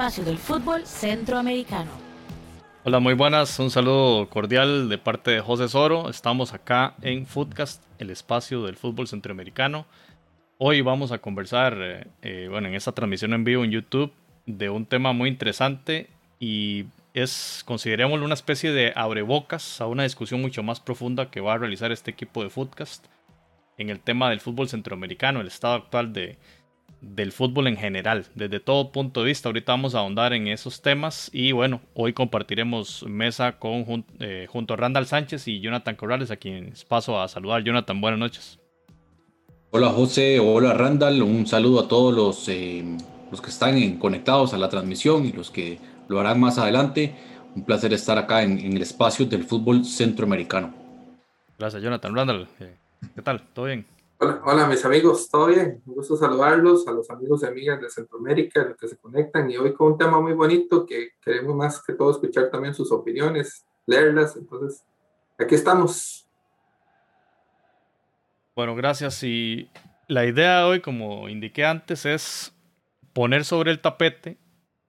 espacio 0.00 0.24
del 0.24 0.38
fútbol 0.38 0.86
centroamericano. 0.86 1.90
Hola, 2.84 3.00
muy 3.00 3.12
buenas. 3.12 3.58
Un 3.58 3.70
saludo 3.70 4.30
cordial 4.30 4.88
de 4.88 4.96
parte 4.96 5.30
de 5.30 5.40
José 5.42 5.68
Soro. 5.68 6.08
Estamos 6.08 6.54
acá 6.54 6.94
en 7.02 7.26
Footcast, 7.26 7.84
el 7.98 8.08
espacio 8.08 8.64
del 8.64 8.76
fútbol 8.76 9.08
centroamericano. 9.08 9.84
Hoy 10.56 10.80
vamos 10.80 11.12
a 11.12 11.18
conversar, 11.18 11.76
eh, 11.82 12.06
eh, 12.22 12.48
bueno, 12.50 12.68
en 12.68 12.76
esta 12.76 12.92
transmisión 12.92 13.34
en 13.34 13.44
vivo 13.44 13.62
en 13.62 13.72
YouTube, 13.72 14.10
de 14.46 14.70
un 14.70 14.86
tema 14.86 15.12
muy 15.12 15.28
interesante 15.28 16.08
y 16.38 16.86
es, 17.12 17.62
considerémoslo 17.66 18.24
una 18.24 18.32
especie 18.32 18.72
de 18.72 18.94
abrebocas 18.96 19.82
a 19.82 19.86
una 19.86 20.04
discusión 20.04 20.40
mucho 20.40 20.62
más 20.62 20.80
profunda 20.80 21.30
que 21.30 21.42
va 21.42 21.52
a 21.52 21.58
realizar 21.58 21.92
este 21.92 22.10
equipo 22.10 22.42
de 22.42 22.48
Footcast 22.48 23.04
en 23.76 23.90
el 23.90 24.00
tema 24.00 24.30
del 24.30 24.40
fútbol 24.40 24.66
centroamericano, 24.70 25.42
el 25.42 25.48
estado 25.48 25.74
actual 25.74 26.14
de, 26.14 26.38
del 27.00 27.32
fútbol 27.32 27.66
en 27.66 27.76
general, 27.76 28.26
desde 28.34 28.60
todo 28.60 28.92
punto 28.92 29.20
de 29.20 29.26
vista. 29.26 29.48
Ahorita 29.48 29.72
vamos 29.72 29.94
a 29.94 30.00
ahondar 30.00 30.32
en 30.32 30.48
esos 30.48 30.82
temas 30.82 31.30
y 31.32 31.52
bueno, 31.52 31.80
hoy 31.94 32.12
compartiremos 32.12 33.04
mesa 33.08 33.58
con, 33.58 34.04
eh, 34.18 34.46
junto 34.48 34.74
a 34.74 34.76
Randall 34.76 35.06
Sánchez 35.06 35.48
y 35.48 35.60
Jonathan 35.60 35.96
Corrales, 35.96 36.30
a 36.30 36.36
quien 36.36 36.72
paso 36.88 37.20
a 37.20 37.28
saludar. 37.28 37.62
Jonathan, 37.62 38.00
buenas 38.00 38.20
noches. 38.20 38.58
Hola 39.70 39.90
José, 39.90 40.40
hola 40.40 40.74
Randall, 40.74 41.22
un 41.22 41.46
saludo 41.46 41.80
a 41.80 41.88
todos 41.88 42.12
los, 42.12 42.48
eh, 42.48 42.84
los 43.30 43.40
que 43.40 43.50
están 43.50 43.98
conectados 43.98 44.52
a 44.52 44.58
la 44.58 44.68
transmisión 44.68 45.26
y 45.26 45.32
los 45.32 45.50
que 45.50 45.78
lo 46.08 46.18
harán 46.18 46.40
más 46.40 46.58
adelante. 46.58 47.14
Un 47.54 47.64
placer 47.64 47.92
estar 47.92 48.18
acá 48.18 48.42
en, 48.42 48.58
el 48.58 48.82
espacio 48.82 49.26
del 49.26 49.44
fútbol 49.44 49.84
centroamericano. 49.84 50.74
Gracias 51.58 51.82
Jonathan. 51.82 52.14
Randall, 52.14 52.48
eh, 52.58 52.76
¿qué 53.14 53.22
tal? 53.22 53.42
¿Todo 53.54 53.66
bien? 53.66 53.86
Hola, 54.22 54.66
mis 54.66 54.84
amigos, 54.84 55.30
¿todo 55.30 55.46
bien? 55.46 55.82
Un 55.86 55.94
gusto 55.94 56.14
saludarlos, 56.14 56.86
a 56.86 56.92
los 56.92 57.08
amigos 57.08 57.42
y 57.42 57.46
amigas 57.46 57.80
de 57.80 57.88
Centroamérica, 57.88 58.62
los 58.64 58.76
que 58.76 58.86
se 58.86 58.98
conectan, 58.98 59.50
y 59.50 59.56
hoy 59.56 59.72
con 59.72 59.92
un 59.92 59.98
tema 59.98 60.20
muy 60.20 60.34
bonito 60.34 60.84
que 60.84 61.12
queremos 61.24 61.56
más 61.56 61.82
que 61.82 61.94
todo 61.94 62.10
escuchar 62.10 62.50
también 62.50 62.74
sus 62.74 62.92
opiniones, 62.92 63.64
leerlas, 63.86 64.36
entonces, 64.36 64.84
aquí 65.38 65.54
estamos. 65.54 66.28
Bueno, 68.54 68.74
gracias. 68.74 69.22
Y 69.22 69.70
la 70.06 70.26
idea 70.26 70.58
de 70.58 70.64
hoy, 70.64 70.80
como 70.82 71.30
indiqué 71.30 71.64
antes, 71.64 72.04
es 72.04 72.54
poner 73.14 73.46
sobre 73.46 73.70
el 73.70 73.80
tapete 73.80 74.36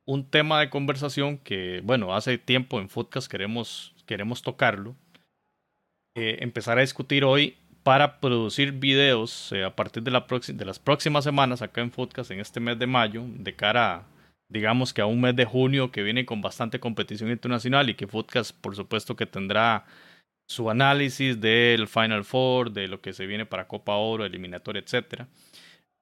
un 0.03 0.29
tema 0.29 0.59
de 0.59 0.69
conversación 0.69 1.37
que, 1.37 1.79
bueno, 1.85 2.13
hace 2.13 2.37
tiempo 2.37 2.81
en 2.81 2.89
Foodcast 2.89 3.31
queremos, 3.31 3.95
queremos 4.05 4.41
tocarlo. 4.41 4.97
Eh, 6.15 6.39
empezar 6.41 6.77
a 6.77 6.81
discutir 6.81 7.23
hoy 7.23 7.60
para 7.83 8.19
producir 8.19 8.73
videos 8.73 9.51
eh, 9.51 9.63
a 9.63 9.75
partir 9.75 10.03
de, 10.03 10.11
la 10.11 10.25
de, 10.47 10.65
las 10.65 10.79
próximas 10.79 11.23
semanas 11.23 11.61
acá 11.61 11.81
en 11.81 11.91
Foodcast 11.91 12.31
en 12.31 12.39
este 12.39 12.59
mes 12.59 12.77
de 12.77 12.87
mayo, 12.87 13.23
de 13.27 13.55
cara, 13.55 14.05
digamos 14.49 14.93
que 14.93 15.01
a 15.01 15.05
un 15.05 15.21
mes 15.21 15.35
de 15.35 15.45
junio 15.45 15.91
que 15.91 16.03
viene 16.03 16.25
con 16.25 16.41
bastante 16.41 16.79
competición 16.79 17.31
internacional 17.31 17.89
y 17.89 17.95
que 17.95 18.07
Foodcast 18.07 18.55
por 18.61 18.75
supuesto 18.75 19.15
que 19.15 19.25
tendrá 19.25 19.85
su 20.47 20.69
análisis 20.69 21.39
del 21.39 21.87
Final 21.87 22.25
Four, 22.25 22.71
de 22.71 22.87
lo 22.87 23.01
que 23.01 23.13
se 23.13 23.25
viene 23.25 23.45
para 23.45 23.67
Copa 23.67 23.95
Oro, 23.95 24.25
eliminatoria, 24.25 24.81
etc. 24.81 25.23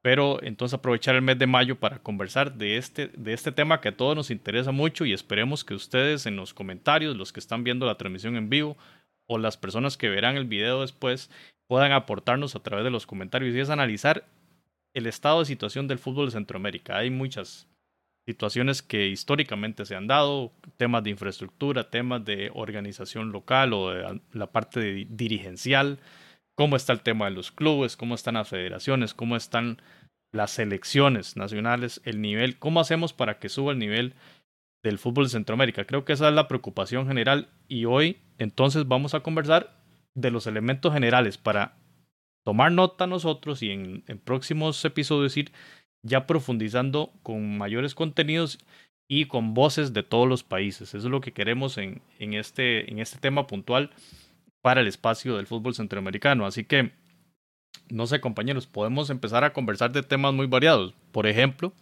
Pero 0.01 0.41
entonces 0.41 0.73
aprovechar 0.73 1.15
el 1.15 1.21
mes 1.21 1.37
de 1.37 1.45
mayo 1.45 1.79
para 1.79 1.99
conversar 1.99 2.55
de 2.55 2.77
este, 2.77 3.09
de 3.09 3.33
este 3.33 3.51
tema 3.51 3.79
que 3.79 3.89
a 3.89 3.97
todos 3.97 4.15
nos 4.15 4.31
interesa 4.31 4.71
mucho 4.71 5.05
y 5.05 5.13
esperemos 5.13 5.63
que 5.63 5.75
ustedes 5.75 6.25
en 6.25 6.35
los 6.35 6.53
comentarios, 6.53 7.15
los 7.15 7.31
que 7.31 7.39
están 7.39 7.63
viendo 7.63 7.85
la 7.85 7.97
transmisión 7.97 8.35
en 8.37 8.49
vivo, 8.49 8.75
o 9.27 9.37
las 9.37 9.57
personas 9.57 9.95
que 9.95 10.09
verán 10.09 10.35
el 10.35 10.45
video 10.45 10.81
después 10.81 11.29
puedan 11.69 11.91
aportarnos 11.91 12.55
a 12.55 12.63
través 12.63 12.83
de 12.83 12.89
los 12.89 13.05
comentarios 13.05 13.55
y 13.55 13.59
es 13.59 13.69
analizar 13.69 14.25
el 14.95 15.05
estado 15.05 15.39
de 15.39 15.45
situación 15.45 15.87
del 15.87 15.99
fútbol 15.99 16.25
de 16.25 16.31
Centroamérica. 16.31 16.97
Hay 16.97 17.11
muchas 17.11 17.69
situaciones 18.27 18.81
que 18.81 19.07
históricamente 19.07 19.85
se 19.85 19.95
han 19.95 20.07
dado, 20.07 20.51
temas 20.77 21.03
de 21.03 21.11
infraestructura, 21.11 21.91
temas 21.91 22.25
de 22.25 22.49
organización 22.55 23.31
local 23.31 23.73
o 23.73 23.91
de 23.91 24.19
la 24.33 24.51
parte 24.51 25.05
dirigencial, 25.09 25.99
cómo 26.55 26.75
está 26.75 26.91
el 26.91 27.01
tema 27.01 27.25
de 27.25 27.31
los 27.31 27.51
clubes, 27.51 27.95
cómo 27.95 28.15
están 28.15 28.33
las 28.33 28.49
federaciones, 28.49 29.13
cómo 29.13 29.35
están 29.35 29.79
las 30.31 30.49
selecciones 30.49 31.37
nacionales, 31.37 32.01
el 32.03 32.19
nivel, 32.19 32.57
cómo 32.57 32.79
hacemos 32.79 33.13
para 33.13 33.37
que 33.37 33.47
suba 33.47 33.73
el 33.73 33.79
nivel 33.79 34.15
del 34.83 34.97
fútbol 34.97 35.25
de 35.25 35.31
Centroamérica. 35.31 35.85
Creo 35.85 36.03
que 36.03 36.13
esa 36.13 36.29
es 36.29 36.33
la 36.33 36.47
preocupación 36.47 37.05
general 37.07 37.49
y 37.67 37.85
hoy 37.85 38.17
entonces 38.39 38.87
vamos 38.87 39.13
a 39.13 39.19
conversar 39.19 39.78
de 40.15 40.31
los 40.31 40.47
elementos 40.47 40.93
generales 40.93 41.37
para 41.37 41.77
tomar 42.45 42.71
nota 42.71 43.07
nosotros 43.07 43.61
y 43.61 43.71
en, 43.71 44.03
próximos 44.23 44.83
episodios 44.85 45.37
ir 45.37 45.51
ya 46.03 46.25
profundizando 46.25 47.11
con 47.23 47.57
mayores 47.57 47.93
contenidos 47.93 48.59
y 49.07 49.25
con 49.25 49.53
voces 49.53 49.93
de 49.93 50.03
todos 50.03 50.27
los 50.27 50.43
países. 50.43 50.93
Eso 50.93 51.07
es 51.07 51.11
lo 51.11 51.21
que 51.21 51.33
queremos 51.33 51.77
en, 51.77 52.01
en, 52.19 52.33
este, 52.33 52.89
en 52.91 52.99
este 52.99 53.19
tema 53.19 53.47
puntual 53.47 53.91
para 54.61 54.81
el 54.81 54.87
espacio 54.87 55.37
del 55.37 55.47
fútbol 55.47 55.73
centroamericano. 55.73 56.45
Así 56.45 56.63
que, 56.63 56.91
no 57.89 58.07
sé 58.07 58.21
compañeros, 58.21 58.67
podemos 58.67 59.09
empezar 59.09 59.43
a 59.43 59.53
conversar 59.53 59.91
de 59.91 60.03
temas 60.03 60.33
muy 60.33 60.47
variados. 60.47 60.93
Por 61.11 61.27
ejemplo, 61.27 61.73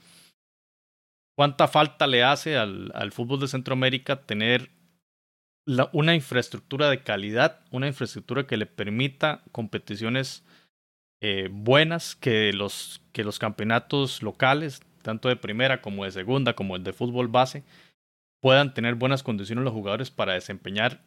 ¿cuánta 1.36 1.68
falta 1.68 2.08
le 2.08 2.24
hace 2.24 2.58
al, 2.58 2.92
al 2.96 3.12
fútbol 3.12 3.40
de 3.42 3.48
Centroamérica 3.48 4.22
tener 4.22 4.70
una 5.92 6.16
infraestructura 6.16 6.90
de 6.90 7.04
calidad, 7.04 7.60
una 7.72 7.88
infraestructura 7.88 8.48
que 8.48 8.58
le 8.58 8.66
permita 8.66 9.44
competiciones 9.52 10.44
eh, 11.22 11.50
buenas, 11.52 12.16
que 12.16 12.54
los, 12.54 13.02
que 13.12 13.24
los 13.24 13.38
campeonatos 13.38 14.24
locales, 14.24 14.82
tanto 15.02 15.30
de 15.30 15.36
primera 15.36 15.82
como 15.82 16.06
de 16.06 16.12
segunda, 16.12 16.56
como 16.56 16.76
el 16.76 16.84
de 16.84 16.94
fútbol 16.94 17.28
base, 17.28 17.64
puedan 18.42 18.74
tener 18.74 18.96
buenas 18.96 19.24
condiciones 19.24 19.66
los 19.66 19.74
jugadores 19.74 20.10
para 20.10 20.34
desempeñar 20.34 21.04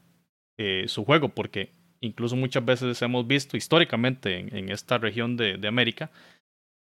eh, 0.58 0.84
su 0.88 1.04
juego, 1.04 1.30
porque 1.30 1.72
incluso 2.00 2.36
muchas 2.36 2.64
veces 2.64 3.00
hemos 3.02 3.26
visto 3.26 3.56
históricamente 3.56 4.38
en, 4.38 4.68
esta 4.70 4.98
región 4.98 5.36
de, 5.36 5.58
América 5.66 6.10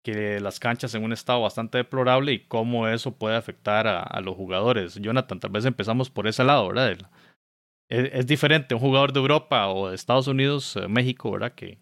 que 0.05 0.41
las 0.41 0.59
canchas 0.59 0.95
en 0.97 1.05
un 1.05 1.13
estado 1.13 1.43
bastante 1.43 1.79
deplorable 1.79 2.33
y 2.33 2.41
cómo 2.41 2.89
eso 2.89 3.17
puede 3.17 3.37
afectar 3.37 3.87
a 3.87 4.21
los 4.21 4.35
jugadores. 4.35 4.97
Jonathan, 4.97 5.39
tal 5.39 5.53
vez 5.53 5.65
empezamos 5.65 6.11
por 6.11 6.27
ese 6.27 6.43
lado, 6.43 6.67
¿verdad? 6.67 7.09
Es, 7.93 8.27
diferente 8.27 8.75
un 8.75 8.81
jugador 8.81 9.13
de 9.13 9.21
Europa 9.21 9.69
o 9.69 9.91
de 9.91 9.95
Estados 9.95 10.27
Unidos, 10.27 10.77
eh, 10.77 10.89
México, 10.89 11.31
¿verdad? 11.31 11.55
Que, 11.55 11.79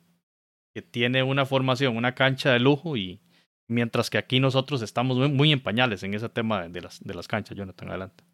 que 0.74 0.82
tiene 0.82 1.22
una 1.22 1.46
formación, 1.46 1.96
una 1.96 2.14
cancha 2.14 2.52
de 2.52 2.58
lujo 2.58 2.96
y 2.96 3.20
mientras 3.68 4.10
que 4.10 4.18
aquí 4.18 4.40
nosotros 4.40 4.82
estamos 4.82 5.16
muy, 5.16 5.28
muy 5.28 5.52
en 5.52 5.62
pañales 5.62 6.02
en 6.02 6.14
ese 6.14 6.28
tema 6.28 6.68
de, 6.68 6.80
las, 6.80 7.02
de 7.02 7.14
las 7.14 7.28
canchas, 7.28 7.56
Jonathan, 7.56 7.90
adelante. 7.90 8.24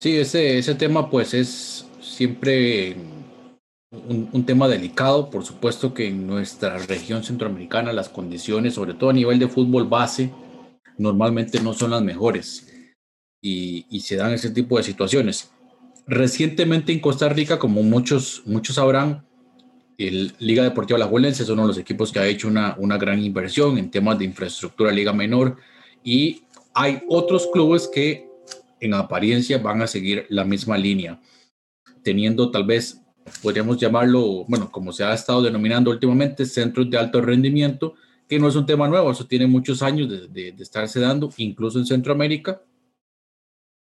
Sí, 0.00 0.16
ese, 0.16 0.58
ese 0.58 0.74
tema 0.74 1.10
pues 1.10 1.34
es 1.34 1.88
siempre 2.00 2.96
un, 3.90 4.28
un, 4.32 4.46
tema 4.46 4.68
delicado, 4.68 5.30
por 5.30 5.44
supuesto 5.44 5.94
que 5.94 6.08
en 6.08 6.26
nuestra 6.26 6.78
región 6.78 7.24
centroamericana 7.24 7.92
las 7.92 8.08
condiciones, 8.08 8.74
sobre 8.74 8.94
todo 8.94 9.10
a 9.10 9.14
nivel 9.14 9.38
de 9.38 9.48
fútbol 9.48 9.88
base, 9.88 10.30
normalmente 10.98 11.60
no 11.60 11.74
son 11.74 11.92
las 11.92 12.02
mejores 12.02 12.68
y, 13.40 13.86
y 13.88 14.00
se 14.00 14.16
dan 14.16 14.32
ese 14.32 14.50
tipo 14.50 14.76
de 14.76 14.84
situaciones. 14.84 15.53
Recientemente 16.06 16.92
en 16.92 17.00
Costa 17.00 17.28
Rica, 17.28 17.58
como 17.58 17.82
muchos, 17.82 18.42
muchos 18.44 18.76
sabrán, 18.76 19.24
el 19.96 20.34
Liga 20.38 20.62
Deportiva 20.62 20.98
La 20.98 21.06
Juelense 21.06 21.44
es 21.44 21.48
uno 21.48 21.62
de 21.62 21.68
los 21.68 21.78
equipos 21.78 22.12
que 22.12 22.18
ha 22.18 22.26
hecho 22.26 22.48
una, 22.48 22.74
una 22.78 22.98
gran 22.98 23.22
inversión 23.22 23.78
en 23.78 23.90
temas 23.90 24.18
de 24.18 24.24
infraestructura 24.24 24.92
Liga 24.92 25.12
Menor 25.12 25.56
y 26.02 26.42
hay 26.74 27.02
otros 27.08 27.48
clubes 27.52 27.88
que 27.92 28.28
en 28.80 28.92
apariencia 28.92 29.58
van 29.58 29.80
a 29.80 29.86
seguir 29.86 30.26
la 30.28 30.44
misma 30.44 30.76
línea, 30.76 31.20
teniendo 32.02 32.50
tal 32.50 32.64
vez, 32.64 33.00
podríamos 33.42 33.78
llamarlo, 33.78 34.44
bueno, 34.46 34.70
como 34.70 34.92
se 34.92 35.04
ha 35.04 35.14
estado 35.14 35.42
denominando 35.42 35.90
últimamente, 35.90 36.44
centros 36.44 36.90
de 36.90 36.98
alto 36.98 37.22
rendimiento, 37.22 37.94
que 38.28 38.38
no 38.38 38.48
es 38.48 38.56
un 38.56 38.66
tema 38.66 38.88
nuevo, 38.88 39.10
eso 39.10 39.26
tiene 39.26 39.46
muchos 39.46 39.82
años 39.82 40.10
de, 40.10 40.28
de, 40.28 40.52
de 40.52 40.62
estarse 40.62 41.00
dando, 41.00 41.30
incluso 41.38 41.78
en 41.78 41.86
Centroamérica, 41.86 42.60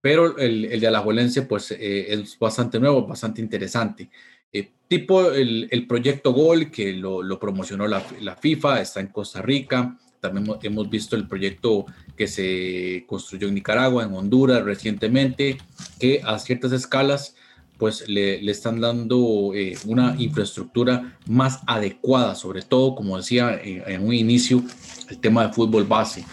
pero 0.01 0.39
el, 0.39 0.67
el 0.67 0.81
de 0.81 0.87
Alajuelense 0.87 1.43
pues 1.43 1.71
eh, 1.73 2.13
es 2.13 2.39
bastante 2.39 2.79
nuevo, 2.79 3.07
bastante 3.07 3.41
interesante. 3.41 4.11
Eh, 4.53 4.73
tipo 4.89 5.33
el, 5.33 5.69
el, 5.71 5.87
proyecto 5.87 6.33
Gol 6.33 6.71
que 6.71 6.93
lo, 6.93 7.23
lo 7.23 7.39
promocionó 7.39 7.87
la, 7.87 8.03
la, 8.21 8.37
FIFA, 8.37 8.81
está 8.81 9.01
en 9.01 9.09
Costa 9.09 9.43
Rica. 9.43 9.99
También 10.21 10.47
hemos 10.63 10.89
visto 10.89 11.17
el 11.17 11.29
proyecto 11.29 11.87
que 12.17 12.27
se 12.27 13.05
construyó 13.07 13.49
en 13.49 13.55
Nicaragua, 13.55 14.05
en 14.05 14.15
Honduras 14.15 14.65
recientemente, 14.65 15.59
que 15.99 16.21
a 16.25 16.39
ciertas 16.39 16.73
escalas 16.73 17.35
pues 17.79 18.09
le, 18.09 18.41
le 18.41 18.53
están 18.53 18.81
dando 18.81 19.53
eh, 19.55 19.77
una 19.85 20.15
infraestructura 20.19 21.19
más 21.27 21.61
adecuada, 21.67 22.35
sobre 22.35 22.63
todo, 22.63 22.95
como 22.95 23.19
decía 23.19 23.61
en, 23.63 23.83
en 23.87 24.07
un 24.07 24.15
inicio, 24.15 24.63
el 25.11 25.19
tema 25.19 25.47
de 25.47 25.53
fútbol 25.53 25.85
base. 25.85 26.25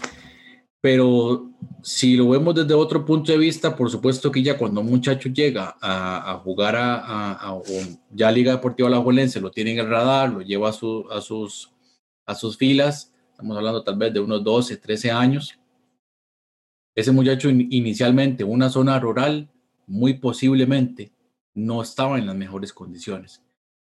Pero 0.84 1.50
si 1.82 2.14
lo 2.14 2.28
vemos 2.28 2.54
desde 2.54 2.74
otro 2.74 3.06
punto 3.06 3.32
de 3.32 3.38
vista, 3.38 3.74
por 3.74 3.90
supuesto 3.90 4.30
que 4.30 4.42
ya 4.42 4.58
cuando 4.58 4.82
un 4.82 4.90
muchacho 4.90 5.30
llega 5.30 5.78
a, 5.80 6.38
jugar 6.44 6.76
a, 6.76 7.32
a, 7.32 7.58
ya 8.10 8.30
Liga 8.30 8.52
Deportiva 8.52 8.90
La 8.90 8.96
Alajuelense, 8.96 9.40
lo 9.40 9.50
tiene 9.50 9.72
en 9.72 9.78
el 9.78 9.88
radar, 9.88 10.30
lo 10.30 10.42
lleva 10.42 10.68
a, 10.68 10.72
su, 10.74 11.06
a, 11.10 11.22
sus, 11.22 12.58
filas, 12.58 13.14
estamos 13.30 13.56
hablando 13.56 13.82
tal 13.82 13.96
vez 13.96 14.12
de 14.12 14.20
unos 14.20 14.44
12, 14.44 14.76
13 14.76 15.10
años, 15.10 15.58
ese 16.94 17.12
muchacho 17.12 17.48
inicialmente, 17.48 18.44
una 18.44 18.68
zona 18.68 19.00
rural, 19.00 19.48
muy 19.86 20.12
posiblemente 20.12 21.12
no 21.54 21.80
estaba 21.80 22.18
en 22.18 22.26
las 22.26 22.36
mejores 22.36 22.74
condiciones. 22.74 23.42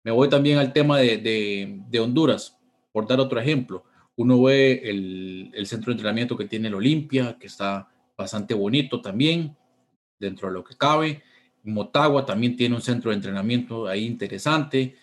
Me 0.04 0.10
voy 0.10 0.30
también 0.30 0.56
al 0.56 0.72
tema 0.72 0.96
de, 0.96 2.00
Honduras, 2.00 2.56
por 2.92 3.06
dar 3.06 3.20
otro 3.20 3.38
ejemplo. 3.38 3.84
Uno 4.18 4.42
ve 4.42 4.82
el, 4.82 5.66
centro 5.66 5.92
de 5.92 5.92
entrenamiento 5.92 6.36
que 6.36 6.46
tiene 6.46 6.66
el 6.66 6.74
Olimpia, 6.74 7.36
que 7.38 7.46
está 7.46 7.88
bastante 8.16 8.52
bonito 8.52 9.00
también, 9.00 9.56
dentro 10.18 10.48
de 10.48 10.54
lo 10.54 10.64
que 10.64 10.76
cabe. 10.76 11.22
Motagua 11.62 12.26
también 12.26 12.56
tiene 12.56 12.74
un 12.74 12.82
centro 12.82 13.10
de 13.10 13.16
entrenamiento 13.16 13.86
ahí 13.86 14.06
interesante. 14.06 14.96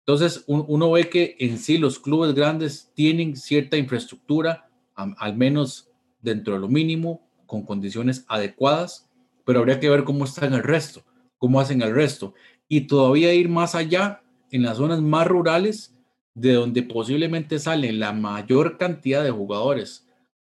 Entonces, 0.00 0.44
uno 0.46 0.90
ve 0.90 1.08
que 1.08 1.34
en 1.38 1.56
sí 1.56 1.78
los 1.78 1.98
clubes 1.98 2.34
grandes 2.34 2.92
tienen 2.92 3.36
cierta 3.36 3.78
infraestructura, 3.78 4.68
al 4.94 5.34
menos 5.34 5.90
dentro 6.20 6.52
de 6.52 6.60
lo 6.60 6.68
mínimo, 6.68 7.26
con 7.46 7.62
condiciones 7.62 8.26
adecuadas, 8.28 9.08
pero 9.46 9.60
habría 9.60 9.80
que 9.80 9.88
ver 9.88 10.04
cómo 10.04 10.26
está 10.26 10.44
en 10.44 10.52
el 10.52 10.62
resto, 10.62 11.02
cómo 11.38 11.58
hacen 11.58 11.80
el 11.80 11.94
resto. 11.94 12.34
Y 12.68 12.82
todavía 12.82 13.32
ir 13.32 13.48
más 13.48 13.74
allá 13.74 14.22
en 14.50 14.62
las 14.62 14.76
zonas 14.76 15.00
más 15.00 15.26
rurales, 15.26 15.97
de 16.40 16.52
donde 16.52 16.82
posiblemente 16.82 17.58
salen 17.58 17.98
la 17.98 18.12
mayor 18.12 18.78
cantidad 18.78 19.24
de 19.24 19.30
jugadores 19.30 20.08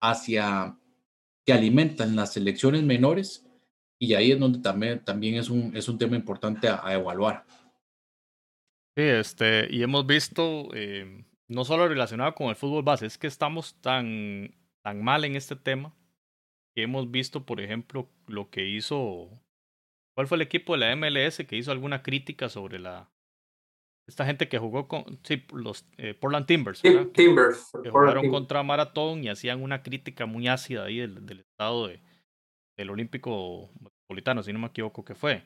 hacia 0.00 0.78
que 1.44 1.52
alimentan 1.52 2.16
las 2.16 2.32
selecciones 2.34 2.82
menores, 2.82 3.46
y 3.98 4.14
ahí 4.14 4.32
es 4.32 4.40
donde 4.40 4.60
también, 4.60 5.04
también 5.04 5.34
es, 5.34 5.50
un, 5.50 5.76
es 5.76 5.88
un 5.88 5.98
tema 5.98 6.16
importante 6.16 6.68
a, 6.68 6.92
evaluar. 6.92 7.44
Sí, 8.96 9.04
este, 9.04 9.68
y 9.70 9.82
hemos 9.82 10.06
visto, 10.06 10.68
eh, 10.74 11.24
no 11.48 11.64
solo 11.64 11.88
relacionado 11.88 12.34
con 12.34 12.48
el 12.48 12.56
fútbol 12.56 12.82
base, 12.82 13.06
es 13.06 13.18
que 13.18 13.26
estamos 13.26 13.74
tan, 13.80 14.54
tan 14.82 15.02
mal 15.02 15.24
en 15.24 15.36
este 15.36 15.56
tema 15.56 15.94
que 16.74 16.82
hemos 16.82 17.10
visto, 17.10 17.44
por 17.44 17.60
ejemplo, 17.60 18.10
lo 18.26 18.50
que 18.50 18.68
hizo. 18.68 19.28
¿Cuál 20.14 20.26
fue 20.26 20.36
el 20.36 20.42
equipo 20.42 20.74
de 20.74 20.78
la 20.80 20.96
MLS 20.96 21.38
que 21.46 21.56
hizo 21.56 21.72
alguna 21.72 22.02
crítica 22.02 22.48
sobre 22.48 22.78
la. 22.78 23.10
Esta 24.10 24.26
gente 24.26 24.48
que 24.48 24.58
jugó 24.58 24.88
con. 24.88 25.20
Sí, 25.22 25.44
los 25.52 25.86
eh, 25.96 26.14
Portland 26.14 26.44
Timbers. 26.44 26.82
Timbers. 27.14 27.70
Que 27.80 27.90
jugaron 27.90 28.28
contra 28.28 28.64
Maratón 28.64 29.22
y 29.22 29.28
hacían 29.28 29.62
una 29.62 29.84
crítica 29.84 30.26
muy 30.26 30.48
ácida 30.48 30.84
ahí 30.84 30.98
del, 30.98 31.24
del 31.24 31.40
estado 31.40 31.86
de, 31.86 32.02
del 32.76 32.90
Olímpico 32.90 33.70
Metropolitano, 33.80 34.42
si 34.42 34.52
no 34.52 34.58
me 34.58 34.66
equivoco 34.66 35.04
que 35.04 35.14
fue. 35.14 35.44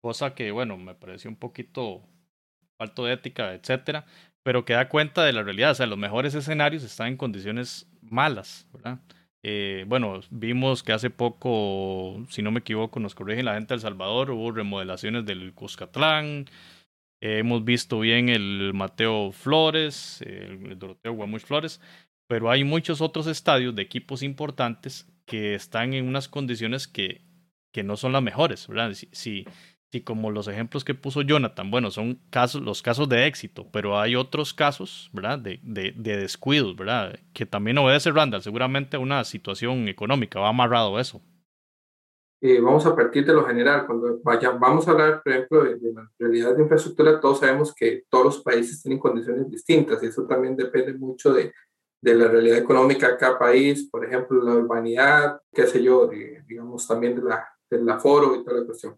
Cosa 0.00 0.36
que, 0.36 0.52
bueno, 0.52 0.76
me 0.76 0.94
pareció 0.94 1.28
un 1.28 1.36
poquito 1.36 2.02
falto 2.78 3.06
de 3.06 3.14
ética, 3.14 3.54
etcétera, 3.54 4.06
pero 4.44 4.64
que 4.64 4.74
da 4.74 4.88
cuenta 4.88 5.24
de 5.24 5.32
la 5.32 5.42
realidad. 5.42 5.72
O 5.72 5.74
sea, 5.74 5.86
los 5.86 5.98
mejores 5.98 6.36
escenarios 6.36 6.84
están 6.84 7.08
en 7.08 7.16
condiciones 7.16 7.90
malas, 8.02 8.68
¿verdad? 8.72 9.00
Eh, 9.42 9.84
bueno, 9.88 10.20
vimos 10.30 10.84
que 10.84 10.92
hace 10.92 11.10
poco, 11.10 12.24
si 12.28 12.40
no 12.40 12.52
me 12.52 12.60
equivoco, 12.60 13.00
nos 13.00 13.16
corrigen 13.16 13.46
la 13.46 13.54
gente 13.54 13.74
de 13.74 13.74
El 13.74 13.80
Salvador, 13.80 14.30
hubo 14.30 14.52
remodelaciones 14.52 15.24
del 15.26 15.52
Cuscatlán. 15.54 16.46
Eh, 17.22 17.38
hemos 17.38 17.64
visto 17.64 18.00
bien 18.00 18.28
el 18.28 18.72
Mateo 18.74 19.30
Flores, 19.30 20.20
el 20.22 20.76
Doroteo 20.76 21.12
Guamuch 21.12 21.42
Flores, 21.42 21.80
pero 22.26 22.50
hay 22.50 22.64
muchos 22.64 23.00
otros 23.00 23.28
estadios 23.28 23.76
de 23.76 23.82
equipos 23.82 24.24
importantes 24.24 25.08
que 25.24 25.54
están 25.54 25.94
en 25.94 26.08
unas 26.08 26.28
condiciones 26.28 26.88
que, 26.88 27.22
que 27.72 27.84
no 27.84 27.96
son 27.96 28.10
las 28.10 28.24
mejores, 28.24 28.66
¿verdad? 28.66 28.92
si, 29.12 29.46
y 29.92 30.00
como 30.00 30.32
los 30.32 30.48
ejemplos 30.48 30.84
que 30.84 30.94
puso 30.94 31.22
Jonathan, 31.22 31.70
bueno, 31.70 31.92
son 31.92 32.18
casos, 32.30 32.60
los 32.60 32.82
casos 32.82 33.08
de 33.08 33.26
éxito, 33.28 33.68
pero 33.70 34.00
hay 34.00 34.16
otros 34.16 34.52
casos, 34.52 35.08
de, 35.12 35.60
de 35.62 36.16
descuidos, 36.16 36.74
¿verdad? 36.74 37.20
Que 37.34 37.46
también 37.46 37.78
obedece 37.78 38.10
Randall, 38.10 38.42
seguramente 38.42 38.96
a 38.96 39.00
una 39.00 39.22
situación 39.22 39.86
económica, 39.86 40.40
va 40.40 40.48
amarrado 40.48 40.98
eso. 40.98 41.22
Eh, 42.44 42.60
vamos 42.60 42.84
a 42.86 42.96
partir 42.96 43.24
de 43.24 43.32
lo 43.32 43.44
general, 43.46 43.86
cuando 43.86 44.20
vaya, 44.24 44.50
vamos 44.50 44.88
a 44.88 44.90
hablar, 44.90 45.22
por 45.22 45.32
ejemplo, 45.32 45.62
de, 45.62 45.76
de 45.76 45.92
la 45.92 46.10
realidad 46.18 46.56
de 46.56 46.62
infraestructura, 46.62 47.20
todos 47.20 47.38
sabemos 47.38 47.72
que 47.72 48.02
todos 48.10 48.24
los 48.24 48.42
países 48.42 48.82
tienen 48.82 48.98
condiciones 48.98 49.48
distintas 49.48 50.02
y 50.02 50.06
eso 50.06 50.26
también 50.26 50.56
depende 50.56 50.92
mucho 50.94 51.32
de, 51.32 51.52
de 52.02 52.14
la 52.16 52.26
realidad 52.26 52.58
económica 52.58 53.08
de 53.08 53.16
cada 53.16 53.38
país, 53.38 53.88
por 53.88 54.04
ejemplo, 54.04 54.42
la 54.42 54.54
urbanidad, 54.54 55.40
qué 55.52 55.68
sé 55.68 55.80
yo, 55.80 56.10
digamos 56.48 56.86
también 56.86 57.14
de 57.14 57.22
la, 57.22 57.48
del 57.70 57.88
aforo 57.88 58.34
y 58.34 58.44
toda 58.44 58.58
la 58.58 58.66
cuestión. 58.66 58.96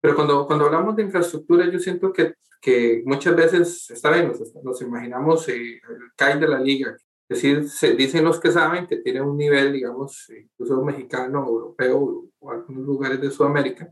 Pero 0.00 0.14
cuando, 0.14 0.46
cuando 0.46 0.64
hablamos 0.64 0.96
de 0.96 1.02
infraestructura, 1.02 1.70
yo 1.70 1.78
siento 1.78 2.10
que, 2.14 2.36
que 2.62 3.02
muchas 3.04 3.36
veces, 3.36 3.90
está 3.90 4.10
bien, 4.10 4.32
nos, 4.62 4.80
imaginamos 4.80 5.46
eh, 5.50 5.74
el 5.74 6.12
CAI 6.16 6.40
de 6.40 6.48
la 6.48 6.58
liga, 6.58 6.96
es 7.28 7.42
decir, 7.42 7.68
se 7.68 7.94
dicen 7.94 8.24
los 8.24 8.38
que 8.38 8.52
saben 8.52 8.86
que 8.86 8.98
tiene 8.98 9.20
un 9.20 9.36
nivel, 9.36 9.72
digamos, 9.72 10.30
incluso 10.30 10.80
mexicano, 10.84 11.44
europeo 11.44 12.28
o 12.38 12.50
algunos 12.50 12.86
lugares 12.86 13.20
de 13.20 13.32
Sudamérica. 13.32 13.90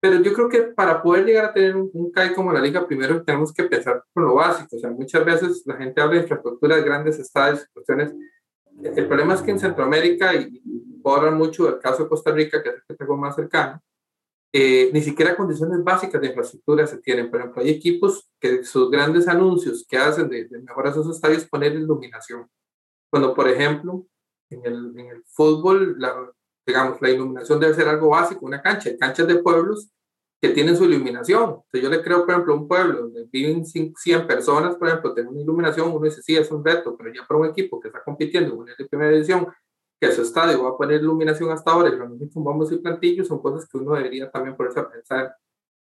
Pero 0.00 0.20
yo 0.22 0.32
creo 0.32 0.48
que 0.48 0.62
para 0.62 1.02
poder 1.02 1.26
llegar 1.26 1.46
a 1.46 1.52
tener 1.52 1.74
un, 1.76 2.10
CAI 2.12 2.32
como 2.32 2.52
la 2.52 2.60
liga, 2.60 2.86
primero 2.86 3.22
tenemos 3.24 3.52
que 3.52 3.64
pensar 3.64 4.04
con 4.14 4.24
lo 4.24 4.34
básico. 4.34 4.76
O 4.76 4.78
sea, 4.78 4.90
muchas 4.90 5.24
veces 5.24 5.62
la 5.66 5.76
gente 5.76 6.00
habla 6.00 6.14
de 6.14 6.22
infraestructura 6.22 6.76
de 6.76 6.82
grandes 6.82 7.18
estadios, 7.18 7.66
cuestiones. 7.74 8.14
El 8.82 9.06
problema 9.08 9.34
es 9.34 9.42
que 9.42 9.50
en 9.50 9.58
Centroamérica, 9.58 10.32
y, 10.34 10.62
puedo 11.02 11.16
hablar 11.16 11.34
mucho 11.34 11.64
del 11.64 11.80
caso 11.80 12.04
de 12.04 12.08
Costa 12.08 12.30
Rica, 12.30 12.62
que 12.62 12.68
es 12.68 12.74
el 12.76 12.82
que 12.86 12.94
tengo 12.94 13.16
más 13.16 13.34
cercano, 13.34 13.82
eh, 14.52 14.90
ni 14.92 15.02
siquiera 15.02 15.36
condiciones 15.36 15.82
básicas 15.82 16.20
de 16.20 16.28
infraestructura 16.28 16.86
se 16.86 16.98
tienen. 16.98 17.30
Por 17.30 17.40
ejemplo, 17.40 17.62
hay 17.62 17.70
equipos 17.70 18.30
que 18.40 18.62
sus 18.64 18.90
grandes 18.90 19.26
anuncios 19.26 19.84
que 19.88 19.98
hacen 19.98 20.28
de, 20.28 20.44
de 20.46 20.62
mejoras 20.62 20.96
a 20.96 21.02
sus 21.02 21.16
estadios 21.16 21.46
poner 21.46 21.74
iluminación. 21.74 22.48
Cuando, 23.10 23.34
por 23.34 23.48
ejemplo, 23.48 24.06
en 24.50 24.64
el, 24.64 24.98
en 24.98 25.06
el 25.08 25.24
fútbol, 25.26 25.96
la, 25.98 26.30
digamos, 26.66 27.00
la 27.02 27.10
iluminación 27.10 27.60
debe 27.60 27.74
ser 27.74 27.88
algo 27.88 28.10
básico, 28.10 28.46
una 28.46 28.62
cancha. 28.62 28.90
Canchas 28.98 29.26
de 29.26 29.36
pueblos 29.36 29.90
que 30.40 30.50
tienen 30.50 30.76
su 30.76 30.84
iluminación. 30.84 31.60
yo 31.72 31.90
le 31.90 32.02
creo, 32.02 32.24
por 32.24 32.30
ejemplo, 32.30 32.54
un 32.54 32.66
pueblo 32.66 33.02
donde 33.02 33.26
viven 33.30 33.66
100 33.66 33.94
personas, 34.26 34.76
por 34.76 34.88
ejemplo, 34.88 35.12
tiene 35.12 35.28
una 35.28 35.42
iluminación, 35.42 35.90
uno 35.90 36.04
dice, 36.04 36.22
sí, 36.22 36.34
es 36.34 36.50
un 36.50 36.64
reto, 36.64 36.96
pero 36.96 37.12
ya 37.12 37.26
para 37.26 37.40
un 37.40 37.46
equipo 37.46 37.78
que 37.78 37.88
está 37.88 38.02
compitiendo 38.02 38.54
en 38.54 38.70
la 38.70 38.88
primera 38.88 39.12
edición, 39.12 39.46
que 40.00 40.10
su 40.12 40.22
estadio 40.22 40.62
va 40.62 40.70
a 40.70 40.76
poner 40.78 41.02
iluminación 41.02 41.50
hasta 41.50 41.70
ahora 41.70 41.90
y 41.90 41.96
lo 41.96 42.08
mismo 42.08 42.42
bombos 42.42 42.72
y 42.72 42.78
plantillos, 42.78 43.28
son 43.28 43.42
cosas 43.42 43.68
que 43.68 43.76
uno 43.76 43.94
debería 43.94 44.30
también 44.30 44.56
ponerse 44.56 44.80
a 44.80 44.88
pensar, 44.88 45.34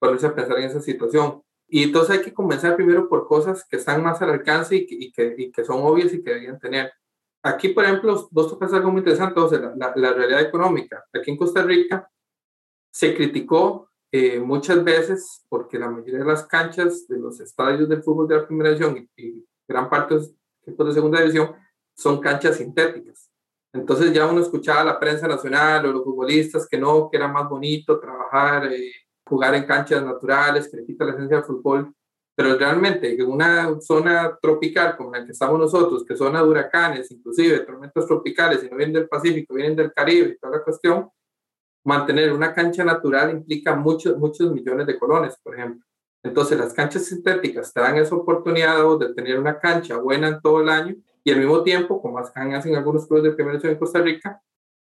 ponerse 0.00 0.26
a 0.26 0.34
pensar 0.34 0.58
en 0.58 0.64
esa 0.64 0.80
situación. 0.80 1.40
Y 1.68 1.84
entonces 1.84 2.18
hay 2.18 2.24
que 2.24 2.34
comenzar 2.34 2.74
primero 2.74 3.08
por 3.08 3.28
cosas 3.28 3.64
que 3.64 3.76
están 3.76 4.02
más 4.02 4.20
al 4.22 4.30
alcance 4.30 4.74
y 4.74 4.86
que, 4.86 4.94
y 4.96 5.12
que, 5.12 5.34
y 5.38 5.52
que 5.52 5.64
son 5.64 5.78
obvias 5.82 6.12
y 6.12 6.22
que 6.22 6.30
deberían 6.30 6.58
tener. 6.58 6.92
Aquí, 7.42 7.68
por 7.70 7.84
ejemplo, 7.84 8.28
vos 8.30 8.48
tocas 8.48 8.72
algo 8.72 8.90
muy 8.90 9.00
interesante, 9.00 9.40
o 9.40 9.48
sea, 9.48 9.58
la, 9.76 9.92
la, 9.96 10.12
realidad 10.12 10.42
económica. 10.42 11.04
Aquí 11.12 11.30
en 11.30 11.36
Costa 11.36 11.62
Rica 11.62 12.08
se 12.92 13.14
criticó 13.16 13.90
eh, 14.12 14.38
muchas 14.38 14.84
veces 14.84 15.44
porque 15.48 15.78
la 15.78 15.90
mayoría 15.90 16.20
de 16.20 16.24
las 16.24 16.46
canchas 16.46 17.08
de 17.08 17.18
los 17.18 17.40
estadios 17.40 17.88
del 17.88 18.02
fútbol 18.02 18.28
de 18.28 18.36
la 18.36 18.46
primera 18.46 18.70
división 18.70 19.08
y, 19.16 19.22
y 19.22 19.46
gran 19.66 19.90
parte 19.90 20.14
de 20.14 20.20
los 20.20 20.34
equipos 20.62 20.86
de 20.86 20.94
segunda 20.94 21.20
división 21.20 21.54
son 21.96 22.20
canchas 22.20 22.56
sintéticas. 22.56 23.32
Entonces 23.72 24.12
ya 24.12 24.26
uno 24.26 24.40
escuchaba 24.40 24.82
a 24.82 24.84
la 24.84 25.00
prensa 25.00 25.26
nacional 25.26 25.86
o 25.86 25.92
los 25.92 26.04
futbolistas 26.04 26.68
que 26.68 26.78
no, 26.78 27.08
que 27.10 27.16
era 27.16 27.26
más 27.26 27.48
bonito 27.48 27.98
trabajar, 27.98 28.70
eh, 28.70 28.92
jugar 29.24 29.54
en 29.54 29.64
canchas 29.64 30.04
naturales, 30.04 30.68
que 30.68 30.76
le 30.76 30.84
quita 30.84 31.06
la 31.06 31.12
esencia 31.12 31.38
del 31.38 31.46
fútbol. 31.46 31.94
Pero 32.34 32.56
realmente 32.56 33.14
en 33.14 33.30
una 33.30 33.80
zona 33.80 34.38
tropical 34.40 34.96
como 34.96 35.12
la 35.12 35.24
que 35.24 35.32
estamos 35.32 35.58
nosotros, 35.58 36.04
que 36.06 36.16
zona 36.16 36.42
de 36.42 36.48
huracanes, 36.48 37.10
inclusive 37.10 37.60
tormentas 37.60 38.06
tropicales, 38.06 38.64
y 38.64 38.70
no 38.70 38.76
vienen 38.76 38.94
del 38.94 39.08
Pacífico, 39.08 39.54
vienen 39.54 39.76
del 39.76 39.92
Caribe 39.92 40.30
y 40.30 40.38
toda 40.38 40.56
la 40.56 40.64
cuestión, 40.64 41.10
mantener 41.84 42.32
una 42.32 42.54
cancha 42.54 42.84
natural 42.84 43.30
implica 43.30 43.74
muchos, 43.74 44.16
muchos 44.16 44.52
millones 44.52 44.86
de 44.86 44.98
colones, 44.98 45.36
por 45.42 45.54
ejemplo. 45.54 45.84
Entonces 46.22 46.58
las 46.58 46.72
canchas 46.72 47.04
sintéticas 47.04 47.72
te 47.72 47.80
dan 47.80 47.96
esa 47.98 48.14
oportunidad 48.14 48.76
de 48.98 49.12
tener 49.12 49.38
una 49.38 49.58
cancha 49.58 49.96
buena 49.96 50.28
en 50.28 50.40
todo 50.40 50.60
el 50.60 50.68
año 50.68 50.94
y 51.24 51.32
al 51.32 51.38
mismo 51.38 51.62
tiempo, 51.62 52.00
como 52.00 52.18
hacen 52.18 52.76
algunos 52.76 53.06
clubes 53.06 53.24
de 53.24 53.32
primera 53.32 53.58
en 53.62 53.78
Costa 53.78 54.00
Rica, 54.00 54.40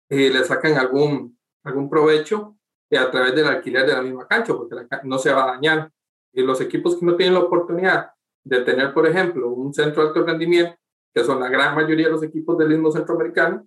eh, 0.08 0.30
le 0.30 0.44
sacan 0.44 0.76
algún, 0.76 1.38
algún 1.64 1.88
provecho 1.88 2.56
eh, 2.90 2.98
a 2.98 3.10
través 3.10 3.34
del 3.34 3.46
alquiler 3.46 3.86
de 3.86 3.92
la 3.94 4.02
misma 4.02 4.26
cancha, 4.26 4.54
porque 4.54 4.76
no 5.04 5.18
se 5.18 5.32
va 5.32 5.44
a 5.44 5.54
dañar. 5.54 5.90
Y 6.34 6.42
los 6.42 6.60
equipos 6.60 6.98
que 6.98 7.06
no 7.06 7.16
tienen 7.16 7.34
la 7.34 7.40
oportunidad 7.40 8.10
de 8.42 8.60
tener, 8.60 8.92
por 8.92 9.06
ejemplo, 9.06 9.50
un 9.50 9.72
centro 9.72 10.02
de 10.02 10.08
alto 10.08 10.24
rendimiento, 10.24 10.76
que 11.14 11.24
son 11.24 11.40
la 11.40 11.48
gran 11.48 11.74
mayoría 11.74 12.06
de 12.06 12.12
los 12.12 12.22
equipos 12.22 12.58
del 12.58 12.68
mismo 12.68 12.90
centroamericano, 12.90 13.66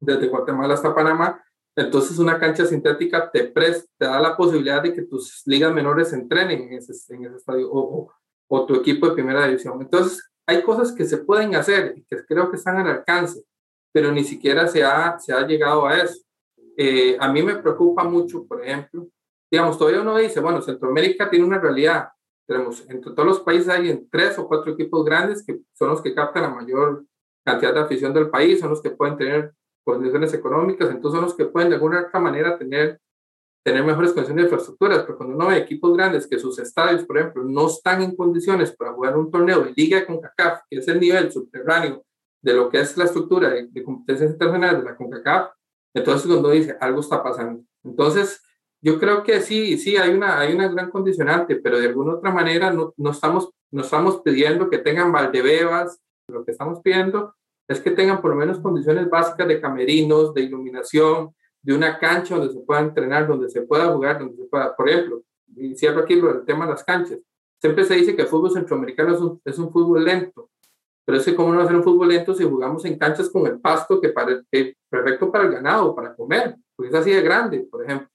desde 0.00 0.28
Guatemala 0.28 0.74
hasta 0.74 0.94
Panamá, 0.94 1.42
entonces 1.78 2.18
una 2.18 2.40
cancha 2.40 2.66
sintética 2.66 3.30
te, 3.30 3.44
te 3.44 4.04
da 4.04 4.20
la 4.20 4.36
posibilidad 4.36 4.82
de 4.82 4.92
que 4.92 5.02
tus 5.02 5.42
ligas 5.46 5.72
menores 5.72 6.12
entrenen 6.12 6.62
en 6.62 6.72
ese, 6.72 6.92
en 7.14 7.24
ese 7.24 7.36
estadio 7.36 7.70
o, 7.70 8.10
o, 8.48 8.66
tu 8.66 8.74
equipo 8.74 9.08
de 9.08 9.14
primera 9.14 9.46
división. 9.46 9.80
Entonces, 9.80 10.28
hay 10.44 10.62
cosas 10.62 10.90
que 10.90 11.04
se 11.04 11.18
pueden 11.18 11.54
hacer 11.54 11.94
y 11.96 12.04
que 12.04 12.24
creo 12.26 12.50
que 12.50 12.56
están 12.56 12.78
al 12.78 12.88
alcance, 12.88 13.44
pero 13.92 14.10
ni 14.10 14.24
siquiera 14.24 14.66
se 14.66 14.82
ha, 14.82 15.18
se 15.20 15.32
ha 15.32 15.46
llegado 15.46 15.86
a 15.86 15.96
eso. 15.98 16.20
Eh, 16.76 17.16
a 17.20 17.32
mí 17.32 17.42
me 17.42 17.56
preocupa 17.56 18.02
mucho, 18.02 18.44
por 18.44 18.64
ejemplo, 18.64 19.06
digamos, 19.50 19.78
todavía 19.78 20.02
uno 20.02 20.16
dice, 20.16 20.40
bueno, 20.40 20.60
Centroamérica 20.62 21.30
tiene 21.30 21.44
una 21.44 21.58
realidad. 21.58 22.08
Tenemos, 22.46 22.88
entre 22.88 23.12
todos 23.12 23.26
los 23.26 23.40
países 23.40 23.68
hay 23.68 23.90
en 23.90 24.08
tres 24.08 24.38
o 24.38 24.48
cuatro 24.48 24.72
equipos 24.72 25.04
grandes 25.04 25.44
que 25.44 25.60
son 25.74 25.90
los 25.90 26.00
que 26.00 26.14
captan 26.14 26.42
la 26.44 26.50
mayor 26.50 27.04
cantidad 27.44 27.74
de 27.74 27.80
afición 27.80 28.12
del 28.12 28.30
país, 28.30 28.60
son 28.60 28.70
los 28.70 28.82
que 28.82 28.90
pueden 28.90 29.16
tener 29.16 29.52
condiciones 29.84 30.32
económicas, 30.34 30.90
entonces 30.90 31.18
son 31.18 31.24
los 31.24 31.34
que 31.34 31.46
pueden 31.46 31.70
de 31.70 31.76
alguna 31.76 32.02
otra 32.02 32.20
manera 32.20 32.58
tener, 32.58 33.00
tener 33.64 33.84
mejores 33.84 34.12
condiciones 34.12 34.44
de 34.44 34.48
infraestructuras, 34.48 35.02
pero 35.02 35.16
cuando 35.16 35.34
uno 35.34 35.46
ve 35.46 35.56
equipos 35.56 35.96
grandes 35.96 36.26
que 36.26 36.38
sus 36.38 36.58
estadios, 36.58 37.04
por 37.04 37.18
ejemplo, 37.18 37.44
no 37.44 37.66
están 37.66 38.02
en 38.02 38.14
condiciones 38.14 38.74
para 38.76 38.92
jugar 38.92 39.16
un 39.16 39.30
torneo 39.30 39.60
de 39.60 39.72
liga 39.74 40.04
con 40.06 40.20
CACAF, 40.20 40.60
que 40.68 40.78
es 40.78 40.88
el 40.88 41.00
nivel 41.00 41.32
subterráneo 41.32 42.04
de 42.42 42.52
lo 42.52 42.68
que 42.68 42.80
es 42.80 42.96
la 42.96 43.04
estructura 43.04 43.50
de, 43.50 43.66
de 43.66 43.82
competencias 43.82 44.30
internacionales 44.30 44.80
de 44.80 44.90
la 44.90 44.96
CONCACAF, 44.96 45.50
entonces 45.94 46.26
cuando 46.26 46.50
dice 46.50 46.76
algo 46.80 47.00
está 47.00 47.22
pasando. 47.22 47.62
Entonces, 47.82 48.42
yo 48.80 48.98
creo 48.98 49.22
que 49.22 49.40
sí, 49.40 49.76
sí, 49.78 49.96
hay 49.96 50.10
una, 50.10 50.38
hay 50.38 50.54
una 50.54 50.68
gran 50.68 50.90
condicionante, 50.90 51.56
pero 51.56 51.78
de 51.78 51.86
alguna 51.86 52.14
otra 52.14 52.32
manera 52.32 52.72
no, 52.72 52.94
no, 52.96 53.10
estamos, 53.10 53.50
no 53.70 53.82
estamos 53.82 54.20
pidiendo 54.22 54.70
que 54.70 54.78
tengan 54.78 55.10
valdebebas, 55.10 56.00
lo 56.28 56.44
que 56.44 56.52
estamos 56.52 56.80
pidiendo 56.80 57.34
es 57.66 57.80
que 57.80 57.90
tengan 57.90 58.20
por 58.20 58.30
lo 58.30 58.36
menos 58.36 58.60
condiciones 58.60 59.10
básicas 59.10 59.46
de 59.48 59.60
camerinos, 59.60 60.32
de 60.32 60.42
iluminación, 60.42 61.34
de 61.62 61.74
una 61.74 61.98
cancha 61.98 62.36
donde 62.36 62.52
se 62.52 62.60
pueda 62.60 62.80
entrenar, 62.80 63.26
donde 63.26 63.50
se 63.50 63.62
pueda 63.62 63.92
jugar, 63.92 64.18
donde 64.18 64.36
se 64.36 64.44
pueda, 64.44 64.74
por 64.74 64.88
ejemplo, 64.88 65.22
y 65.54 65.74
cierro 65.74 66.00
aquí 66.00 66.14
el 66.14 66.44
tema 66.46 66.64
de 66.64 66.72
las 66.72 66.84
canchas. 66.84 67.18
Siempre 67.60 67.84
se 67.84 67.94
dice 67.94 68.14
que 68.14 68.22
el 68.22 68.28
fútbol 68.28 68.52
centroamericano 68.52 69.14
es 69.14 69.20
un, 69.20 69.40
es 69.44 69.58
un 69.58 69.70
fútbol 69.72 70.04
lento, 70.04 70.50
pero 71.04 71.18
es 71.18 71.24
que 71.24 71.34
cómo 71.34 71.52
no 71.52 71.66
ser 71.66 71.76
un 71.76 71.82
fútbol 71.82 72.08
lento 72.08 72.34
si 72.34 72.44
jugamos 72.44 72.84
en 72.84 72.98
canchas 72.98 73.28
con 73.28 73.46
el 73.46 73.60
pasto 73.60 74.00
que, 74.00 74.10
para, 74.10 74.42
que 74.50 74.76
perfecto 74.88 75.30
para 75.32 75.44
el 75.44 75.52
ganado, 75.52 75.94
para 75.94 76.14
comer, 76.14 76.56
porque 76.76 76.90
es 76.90 76.94
así 76.94 77.10
de 77.10 77.22
grande, 77.22 77.66
por 77.70 77.84
ejemplo. 77.84 78.08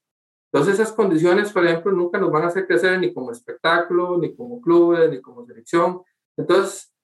Entonces 0.54 0.74
esas 0.74 0.92
condiciones, 0.92 1.52
por 1.52 1.66
ejemplo, 1.66 1.90
nunca 1.90 2.16
nos 2.16 2.30
van 2.30 2.44
a 2.44 2.46
hacer 2.46 2.68
crecer 2.68 2.96
ni 3.00 3.12
como 3.12 3.32
espectáculo, 3.32 4.18
ni 4.18 4.36
como 4.36 4.60
clubes, 4.60 5.10
ni 5.10 5.20
como 5.20 5.44
selección. 5.44 6.02
Entonces, 6.36 6.94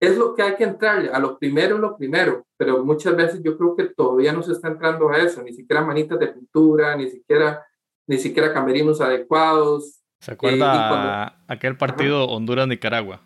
es 0.00 0.16
lo 0.16 0.34
que 0.34 0.40
hay 0.40 0.56
que 0.56 0.64
entrar, 0.64 1.10
a 1.12 1.18
lo 1.18 1.38
primero, 1.38 1.76
lo 1.76 1.98
primero, 1.98 2.46
pero 2.56 2.82
muchas 2.86 3.14
veces 3.14 3.42
yo 3.42 3.58
creo 3.58 3.76
que 3.76 3.84
todavía 3.94 4.32
no 4.32 4.42
se 4.42 4.52
está 4.52 4.68
entrando 4.68 5.10
a 5.10 5.18
eso, 5.18 5.42
ni 5.42 5.52
siquiera 5.52 5.84
manitas 5.84 6.18
de 6.18 6.28
pintura, 6.28 6.96
ni 6.96 7.10
siquiera, 7.10 7.66
ni 8.06 8.16
siquiera 8.16 8.54
camerinos 8.54 9.02
adecuados. 9.02 10.02
¿Se 10.18 10.32
acuerda 10.32 11.36
eh, 11.36 11.42
aquel 11.48 11.76
partido 11.76 12.24
Honduras-Nicaragua? 12.24 13.25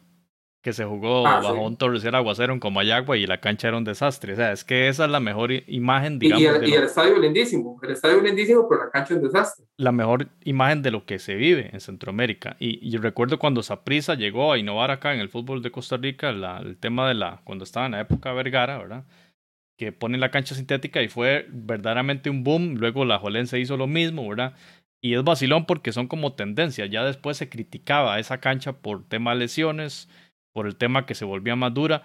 Que 0.62 0.74
se 0.74 0.84
jugó 0.84 1.26
ah, 1.26 1.40
bajo 1.40 1.62
un 1.62 1.76
torrencial 1.76 2.14
aguacero 2.14 2.52
en 2.52 2.60
Comayagua 2.60 3.16
y 3.16 3.26
la 3.26 3.40
cancha 3.40 3.68
era 3.68 3.78
un 3.78 3.84
desastre. 3.84 4.34
O 4.34 4.36
sea, 4.36 4.52
es 4.52 4.62
que 4.62 4.88
esa 4.88 5.06
es 5.06 5.10
la 5.10 5.20
mejor 5.20 5.52
imagen, 5.66 6.18
digamos. 6.18 6.42
Y, 6.42 6.46
el, 6.46 6.68
y 6.68 6.74
el 6.74 6.84
estadio 6.84 7.18
lindísimo, 7.18 7.80
el 7.82 7.90
estadio 7.90 8.20
lindísimo, 8.20 8.68
pero 8.68 8.84
la 8.84 8.90
cancha 8.90 9.14
es 9.14 9.20
un 9.20 9.26
desastre. 9.26 9.64
La 9.78 9.90
mejor 9.90 10.28
imagen 10.44 10.82
de 10.82 10.90
lo 10.90 11.06
que 11.06 11.18
se 11.18 11.34
vive 11.34 11.70
en 11.72 11.80
Centroamérica. 11.80 12.56
Y, 12.58 12.94
recuerdo 12.98 13.38
cuando 13.38 13.62
Saprisa 13.62 14.14
llegó 14.14 14.52
a 14.52 14.58
innovar 14.58 14.90
acá 14.90 15.14
en 15.14 15.20
el 15.20 15.30
fútbol 15.30 15.62
de 15.62 15.70
Costa 15.70 15.96
Rica, 15.96 16.28
el 16.28 16.76
tema 16.78 17.08
de 17.08 17.14
la, 17.14 17.40
cuando 17.44 17.64
estaba 17.64 17.86
en 17.86 17.92
la 17.92 18.00
época 18.00 18.32
Vergara, 18.34 18.76
¿verdad? 18.76 19.04
Que 19.78 19.92
ponen 19.92 20.20
la 20.20 20.30
cancha 20.30 20.54
sintética 20.54 21.00
y 21.00 21.08
fue 21.08 21.46
verdaderamente 21.48 22.28
un 22.28 22.44
boom. 22.44 22.74
Luego 22.74 23.06
la 23.06 23.18
Jolense 23.18 23.58
hizo 23.58 23.78
lo 23.78 23.86
mismo, 23.86 24.28
¿verdad? 24.28 24.52
Y 25.00 25.14
es 25.14 25.24
vacilón 25.24 25.64
porque 25.64 25.92
son 25.92 26.06
como 26.06 26.34
tendencias. 26.34 26.90
Ya 26.90 27.02
después 27.02 27.38
se 27.38 27.48
criticaba 27.48 28.18
esa 28.18 28.40
cancha 28.40 28.74
por 28.74 29.08
tema 29.08 29.32
de 29.32 29.38
lesiones 29.38 30.10
por 30.52 30.66
el 30.66 30.76
tema 30.76 31.06
que 31.06 31.14
se 31.14 31.24
volvía 31.24 31.56
más 31.56 31.74
dura. 31.74 32.02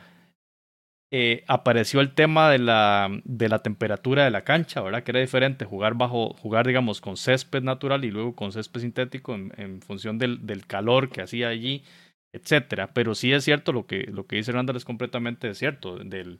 Eh, 1.11 1.43
apareció 1.47 2.01
el 2.01 2.13
tema 2.13 2.49
de 2.49 2.59
la, 2.59 3.09
de 3.23 3.47
la 3.47 3.59
temperatura 3.59 4.25
de 4.25 4.31
la 4.31 4.43
cancha, 4.43 4.81
¿verdad? 4.81 5.03
Que 5.03 5.11
era 5.11 5.19
diferente 5.19 5.63
jugar 5.63 5.93
bajo, 5.93 6.33
jugar, 6.33 6.65
digamos, 6.67 6.99
con 6.99 7.15
césped 7.15 7.63
natural 7.63 8.03
y 8.05 8.11
luego 8.11 8.35
con 8.35 8.51
césped 8.51 8.81
sintético 8.81 9.35
en, 9.35 9.81
función 9.81 10.17
del, 10.17 10.45
del, 10.45 10.65
calor 10.65 11.09
que 11.09 11.21
hacía 11.21 11.49
allí, 11.49 11.83
etcétera. 12.33 12.93
Pero 12.93 13.15
sí 13.15 13.31
es 13.31 13.43
cierto 13.43 13.71
lo 13.71 13.85
que, 13.85 14.07
lo 14.11 14.25
que 14.25 14.37
dice 14.37 14.51
Randall 14.51 14.77
es 14.77 14.85
completamente 14.85 15.53
cierto. 15.53 15.97
Del, 15.97 16.39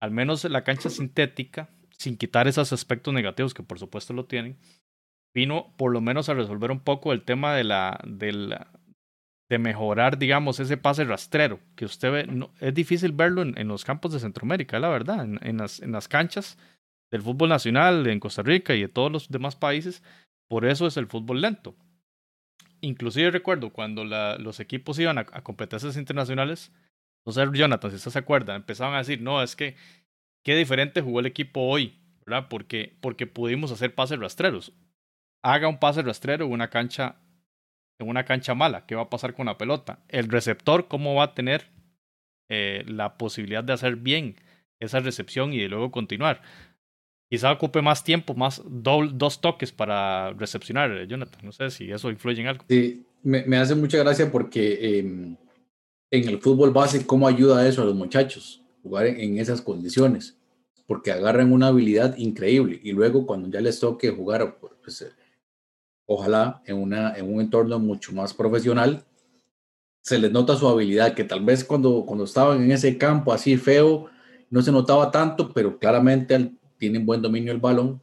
al 0.00 0.12
menos 0.12 0.44
la 0.44 0.64
cancha 0.64 0.88
sintética, 0.88 1.68
sin 1.90 2.16
quitar 2.16 2.48
esos 2.48 2.72
aspectos 2.72 3.12
negativos 3.12 3.54
que 3.54 3.62
por 3.62 3.78
supuesto 3.78 4.14
lo 4.14 4.24
tienen, 4.24 4.56
vino 5.34 5.74
por 5.76 5.92
lo 5.92 6.00
menos 6.00 6.28
a 6.28 6.34
resolver 6.34 6.70
un 6.70 6.80
poco 6.80 7.12
el 7.12 7.22
tema 7.22 7.54
de 7.54 7.64
la, 7.64 8.00
de 8.06 8.32
la, 8.32 8.70
de 9.50 9.58
mejorar, 9.58 10.16
digamos, 10.16 10.60
ese 10.60 10.76
pase 10.76 11.04
rastrero, 11.04 11.58
que 11.74 11.84
usted 11.84 12.12
ve, 12.12 12.26
no, 12.28 12.50
es 12.60 12.72
difícil 12.72 13.10
verlo 13.10 13.42
en, 13.42 13.58
en, 13.58 13.66
los 13.66 13.84
campos 13.84 14.12
de 14.12 14.20
Centroamérica, 14.20 14.78
la 14.78 14.88
verdad, 14.88 15.24
en, 15.24 15.40
en, 15.42 15.58
las, 15.58 16.08
canchas 16.08 16.56
del 17.10 17.22
fútbol 17.22 17.48
nacional, 17.48 18.06
en 18.06 18.20
Costa 18.20 18.42
Rica 18.42 18.76
y 18.76 18.82
de 18.82 18.88
todos 18.88 19.10
los 19.10 19.28
demás 19.28 19.56
países, 19.56 20.04
por 20.48 20.64
eso 20.64 20.86
es 20.86 20.96
el 20.96 21.08
fútbol 21.08 21.40
lento. 21.40 21.74
Inclusive 22.80 23.32
recuerdo 23.32 23.70
cuando 23.70 24.04
los 24.04 24.60
equipos 24.60 25.00
iban 25.00 25.18
a, 25.18 25.22
a, 25.32 25.42
competencias 25.42 25.96
internacionales, 25.96 26.70
no 27.26 27.32
sé, 27.32 27.44
Jonathan, 27.52 27.90
si 27.90 27.96
usted 27.96 28.12
se 28.12 28.18
acuerda, 28.20 28.54
empezaban 28.54 28.94
a 28.94 28.98
decir, 28.98 29.20
no, 29.20 29.42
es 29.42 29.56
que 29.56 29.74
qué 30.44 30.54
diferente 30.54 31.02
jugó 31.02 31.18
el 31.18 31.26
equipo 31.26 31.62
hoy, 31.62 31.98
¿verdad? 32.24 32.46
Porque, 32.48 32.96
porque 33.00 33.26
pudimos 33.26 33.72
hacer 33.72 33.96
pases 33.96 34.20
rastreros. 34.20 34.72
Haga 35.42 35.66
un 35.66 35.80
pase 35.80 36.02
rastrero 36.02 36.46
en 36.46 36.52
una 36.52 36.70
cancha 36.70 37.16
en 38.00 38.08
una 38.08 38.24
cancha 38.24 38.54
mala, 38.54 38.86
¿qué 38.86 38.94
va 38.94 39.02
a 39.02 39.10
pasar 39.10 39.34
con 39.34 39.46
la 39.46 39.58
pelota? 39.58 40.00
El 40.08 40.28
receptor, 40.28 40.88
¿cómo 40.88 41.14
va 41.14 41.24
a 41.24 41.34
tener 41.34 41.66
eh, 42.48 42.84
la 42.86 43.16
posibilidad 43.16 43.64
de 43.64 43.72
hacer 43.72 43.96
bien 43.96 44.36
esa 44.78 45.00
recepción 45.00 45.52
y 45.52 45.58
de 45.58 45.68
luego 45.68 45.90
continuar? 45.90 46.42
Quizá 47.30 47.52
ocupe 47.52 47.80
más 47.80 48.02
tiempo, 48.02 48.34
más 48.34 48.62
dos 48.66 49.40
toques 49.40 49.70
para 49.70 50.32
recepcionar, 50.32 51.06
Jonathan. 51.06 51.40
No 51.44 51.52
sé 51.52 51.70
si 51.70 51.90
eso 51.90 52.10
influye 52.10 52.40
en 52.40 52.48
algo. 52.48 52.64
Sí, 52.68 53.04
me, 53.22 53.56
hace 53.56 53.76
mucha 53.76 53.98
gracia 53.98 54.32
porque 54.32 54.78
eh, 54.80 54.98
en 54.98 56.28
el 56.28 56.38
fútbol 56.40 56.72
base, 56.72 57.06
¿cómo 57.06 57.28
ayuda 57.28 57.68
eso 57.68 57.82
a 57.82 57.84
los 57.84 57.94
muchachos? 57.94 58.62
Jugar 58.82 59.06
en, 59.06 59.20
en 59.20 59.38
esas 59.38 59.62
condiciones 59.62 60.40
porque 60.90 61.12
agarran 61.12 61.52
una 61.52 61.68
habilidad 61.68 62.16
increíble 62.16 62.80
y 62.82 62.90
luego 62.90 63.24
cuando 63.24 63.48
ya 63.48 63.60
les 63.60 63.78
toque 63.78 64.10
jugar 64.10 64.58
pues, 64.58 65.06
ojalá 66.12 66.60
en, 66.66 66.76
una, 66.76 67.14
en 67.14 67.32
un 67.32 67.40
entorno 67.40 67.78
mucho 67.78 68.12
más 68.12 68.34
profesional, 68.34 69.04
se 70.02 70.18
les 70.18 70.32
nota 70.32 70.56
su 70.56 70.66
habilidad, 70.66 71.14
que 71.14 71.22
tal 71.22 71.44
vez 71.44 71.62
cuando, 71.62 72.04
cuando 72.04 72.24
estaban 72.24 72.60
en 72.64 72.72
ese 72.72 72.98
campo 72.98 73.32
así 73.32 73.56
feo, 73.56 74.06
no 74.50 74.60
se 74.60 74.72
notaba 74.72 75.12
tanto, 75.12 75.52
pero 75.52 75.78
claramente 75.78 76.50
tienen 76.78 77.06
buen 77.06 77.22
dominio 77.22 77.52
del 77.52 77.60
balón, 77.60 78.02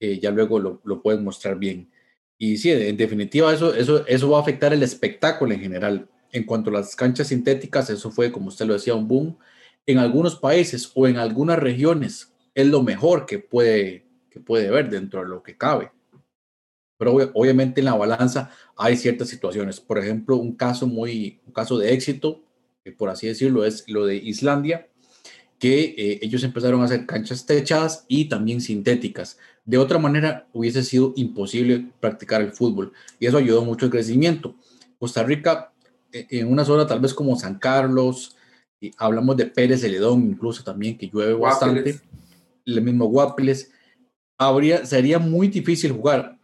eh, 0.00 0.18
ya 0.18 0.32
luego 0.32 0.58
lo, 0.58 0.80
lo, 0.82 1.00
pueden 1.00 1.22
mostrar 1.22 1.56
bien. 1.56 1.88
Y 2.36 2.56
sí, 2.56 2.72
en 2.72 2.96
definitiva, 2.96 3.54
eso, 3.54 3.72
eso, 3.72 4.04
eso 4.08 4.28
va 4.28 4.38
a 4.38 4.40
afectar 4.42 4.72
el 4.72 4.82
espectáculo 4.82 5.54
en 5.54 5.60
general. 5.60 6.08
En 6.32 6.42
cuanto 6.42 6.70
a 6.70 6.72
las 6.72 6.96
canchas 6.96 7.28
sintéticas, 7.28 7.88
eso 7.90 8.10
fue, 8.10 8.32
como 8.32 8.48
usted 8.48 8.66
lo 8.66 8.72
decía, 8.72 8.96
un 8.96 9.06
boom. 9.06 9.38
En 9.86 9.98
algunos 9.98 10.34
países 10.34 10.90
o 10.96 11.06
en 11.06 11.16
algunas 11.16 11.60
regiones 11.60 12.34
es 12.54 12.66
lo 12.66 12.82
mejor 12.82 13.24
que 13.24 13.38
puede, 13.38 14.04
que 14.30 14.40
puede 14.40 14.68
ver 14.68 14.90
dentro 14.90 15.22
de 15.22 15.28
lo 15.28 15.44
que 15.44 15.56
cabe. 15.56 15.92
Pero 16.98 17.12
obviamente 17.34 17.80
en 17.80 17.86
la 17.86 17.94
balanza 17.94 18.50
hay 18.76 18.96
ciertas 18.96 19.28
situaciones. 19.28 19.80
Por 19.80 19.98
ejemplo, 19.98 20.36
un 20.36 20.56
caso 20.56 20.86
muy, 20.86 21.40
un 21.46 21.52
caso 21.52 21.78
de 21.78 21.92
éxito, 21.92 22.42
por 22.96 23.08
así 23.08 23.26
decirlo, 23.26 23.64
es 23.64 23.84
lo 23.88 24.06
de 24.06 24.16
Islandia, 24.16 24.88
que 25.58 25.94
eh, 25.96 26.18
ellos 26.22 26.42
empezaron 26.44 26.82
a 26.82 26.84
hacer 26.84 27.06
canchas 27.06 27.46
techadas 27.46 28.04
y 28.08 28.28
también 28.28 28.60
sintéticas. 28.60 29.38
De 29.64 29.78
otra 29.78 29.98
manera, 29.98 30.46
hubiese 30.52 30.82
sido 30.82 31.12
imposible 31.16 31.90
practicar 32.00 32.42
el 32.42 32.52
fútbol 32.52 32.92
y 33.18 33.26
eso 33.26 33.38
ayudó 33.38 33.64
mucho 33.64 33.86
al 33.86 33.92
crecimiento. 33.92 34.54
Costa 34.98 35.22
Rica, 35.22 35.72
e, 36.12 36.26
en 36.30 36.52
una 36.52 36.64
zona 36.64 36.86
tal 36.86 37.00
vez 37.00 37.14
como 37.14 37.36
San 37.36 37.58
Carlos, 37.58 38.36
y 38.80 38.90
hablamos 38.98 39.36
de 39.36 39.46
Pérez 39.46 39.80
Celedón, 39.80 40.28
incluso 40.28 40.62
también 40.62 40.98
que 40.98 41.08
llueve 41.08 41.32
bastante, 41.32 42.00
el 42.66 42.82
mismo 42.82 43.06
Guapiles, 43.06 43.72
habría, 44.38 44.84
sería 44.84 45.18
muy 45.18 45.48
difícil 45.48 45.92
jugar 45.92 46.35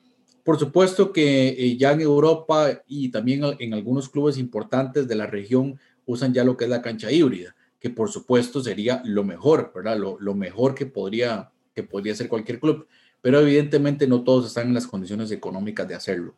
por 0.44 0.58
supuesto 0.58 1.12
que 1.12 1.48
eh, 1.48 1.76
ya 1.76 1.92
en 1.92 2.00
Europa 2.00 2.82
y 2.86 3.10
también 3.10 3.42
en 3.58 3.74
algunos 3.74 4.08
clubes 4.08 4.38
importantes 4.38 5.06
de 5.06 5.14
la 5.14 5.26
región 5.26 5.78
usan 6.04 6.34
ya 6.34 6.44
lo 6.44 6.56
que 6.56 6.64
es 6.64 6.70
la 6.70 6.82
cancha 6.82 7.12
híbrida, 7.12 7.54
que 7.78 7.90
por 7.90 8.10
supuesto 8.10 8.60
sería 8.60 9.02
lo 9.04 9.22
mejor, 9.22 9.72
¿verdad? 9.74 9.96
Lo, 9.96 10.18
lo 10.20 10.34
mejor 10.34 10.74
que 10.74 10.86
podría, 10.86 11.52
que 11.74 11.84
podría 11.84 12.12
hacer 12.12 12.28
cualquier 12.28 12.58
club, 12.58 12.86
pero 13.20 13.40
evidentemente 13.40 14.08
no 14.08 14.24
todos 14.24 14.46
están 14.46 14.68
en 14.68 14.74
las 14.74 14.86
condiciones 14.86 15.30
económicas 15.30 15.86
de 15.86 15.94
hacerlo. 15.94 16.34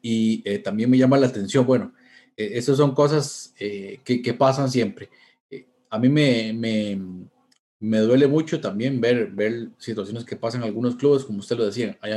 Y 0.00 0.42
eh, 0.46 0.58
también 0.58 0.88
me 0.88 0.98
llama 0.98 1.18
la 1.18 1.26
atención, 1.26 1.66
bueno, 1.66 1.92
eh, 2.36 2.52
esas 2.54 2.78
son 2.78 2.94
cosas 2.94 3.54
que, 3.56 4.00
que, 4.04 4.34
pasan 4.34 4.70
siempre. 4.70 5.10
a 5.90 5.98
mí 5.98 6.08
me, 6.08 6.54
me, 6.54 7.00
me, 7.80 7.98
duele 7.98 8.26
mucho 8.26 8.60
también 8.60 9.00
ver, 9.00 9.30
ver 9.30 9.68
situaciones 9.78 10.24
que 10.24 10.36
pasan 10.36 10.62
en 10.62 10.68
algunos 10.68 10.96
clubes, 10.96 11.24
como 11.24 11.40
usted 11.40 11.56
lo 11.56 11.66
decía, 11.66 11.98
hay, 12.00 12.12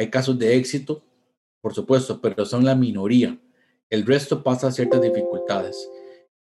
hay 0.00 0.08
casos 0.08 0.38
de 0.38 0.56
éxito, 0.56 1.04
por 1.60 1.74
supuesto, 1.74 2.22
pero 2.22 2.46
son 2.46 2.64
la 2.64 2.74
minoría. 2.74 3.38
El 3.90 4.06
resto 4.06 4.42
pasa 4.42 4.72
ciertas 4.72 5.02
dificultades 5.02 5.90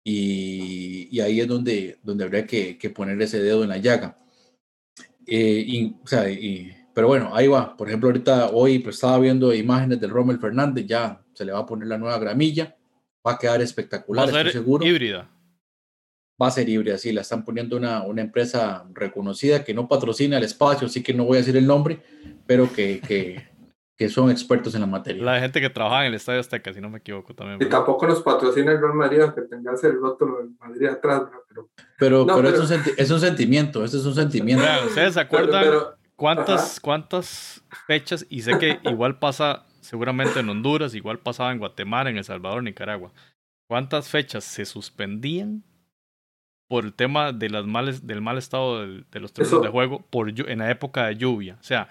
y, 0.01 1.09
y 1.11 1.19
ahí 1.19 1.41
es 1.41 1.47
donde, 1.47 1.99
donde 2.01 2.23
habría 2.23 2.47
que, 2.47 2.77
que, 2.77 2.89
poner 2.89 3.21
ese 3.21 3.41
dedo 3.41 3.63
en 3.63 3.69
la 3.69 3.77
llaga. 3.77 4.17
Eh, 5.27 5.61
y, 5.67 5.93
o 6.01 6.07
sea, 6.07 6.29
y, 6.29 6.73
pero 6.93 7.07
bueno, 7.07 7.31
ahí 7.35 7.47
va. 7.47 7.75
Por 7.75 7.89
ejemplo, 7.89 8.07
ahorita 8.07 8.51
hoy 8.51 8.79
pues, 8.79 8.95
estaba 8.95 9.19
viendo 9.19 9.53
imágenes 9.53 9.99
del 9.99 10.11
Rommel 10.11 10.39
Fernández, 10.39 10.85
ya 10.87 11.21
se 11.33 11.43
le 11.43 11.51
va 11.51 11.59
a 11.59 11.65
poner 11.65 11.89
la 11.89 11.97
nueva 11.97 12.17
gramilla, 12.17 12.77
va 13.27 13.33
a 13.33 13.37
quedar 13.37 13.61
espectacular, 13.61 14.25
va 14.25 14.29
a 14.29 14.33
ser 14.33 14.47
estoy 14.47 14.61
seguro. 14.61 14.87
Híbrida. 14.87 15.29
base 16.37 16.63
libre, 16.63 16.93
así 16.93 17.11
la 17.11 17.21
están 17.21 17.43
poniendo 17.43 17.75
una, 17.75 18.03
una 18.03 18.21
empresa 18.21 18.85
reconocida 18.93 19.65
que 19.65 19.73
no 19.73 19.89
patrocina 19.89 20.37
el 20.37 20.45
espacio, 20.45 20.87
así 20.87 21.03
que 21.03 21.13
no 21.13 21.25
voy 21.25 21.35
a 21.35 21.41
decir 21.41 21.57
el 21.57 21.67
nombre, 21.67 22.01
pero 22.47 22.71
que, 22.71 23.01
que, 23.01 23.48
que 23.99 24.07
son 24.07 24.31
expertos 24.31 24.73
en 24.75 24.79
la 24.79 24.87
materia. 24.87 25.21
La 25.21 25.41
gente 25.41 25.59
que 25.59 25.69
trabaja 25.69 26.03
en 26.03 26.07
el 26.07 26.13
Estadio 26.13 26.39
Azteca, 26.39 26.71
si 26.71 26.79
no 26.79 26.89
me 26.89 26.99
equivoco 26.99 27.35
también. 27.35 27.61
Y 27.61 27.65
tampoco 27.65 28.07
nos 28.07 28.21
patrocina 28.21 28.71
el 28.71 28.79
Real 28.79 28.93
Madrid, 28.93 29.19
aunque 29.19 29.41
tengas 29.41 29.83
el 29.83 29.99
rótulo 29.99 30.37
del 30.37 30.51
Madrid 30.57 30.87
atrás, 30.87 31.23
pero... 31.49 31.69
Pero, 31.97 32.25
pero, 32.25 32.47
Es, 32.47 32.71
un 32.71 32.81
es, 32.95 33.11
un 33.11 33.19
sentimiento, 33.19 33.83
ese 33.83 33.97
es 33.97 34.05
un 34.05 34.15
sentimiento. 34.15 34.63
¿Ustedes 34.87 35.15
se 35.15 35.19
acuerdan 35.19 35.65
cuántas, 36.15 36.79
cuántas 36.79 37.61
fechas? 37.87 38.25
Y 38.29 38.41
sé 38.41 38.57
que 38.57 38.79
igual 38.83 39.19
pasa 39.19 39.65
seguramente 39.81 40.39
en 40.39 40.47
Honduras, 40.47 40.95
igual 40.95 41.19
pasaba 41.19 41.51
en 41.51 41.59
Guatemala, 41.59 42.09
en 42.09 42.15
El 42.15 42.23
Salvador, 42.23 42.63
Nicaragua. 42.63 43.11
¿Cuántas 43.67 44.07
fechas 44.07 44.45
se 44.45 44.63
suspendían 44.63 45.65
por 46.69 46.85
el 46.85 46.93
tema 46.93 47.33
de 47.33 47.49
las 47.49 47.65
males, 47.65 48.07
del 48.07 48.21
mal 48.21 48.37
estado 48.37 48.79
de, 48.79 49.19
los 49.19 49.33
terrenos 49.33 49.61
de 49.61 49.67
juego 49.67 50.05
por, 50.09 50.29
en 50.29 50.59
la 50.59 50.71
época 50.71 51.07
de 51.07 51.17
lluvia? 51.17 51.57
O 51.59 51.63
sea, 51.63 51.89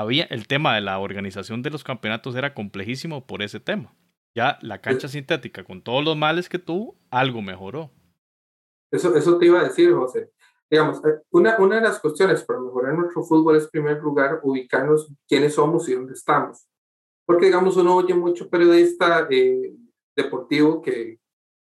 había 0.00 0.24
el 0.24 0.46
tema 0.46 0.74
de 0.74 0.80
la 0.80 0.98
organización 0.98 1.62
de 1.62 1.70
los 1.70 1.84
campeonatos 1.84 2.34
era 2.36 2.54
complejísimo 2.54 3.26
por 3.26 3.42
ese 3.42 3.60
tema. 3.60 3.94
Ya 4.36 4.58
la 4.62 4.80
cancha 4.80 5.08
sintética, 5.08 5.64
con 5.64 5.82
todos 5.82 6.04
los 6.04 6.16
males 6.16 6.48
que 6.48 6.58
tuvo, 6.58 6.96
algo 7.10 7.40
mejoró. 7.40 7.90
Eso, 8.90 9.14
eso 9.16 9.38
te 9.38 9.46
iba 9.46 9.60
a 9.60 9.64
decir, 9.64 9.92
José. 9.92 10.30
Digamos, 10.70 10.98
eh, 11.04 11.20
una, 11.30 11.56
una 11.58 11.76
de 11.76 11.82
las 11.82 12.00
cuestiones 12.00 12.42
para 12.42 12.60
mejorar 12.60 12.94
nuestro 12.94 13.22
fútbol 13.22 13.56
es, 13.56 13.64
en 13.64 13.70
primer 13.70 14.02
lugar, 14.02 14.40
ubicarnos 14.42 15.12
quiénes 15.28 15.54
somos 15.54 15.88
y 15.88 15.94
dónde 15.94 16.14
estamos. 16.14 16.66
Porque, 17.26 17.46
digamos, 17.46 17.76
uno 17.76 17.96
oye 17.96 18.14
mucho 18.14 18.50
periodista 18.50 19.26
eh, 19.30 19.72
deportivo 20.16 20.82
que, 20.82 21.18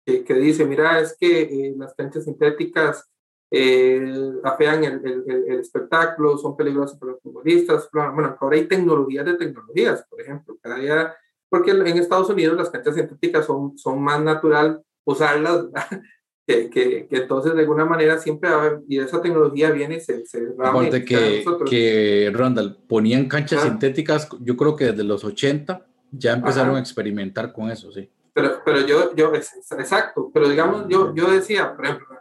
que, 0.04 0.34
dice, 0.34 0.64
mira, 0.64 1.00
es 1.00 1.16
que 1.18 1.42
eh, 1.42 1.74
las 1.76 1.94
canchas 1.94 2.24
sintéticas 2.24 3.10
eh, 3.50 4.32
afean 4.42 4.84
el, 4.84 5.00
el, 5.04 5.44
el, 5.48 5.60
espectáculo, 5.60 6.36
son 6.38 6.56
peligrosas 6.56 6.98
para 6.98 7.12
los 7.12 7.20
futbolistas. 7.22 7.88
Bueno, 7.92 8.36
ahora 8.40 8.56
hay 8.56 8.66
tecnologías 8.66 9.26
de 9.26 9.34
tecnologías, 9.34 10.04
por 10.08 10.20
ejemplo. 10.20 10.56
Cada 10.60 10.76
día, 10.76 11.14
porque 11.48 11.70
en 11.70 11.86
Estados 11.86 12.28
Unidos 12.30 12.56
las 12.56 12.70
canchas 12.70 12.96
sintéticas 12.96 13.46
son, 13.46 13.78
son 13.78 14.02
más 14.02 14.20
natural 14.22 14.82
usarlas, 15.04 15.66
que, 16.46 16.68
que, 16.68 17.06
que, 17.08 17.16
entonces 17.16 17.54
de 17.54 17.60
alguna 17.60 17.84
manera 17.84 18.18
siempre 18.18 18.50
y 18.88 18.98
esa 18.98 19.20
tecnología 19.22 19.70
viene 19.70 20.00
se, 20.00 20.26
se 20.26 20.48
Aparte 20.58 21.04
que, 21.04 21.44
que 21.66 22.30
Randall 22.34 22.76
ponían 22.86 23.28
canchas 23.28 23.62
sintéticas, 23.62 24.28
yo 24.40 24.56
creo 24.56 24.76
que 24.76 24.86
desde 24.86 25.04
los 25.04 25.24
80 25.24 25.86
ya 26.10 26.34
empezaron 26.34 26.76
a 26.76 26.80
experimentar 26.80 27.52
con 27.52 27.70
eso, 27.70 27.90
sí. 27.92 28.10
Pero, 28.32 28.62
pero 28.64 28.80
yo, 28.80 29.14
yo, 29.14 29.32
exacto, 29.32 30.30
pero 30.34 30.48
digamos, 30.48 30.86
yo, 30.88 31.14
yo 31.14 31.30
decía, 31.30 31.74
por 31.76 31.84
ejemplo, 31.84 32.13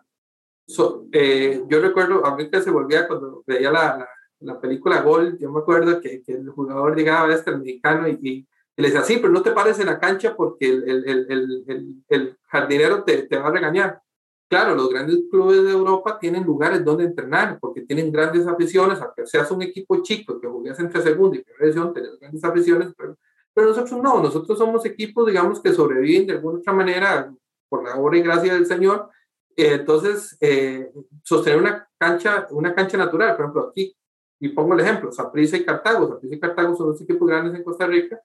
eh, 1.11 1.63
yo 1.67 1.81
recuerdo, 1.81 2.25
a 2.25 2.35
mí 2.35 2.49
que 2.49 2.61
se 2.61 2.71
volvía 2.71 3.07
cuando 3.07 3.43
veía 3.45 3.71
la, 3.71 4.07
la, 4.39 4.59
película 4.59 5.01
Gol, 5.01 5.37
yo 5.39 5.51
me 5.51 5.59
acuerdo 5.59 5.99
que, 5.99 6.21
que, 6.23 6.33
el 6.33 6.49
jugador 6.49 6.95
llegaba 6.95 7.33
este, 7.33 7.55
mexicano, 7.55 8.07
y, 8.07 8.17
y, 8.21 8.47
le 8.77 8.87
decía, 8.87 9.03
sí, 9.03 9.17
pero 9.17 9.31
no 9.31 9.41
te 9.41 9.51
pares 9.51 9.79
en 9.79 9.87
la 9.87 9.99
cancha 9.99 10.35
porque 10.35 10.67
el, 10.67 10.83
el, 11.07 11.65
el, 11.67 12.03
el 12.07 12.37
jardinero 12.47 13.03
te, 13.03 13.23
te, 13.23 13.37
va 13.37 13.47
a 13.47 13.51
regañar. 13.51 14.01
Claro, 14.49 14.75
los 14.75 14.89
grandes 14.89 15.19
clubes 15.29 15.63
de 15.63 15.71
Europa 15.71 16.17
tienen 16.19 16.43
lugares 16.43 16.83
donde 16.83 17.05
entrenar 17.05 17.57
porque 17.59 17.81
tienen 17.81 18.11
grandes 18.11 18.45
aficiones, 18.47 18.99
aunque 19.01 19.25
seas 19.25 19.49
un 19.51 19.61
equipo 19.61 20.01
chico 20.01 20.39
que 20.39 20.47
juegas 20.47 20.79
entre 20.79 21.01
segunda 21.01 21.37
y 21.37 21.43
primera 21.43 21.65
división, 21.65 21.93
tienes 21.93 22.19
grandes 22.19 22.43
aficiones, 22.43 22.93
pero, 22.97 23.17
pero 23.53 23.67
nosotros 23.67 24.01
no, 24.01 24.21
nosotros 24.21 24.57
somos 24.57 24.85
equipos, 24.85 25.27
digamos, 25.27 25.61
que 25.61 25.71
sobreviven 25.71 26.27
de 26.27 26.33
alguna 26.33 26.59
otra 26.59 26.73
manera 26.73 27.33
por 27.69 27.83
la 27.83 27.95
obra 27.95 28.17
y 28.17 28.21
gracia 28.21 28.53
del 28.53 28.65
Señor 28.65 29.09
entonces, 29.55 30.37
eh, 30.41 30.91
sostener 31.23 31.59
una 31.59 31.87
cancha, 31.97 32.47
una 32.51 32.73
cancha 32.73 32.97
natural, 32.97 33.35
por 33.35 33.45
ejemplo, 33.45 33.69
aquí, 33.69 33.95
y 34.39 34.49
pongo 34.49 34.73
el 34.73 34.81
ejemplo, 34.81 35.11
Saprissa 35.11 35.57
y 35.57 35.65
Cartago. 35.65 36.07
Saprissa 36.07 36.35
y 36.35 36.39
Cartago 36.39 36.75
son 36.75 36.87
dos 36.87 37.01
equipos 37.01 37.27
grandes 37.27 37.55
en 37.55 37.63
Costa 37.63 37.87
Rica 37.87 38.19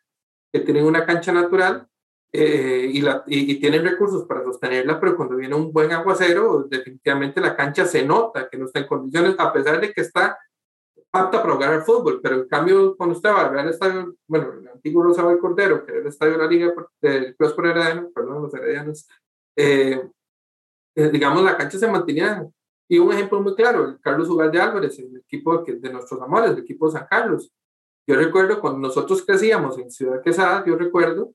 que 0.53 0.61
tienen 0.61 0.85
una 0.85 1.05
cancha 1.07 1.33
natural 1.33 1.87
eh, 2.33 2.91
y, 2.93 3.01
la, 3.01 3.23
y, 3.27 3.59
tienen 3.59 3.85
recursos 3.85 4.25
para 4.25 4.43
sostenerla, 4.43 5.01
pero 5.01 5.17
cuando 5.17 5.37
viene 5.37 5.55
un 5.55 5.73
buen 5.73 5.93
aguacero, 5.93 6.65
definitivamente 6.65 7.41
la 7.41 7.57
cancha 7.57 7.87
se 7.87 8.05
nota 8.05 8.49
que 8.51 8.59
no 8.59 8.67
está 8.67 8.81
en 8.81 8.87
condiciones, 8.87 9.35
a 9.39 9.53
pesar 9.53 9.81
de 9.81 9.93
que 9.93 10.03
está 10.03 10.39
apta 11.13 11.43
para 11.43 11.55
jugar 11.55 11.73
al 11.73 11.83
fútbol, 11.83 12.21
pero 12.23 12.37
en 12.37 12.49
cambio, 12.49 12.97
cuando 12.97 13.17
usted 13.17 13.31
va 13.31 13.47
a 13.47 13.49
ver 13.49 13.65
el 13.65 13.71
estadio, 13.71 14.15
bueno, 14.27 14.53
el 14.53 14.69
antiguo 14.69 15.03
Rosabel 15.03 15.39
Cordero, 15.39 15.85
que 15.85 15.93
era 15.93 16.01
el 16.03 16.07
estadio 16.07 16.33
de 16.33 16.39
la 16.39 16.47
Liga 16.47 16.75
del 17.01 17.35
Club 17.37 17.55
Herediano, 17.59 18.11
perdón, 18.15 18.43
los 18.43 18.55
Heredianos, 18.55 19.09
eh, 19.57 20.03
digamos, 21.07 21.43
la 21.43 21.57
cancha 21.57 21.79
se 21.79 21.89
mantenía. 21.89 22.47
Y 22.91 22.99
un 22.99 23.13
ejemplo 23.13 23.41
muy 23.41 23.55
claro, 23.55 23.87
el 23.87 24.01
Carlos 24.01 24.29
de 24.51 24.61
Álvarez, 24.61 24.99
el 24.99 25.19
equipo 25.19 25.59
de 25.59 25.93
nuestros 25.93 26.21
amores, 26.23 26.53
el 26.53 26.59
equipo 26.59 26.87
de 26.87 26.99
San 26.99 27.07
Carlos. 27.09 27.53
Yo 28.07 28.17
recuerdo 28.17 28.61
cuando 28.61 28.81
nosotros 28.81 29.23
crecíamos 29.25 29.79
en 29.79 29.91
Ciudad 29.91 30.23
Quesada, 30.23 30.65
yo 30.67 30.77
recuerdo 30.77 31.35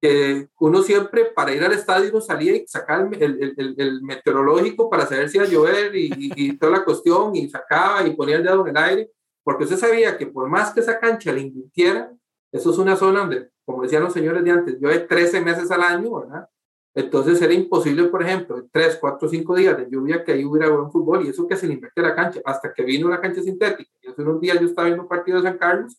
que 0.00 0.48
uno 0.58 0.82
siempre 0.82 1.26
para 1.26 1.54
ir 1.54 1.62
al 1.62 1.70
estadio 1.70 2.20
salía 2.20 2.56
y 2.56 2.66
sacaba 2.66 3.08
el, 3.12 3.54
el, 3.56 3.74
el, 3.78 4.02
meteorológico 4.02 4.90
para 4.90 5.06
saber 5.06 5.28
si 5.28 5.36
iba 5.36 5.46
a 5.46 5.48
llover 5.48 5.94
y, 5.94 6.10
y, 6.34 6.58
toda 6.58 6.72
la 6.72 6.84
cuestión 6.84 7.36
y 7.36 7.48
sacaba 7.48 8.04
y 8.04 8.16
ponía 8.16 8.36
el 8.38 8.42
dedo 8.42 8.66
en 8.66 8.76
el 8.76 8.82
aire, 8.82 9.10
porque 9.44 9.62
usted 9.62 9.76
sabía 9.76 10.18
que 10.18 10.26
por 10.26 10.48
más 10.48 10.74
que 10.74 10.80
esa 10.80 10.98
cancha 10.98 11.32
le 11.32 11.42
invirtiera, 11.42 12.12
eso 12.50 12.72
es 12.72 12.78
una 12.78 12.96
zona 12.96 13.20
donde, 13.20 13.50
como 13.64 13.84
decían 13.84 14.02
los 14.02 14.12
señores 14.12 14.42
de 14.42 14.50
antes, 14.50 14.80
llueve 14.80 14.98
13 15.06 15.40
meses 15.40 15.70
al 15.70 15.82
año, 15.82 16.18
¿verdad? 16.18 16.48
Entonces 16.94 17.40
era 17.40 17.54
imposible, 17.54 18.04
por 18.04 18.22
ejemplo, 18.22 18.68
tres, 18.70 18.98
cuatro, 19.00 19.28
cinco 19.28 19.54
días 19.56 19.76
de 19.78 19.88
lluvia 19.90 20.22
que 20.22 20.32
ahí 20.32 20.44
hubiera 20.44 20.68
buen 20.68 20.90
fútbol 20.90 21.24
y 21.24 21.30
eso 21.30 21.48
que 21.48 21.56
se 21.56 21.66
le 21.66 21.74
invierte 21.74 22.02
la 22.02 22.14
cancha, 22.14 22.40
hasta 22.44 22.72
que 22.72 22.82
vino 22.82 23.08
la 23.08 23.20
cancha 23.20 23.40
sintética. 23.40 23.90
Y 24.02 24.08
hace 24.08 24.22
unos 24.22 24.40
días 24.40 24.60
yo 24.60 24.66
estaba 24.66 24.86
viendo 24.86 25.04
un 25.04 25.08
partido 25.08 25.38
de 25.38 25.48
San 25.48 25.56
Carlos 25.56 25.96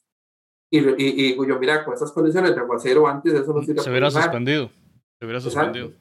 y, 0.69 0.79
y, 0.79 1.35
yo, 1.35 1.59
mira, 1.59 1.83
con 1.83 1.93
esas 1.93 2.11
condiciones 2.11 2.53
de 2.53 2.61
aguacero 2.61 3.07
antes, 3.07 3.33
eso 3.33 3.53
no 3.53 3.61
se, 3.61 3.75
se 3.75 3.89
hubiera 3.89 4.11
suspendido. 4.11 4.69
Se 5.19 5.25
hubiera 5.25 5.39
suspendido. 5.39 5.91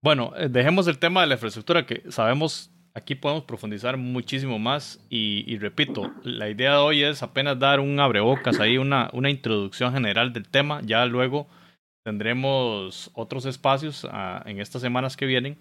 Bueno, 0.00 0.32
eh, 0.36 0.48
dejemos 0.48 0.86
el 0.88 0.98
tema 0.98 1.20
de 1.20 1.28
la 1.28 1.34
infraestructura 1.34 1.86
que 1.86 2.02
sabemos, 2.10 2.72
aquí 2.94 3.14
podemos 3.14 3.44
profundizar 3.44 3.96
muchísimo 3.96 4.58
más 4.58 5.04
y, 5.08 5.44
y 5.46 5.58
repito, 5.58 6.12
la 6.24 6.48
idea 6.48 6.72
de 6.72 6.78
hoy 6.78 7.02
es 7.04 7.22
apenas 7.22 7.58
dar 7.58 7.78
un 7.78 7.98
abrebocas 8.00 8.58
ahí, 8.58 8.78
una, 8.78 9.08
una 9.12 9.30
introducción 9.30 9.92
general 9.92 10.32
del 10.32 10.48
tema, 10.48 10.80
ya 10.84 11.06
luego 11.06 11.46
tendremos 12.04 13.10
otros 13.14 13.44
espacios 13.46 14.06
ah, 14.10 14.42
en 14.46 14.60
estas 14.60 14.82
semanas 14.82 15.16
que 15.16 15.26
vienen 15.26 15.58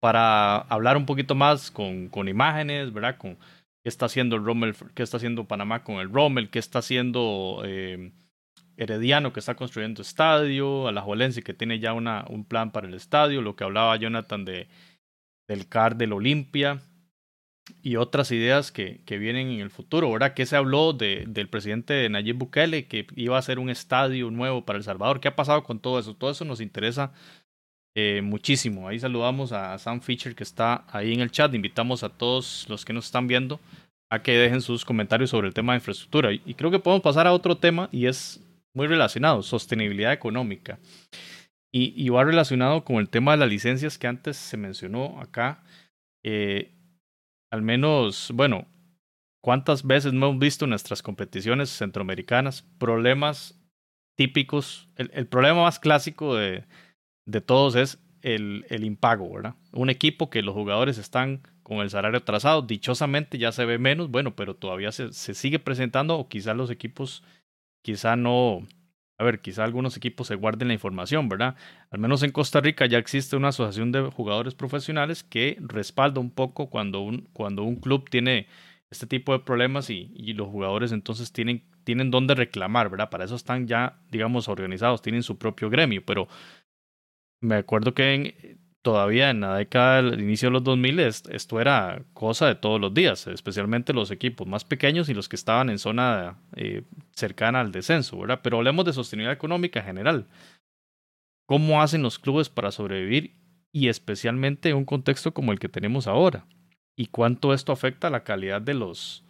para 0.00 0.56
hablar 0.56 0.96
un 0.96 1.06
poquito 1.06 1.34
más 1.34 1.70
con, 1.70 2.08
con 2.08 2.28
imágenes, 2.28 2.92
¿verdad? 2.92 3.16
Con 3.18 3.36
qué 3.36 3.88
está 3.88 4.06
haciendo 4.06 4.36
el 4.36 4.44
Rommel, 4.44 4.74
qué 4.94 5.02
está 5.02 5.16
haciendo 5.16 5.46
Panamá 5.46 5.84
con 5.84 5.96
el 5.96 6.12
Rommel, 6.12 6.50
qué 6.50 6.58
está 6.58 6.80
haciendo 6.80 7.62
eh, 7.64 8.12
Herediano 8.76 9.32
que 9.32 9.40
está 9.40 9.54
construyendo 9.54 10.02
estadio, 10.02 10.88
Alajuelense 10.88 11.42
que 11.42 11.54
tiene 11.54 11.78
ya 11.78 11.92
una, 11.92 12.24
un 12.28 12.44
plan 12.44 12.72
para 12.72 12.88
el 12.88 12.94
estadio, 12.94 13.42
lo 13.42 13.54
que 13.54 13.64
hablaba 13.64 13.96
Jonathan 13.96 14.44
de, 14.44 14.68
del 15.48 15.68
CAR 15.68 15.96
del 15.96 16.12
Olimpia, 16.12 16.80
y 17.82 17.96
otras 17.96 18.30
ideas 18.32 18.72
que, 18.72 19.00
que, 19.04 19.18
vienen 19.18 19.48
en 19.48 19.60
el 19.60 19.70
futuro, 19.70 20.10
¿verdad? 20.10 20.34
¿Qué 20.34 20.46
se 20.46 20.56
habló 20.56 20.92
de, 20.92 21.24
del 21.28 21.48
presidente 21.48 22.08
Nayib 22.08 22.36
Bukele 22.36 22.86
que 22.86 23.06
iba 23.14 23.36
a 23.36 23.38
hacer 23.38 23.58
un 23.58 23.70
estadio 23.70 24.30
nuevo 24.30 24.64
para 24.64 24.78
El 24.78 24.84
Salvador? 24.84 25.20
¿Qué 25.20 25.28
ha 25.28 25.36
pasado 25.36 25.62
con 25.62 25.78
todo 25.78 25.98
eso? 25.98 26.14
Todo 26.14 26.30
eso 26.30 26.44
nos 26.44 26.60
interesa 26.60 27.12
eh, 27.94 28.20
muchísimo. 28.22 28.88
Ahí 28.88 28.98
saludamos 28.98 29.52
a 29.52 29.78
Sam 29.78 30.00
Fisher 30.00 30.34
que 30.34 30.44
está 30.44 30.84
ahí 30.88 31.12
en 31.12 31.20
el 31.20 31.30
chat. 31.30 31.54
Invitamos 31.54 32.02
a 32.02 32.08
todos 32.08 32.66
los 32.68 32.84
que 32.84 32.92
nos 32.92 33.06
están 33.06 33.26
viendo 33.26 33.60
a 34.10 34.22
que 34.22 34.36
dejen 34.36 34.60
sus 34.60 34.84
comentarios 34.84 35.30
sobre 35.30 35.48
el 35.48 35.54
tema 35.54 35.72
de 35.72 35.78
infraestructura. 35.78 36.32
Y, 36.32 36.54
creo 36.54 36.70
que 36.70 36.78
podemos 36.78 37.02
pasar 37.02 37.26
a 37.26 37.32
otro 37.32 37.56
tema 37.56 37.88
y 37.92 38.06
es 38.06 38.40
muy 38.74 38.86
relacionado, 38.86 39.42
sostenibilidad 39.42 40.12
económica. 40.12 40.78
Y, 41.74 42.08
va 42.10 42.22
relacionado 42.24 42.84
con 42.84 42.96
el 42.96 43.08
tema 43.08 43.32
de 43.32 43.38
las 43.38 43.48
licencias 43.48 43.96
que 43.96 44.06
antes 44.06 44.36
se 44.36 44.58
mencionó 44.58 45.18
acá. 45.20 45.62
Eh, 46.22 46.70
al 47.52 47.60
menos, 47.60 48.32
bueno, 48.34 48.66
¿cuántas 49.42 49.86
veces 49.86 50.14
no 50.14 50.28
hemos 50.28 50.38
visto 50.38 50.64
en 50.64 50.70
nuestras 50.70 51.02
competiciones 51.02 51.68
centroamericanas 51.68 52.62
problemas 52.78 53.60
típicos? 54.16 54.88
El, 54.96 55.26
problema 55.26 55.64
más 55.64 55.78
clásico 55.78 56.34
de, 56.34 56.64
de 57.26 57.40
todos 57.42 57.76
es 57.76 58.02
el, 58.22 58.64
el, 58.70 58.84
impago, 58.84 59.30
¿verdad? 59.34 59.54
Un 59.70 59.90
equipo 59.90 60.30
que 60.30 60.40
los 60.40 60.54
jugadores 60.54 60.96
están 60.96 61.42
con 61.62 61.80
el 61.80 61.90
salario 61.90 62.22
trazado, 62.22 62.62
dichosamente 62.62 63.36
ya 63.36 63.52
se 63.52 63.66
ve 63.66 63.78
menos, 63.78 64.10
bueno, 64.10 64.34
pero 64.34 64.56
todavía 64.56 64.90
se, 64.90 65.12
se 65.12 65.34
sigue 65.34 65.58
presentando 65.58 66.16
o 66.16 66.30
quizá 66.30 66.54
los 66.54 66.70
equipos, 66.70 67.22
quizá 67.82 68.16
no, 68.16 68.66
a 69.22 69.24
ver, 69.24 69.40
quizá 69.40 69.62
algunos 69.62 69.96
equipos 69.96 70.26
se 70.26 70.34
guarden 70.34 70.68
la 70.68 70.74
información, 70.74 71.28
¿verdad? 71.28 71.54
Al 71.90 72.00
menos 72.00 72.24
en 72.24 72.32
Costa 72.32 72.60
Rica 72.60 72.86
ya 72.86 72.98
existe 72.98 73.36
una 73.36 73.48
asociación 73.48 73.92
de 73.92 74.02
jugadores 74.10 74.54
profesionales 74.56 75.22
que 75.22 75.56
respalda 75.60 76.20
un 76.20 76.30
poco 76.30 76.70
cuando 76.70 77.00
un, 77.00 77.28
cuando 77.32 77.62
un 77.62 77.76
club 77.76 78.10
tiene 78.10 78.48
este 78.90 79.06
tipo 79.06 79.32
de 79.32 79.38
problemas 79.38 79.90
y, 79.90 80.08
los 80.34 80.48
jugadores 80.48 80.90
entonces 80.90 81.32
tienen, 81.32 81.62
tienen 81.84 82.10
dónde 82.10 82.34
reclamar, 82.34 82.90
¿verdad? 82.90 83.10
Para 83.10 83.24
eso 83.24 83.36
están 83.36 83.68
ya, 83.68 84.00
digamos, 84.10 84.48
organizados, 84.48 85.02
tienen 85.02 85.22
su 85.22 85.38
propio 85.38 85.70
gremio, 85.70 86.04
pero 86.04 86.26
me 87.40 87.54
acuerdo 87.54 87.94
que 87.94 88.58
todavía 88.82 89.30
en 89.30 89.40
la 89.40 89.56
década 89.56 90.02
del 90.02 90.20
inicio 90.20 90.48
de 90.48 90.54
los 90.54 90.64
2000 90.64 90.98
esto 90.98 91.60
era 91.60 92.04
cosa 92.12 92.46
de 92.46 92.56
todos 92.56 92.80
los 92.80 92.92
días, 92.92 93.26
especialmente 93.28 93.92
los 93.92 94.10
equipos 94.10 94.46
más 94.46 94.64
pequeños 94.64 95.08
y 95.08 95.14
los 95.14 95.28
que 95.28 95.36
estaban 95.36 95.70
en 95.70 95.78
zona 95.78 96.38
eh, 96.56 96.82
cercana 97.12 97.60
al 97.60 97.72
descenso, 97.72 98.18
¿verdad? 98.18 98.40
Pero 98.42 98.58
hablemos 98.58 98.84
de 98.84 98.92
sostenibilidad 98.92 99.34
económica 99.34 99.80
en 99.80 99.86
general. 99.86 100.28
¿Cómo 101.46 101.80
hacen 101.80 102.02
los 102.02 102.18
clubes 102.18 102.48
para 102.48 102.72
sobrevivir 102.72 103.36
y 103.72 103.88
especialmente 103.88 104.70
en 104.70 104.76
un 104.76 104.84
contexto 104.84 105.32
como 105.32 105.52
el 105.52 105.60
que 105.60 105.68
tenemos 105.68 106.06
ahora? 106.06 106.46
¿Y 106.96 107.06
cuánto 107.06 107.54
esto 107.54 107.72
afecta 107.72 108.08
a 108.08 108.10
la 108.10 108.24
calidad 108.24 108.60
de 108.60 108.74
los, 108.74 109.24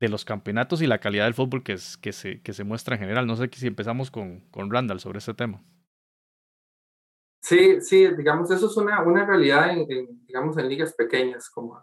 de 0.00 0.08
los 0.08 0.24
campeonatos 0.24 0.80
y 0.80 0.86
la 0.86 0.98
calidad 0.98 1.24
del 1.24 1.34
fútbol 1.34 1.62
que, 1.62 1.76
que, 2.00 2.12
se, 2.12 2.40
que 2.40 2.52
se 2.52 2.64
muestra 2.64 2.94
en 2.94 3.00
general? 3.00 3.26
No 3.26 3.36
sé 3.36 3.50
si 3.52 3.66
empezamos 3.66 4.10
con, 4.10 4.40
con 4.50 4.70
Randall 4.70 5.00
sobre 5.00 5.18
este 5.18 5.34
tema. 5.34 5.62
Sí, 7.40 7.80
sí, 7.80 8.06
digamos, 8.08 8.50
eso 8.50 8.66
es 8.66 8.76
una, 8.76 9.02
una 9.02 9.24
realidad 9.24 9.70
en, 9.70 9.86
digamos, 10.26 10.56
en 10.58 10.68
ligas 10.68 10.92
pequeñas 10.94 11.48
como, 11.48 11.80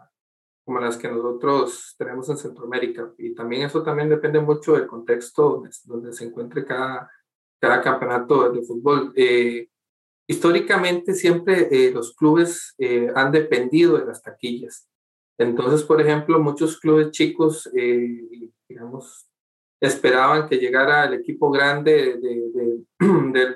como 0.65 0.79
las 0.79 0.97
que 0.97 1.07
nosotros 1.07 1.95
tenemos 1.97 2.29
en 2.29 2.37
Centroamérica. 2.37 3.13
Y 3.17 3.33
también 3.33 3.63
eso 3.63 3.83
también 3.83 4.09
depende 4.09 4.39
mucho 4.41 4.73
del 4.73 4.87
contexto 4.87 5.63
donde, 5.85 6.11
se 6.11 6.25
encuentre 6.25 6.65
cada, 6.65 7.09
cada 7.59 7.81
campeonato 7.81 8.51
de 8.51 8.63
fútbol. 8.63 9.13
Eh, 9.15 9.69
históricamente 10.27 11.13
siempre 11.13 11.67
eh, 11.71 11.91
los 11.91 12.15
clubes 12.15 12.73
eh, 12.77 13.11
han 13.15 13.31
dependido 13.31 13.97
de 13.97 14.05
las 14.05 14.21
taquillas. 14.21 14.89
Entonces, 15.37 15.83
por 15.83 16.01
ejemplo, 16.01 16.39
muchos 16.39 16.79
clubes 16.79 17.11
chicos, 17.11 17.69
digamos, 18.69 19.27
esperaban 19.81 20.47
que 20.47 20.57
llegara 20.57 21.03
el 21.05 21.15
equipo 21.15 21.51
grande 21.51 22.17
de, 22.21 22.49
de, 22.53 22.85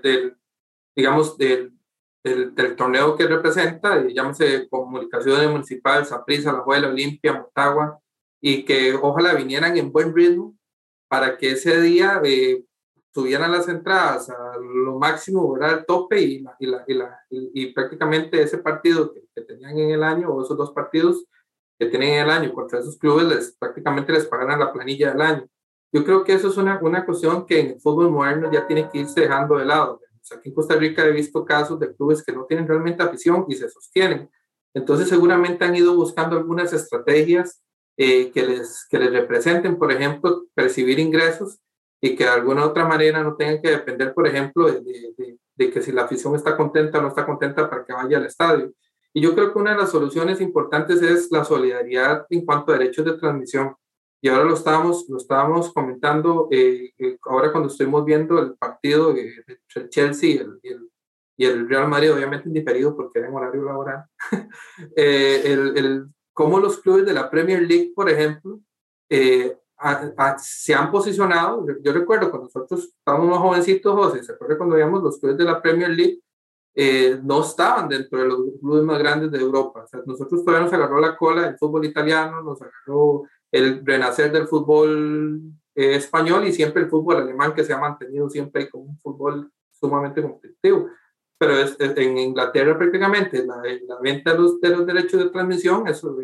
de, 0.03 0.35
digamos, 0.95 1.37
del 1.37 1.78
del, 2.23 2.75
torneo 2.75 3.15
que 3.15 3.27
representa, 3.27 4.05
llámese 4.07 4.67
Comunicaciones 4.69 5.49
Municipal, 5.49 6.05
Saprissa, 6.05 6.51
La 6.51 6.59
Juela, 6.59 6.89
Olimpia, 6.89 7.33
Motagua, 7.33 7.99
y 8.41 8.63
que 8.63 8.93
ojalá 8.93 9.33
vinieran 9.33 9.77
en 9.77 9.91
buen 9.91 10.13
ritmo 10.15 10.55
para 11.07 11.37
que 11.37 11.51
ese 11.51 11.81
día 11.81 12.21
eh, 12.23 12.63
subieran 13.13 13.51
las 13.51 13.67
entradas 13.67 14.29
a 14.29 14.57
lo 14.57 14.97
máximo, 14.99 15.53
¿verdad? 15.53 15.79
al 15.79 15.85
tope 15.85 16.21
y, 16.21 16.45
y, 16.59 16.69
y, 16.87 17.51
y, 17.53 17.73
prácticamente 17.73 18.41
ese 18.41 18.59
partido 18.59 19.13
que, 19.13 19.23
que, 19.35 19.41
tenían 19.41 19.77
en 19.77 19.91
el 19.91 20.03
año 20.03 20.29
o 20.29 20.43
esos 20.43 20.57
dos 20.57 20.71
partidos 20.71 21.25
que 21.77 21.87
tienen 21.87 22.13
en 22.13 22.23
el 22.25 22.29
año 22.29 22.53
contra 22.53 22.79
esos 22.79 22.97
clubes 22.97 23.55
prácticamente 23.57 24.11
les 24.11 24.25
pagaran 24.25 24.59
la 24.59 24.71
planilla 24.71 25.11
del 25.11 25.21
año. 25.21 25.47
Yo 25.91 26.03
creo 26.05 26.23
que 26.23 26.33
eso 26.33 26.49
es 26.49 26.57
una, 26.57 26.79
una 26.81 27.05
cuestión 27.05 27.45
que 27.47 27.59
en 27.59 27.67
el 27.71 27.81
fútbol 27.81 28.11
moderno 28.11 28.51
ya 28.51 28.67
tiene 28.67 28.89
que 28.89 28.99
irse 28.99 29.21
dejando 29.21 29.57
de 29.57 29.65
lado 29.65 29.99
aquí 30.31 30.49
en 30.49 30.55
Costa 30.55 30.75
Rica 30.75 31.05
he 31.05 31.11
visto 31.11 31.45
casos 31.45 31.79
de 31.79 31.93
clubes 31.95 32.23
que 32.23 32.31
no 32.31 32.45
tienen 32.45 32.67
realmente 32.67 33.03
afición 33.03 33.45
y 33.47 33.55
se 33.55 33.69
sostienen. 33.69 34.29
Entonces 34.73 35.09
seguramente 35.09 35.65
han 35.65 35.75
ido 35.75 35.95
buscando 35.95 36.37
algunas 36.37 36.71
estrategias 36.73 37.61
eh, 37.97 38.31
que, 38.31 38.45
les, 38.45 38.87
que 38.89 38.99
les 38.99 39.11
representen, 39.11 39.77
por 39.77 39.91
ejemplo, 39.91 40.45
percibir 40.53 40.99
ingresos 40.99 41.59
y 42.01 42.15
que 42.15 42.23
de 42.23 42.29
alguna 42.29 42.65
otra 42.65 42.85
manera 42.85 43.21
no 43.23 43.35
tengan 43.35 43.61
que 43.61 43.71
depender, 43.71 44.13
por 44.13 44.27
ejemplo, 44.27 44.71
de, 44.71 45.37
de, 45.55 45.69
que 45.69 45.81
si 45.81 45.91
la 45.91 46.03
afición 46.03 46.35
está 46.35 46.55
contenta 46.55 46.99
o 46.99 47.01
no 47.01 47.09
está 47.09 47.25
contenta 47.25 47.69
para 47.69 47.83
que 47.83 47.91
vaya 47.91 48.17
al 48.17 48.25
estadio. 48.25 48.71
Y 49.13 49.21
yo 49.21 49.33
creo 49.33 49.51
que 49.51 49.59
una 49.59 49.71
de 49.71 49.77
las 49.77 49.91
soluciones 49.91 50.39
importantes 50.39 51.01
es 51.01 51.29
la 51.31 51.43
solidaridad 51.43 52.25
en 52.29 52.45
cuanto 52.45 52.71
a 52.71 52.77
derechos 52.77 53.03
de 53.03 53.17
transmisión 53.17 53.75
y 54.21 54.27
ahora 54.27 54.43
lo 54.43 54.53
estábamos, 54.53 55.05
lo 55.07 55.17
estábamos 55.17 55.71
comentando, 55.73 56.49
eh, 56.51 56.91
eh, 56.97 57.17
ahora 57.23 57.51
cuando 57.51 57.69
estuvimos 57.69 58.03
viendo 58.03 58.39
el 58.39 58.55
partido 58.55 59.11
entre 59.11 59.59
el 59.75 59.89
Chelsea 59.89 60.29
y 60.29 60.37
el, 60.37 60.89
y 61.37 61.45
el, 61.45 61.69
Real 61.69 61.87
Madrid, 61.87 62.13
obviamente 62.13 62.49
indiferido 62.49 62.95
porque 62.95 63.19
era 63.19 63.29
en 63.29 63.35
horario 63.35 63.63
laboral, 63.63 64.03
eh, 64.95 65.41
el, 65.45 65.77
el, 65.77 66.07
cómo 66.33 66.59
los 66.59 66.79
clubes 66.79 67.05
de 67.05 67.13
la 67.13 67.29
Premier 67.29 67.61
League, 67.61 67.93
por 67.95 68.09
ejemplo, 68.09 68.59
se 69.09 70.75
han 70.75 70.91
posicionado. 70.91 71.65
Yo, 71.81 71.93
recuerdo 71.93 72.29
cuando 72.29 72.47
nosotros 72.47 72.93
estábamos 72.97 73.29
más 73.29 73.39
jovencitos, 73.39 73.95
José, 73.95 74.23
¿se 74.23 74.33
acuerda 74.33 74.57
cuando 74.57 74.75
veíamos 74.75 75.01
los 75.01 75.17
clubes 75.17 75.37
de 75.37 75.45
la 75.45 75.61
Premier 75.61 75.89
League? 75.89 76.21
no 77.23 77.41
estaban 77.41 77.89
dentro 77.89 78.19
de 78.19 78.27
los 78.27 78.39
clubes 78.61 78.83
más 78.83 78.99
grandes 78.99 79.31
de 79.31 79.39
Europa. 79.39 79.83
O 79.83 79.87
sea, 79.87 80.01
nosotros 80.05 80.45
todavía 80.45 80.63
nos 80.63 80.73
agarró 80.73 81.01
la 81.01 81.17
cola 81.17 81.47
el 81.49 81.57
fútbol 81.57 81.83
italiano, 81.83 82.41
nos 82.41 82.61
agarró 82.61 83.23
el 83.51 83.85
renacer 83.85 84.31
del 84.31 84.47
fútbol 84.47 85.41
eh, 85.75 85.95
español 85.95 86.45
y 86.47 86.53
siempre 86.53 86.83
el 86.83 86.89
fútbol 86.89 87.17
alemán 87.17 87.53
que 87.53 87.63
se 87.63 87.73
ha 87.73 87.77
mantenido 87.77 88.29
siempre 88.29 88.69
como 88.69 88.85
un 88.85 88.99
fútbol 88.99 89.51
sumamente 89.71 90.21
competitivo. 90.21 90.89
Pero 91.37 91.53
es, 91.53 91.77
en 91.79 92.17
Inglaterra 92.17 92.77
prácticamente 92.77 93.45
la, 93.45 93.61
la 93.87 93.99
venta 94.01 94.33
de 94.33 94.39
los, 94.39 94.59
de 94.59 94.69
los, 94.69 94.85
derechos 94.85 95.23
de 95.23 95.29
transmisión, 95.29 95.87
eso 95.87 96.17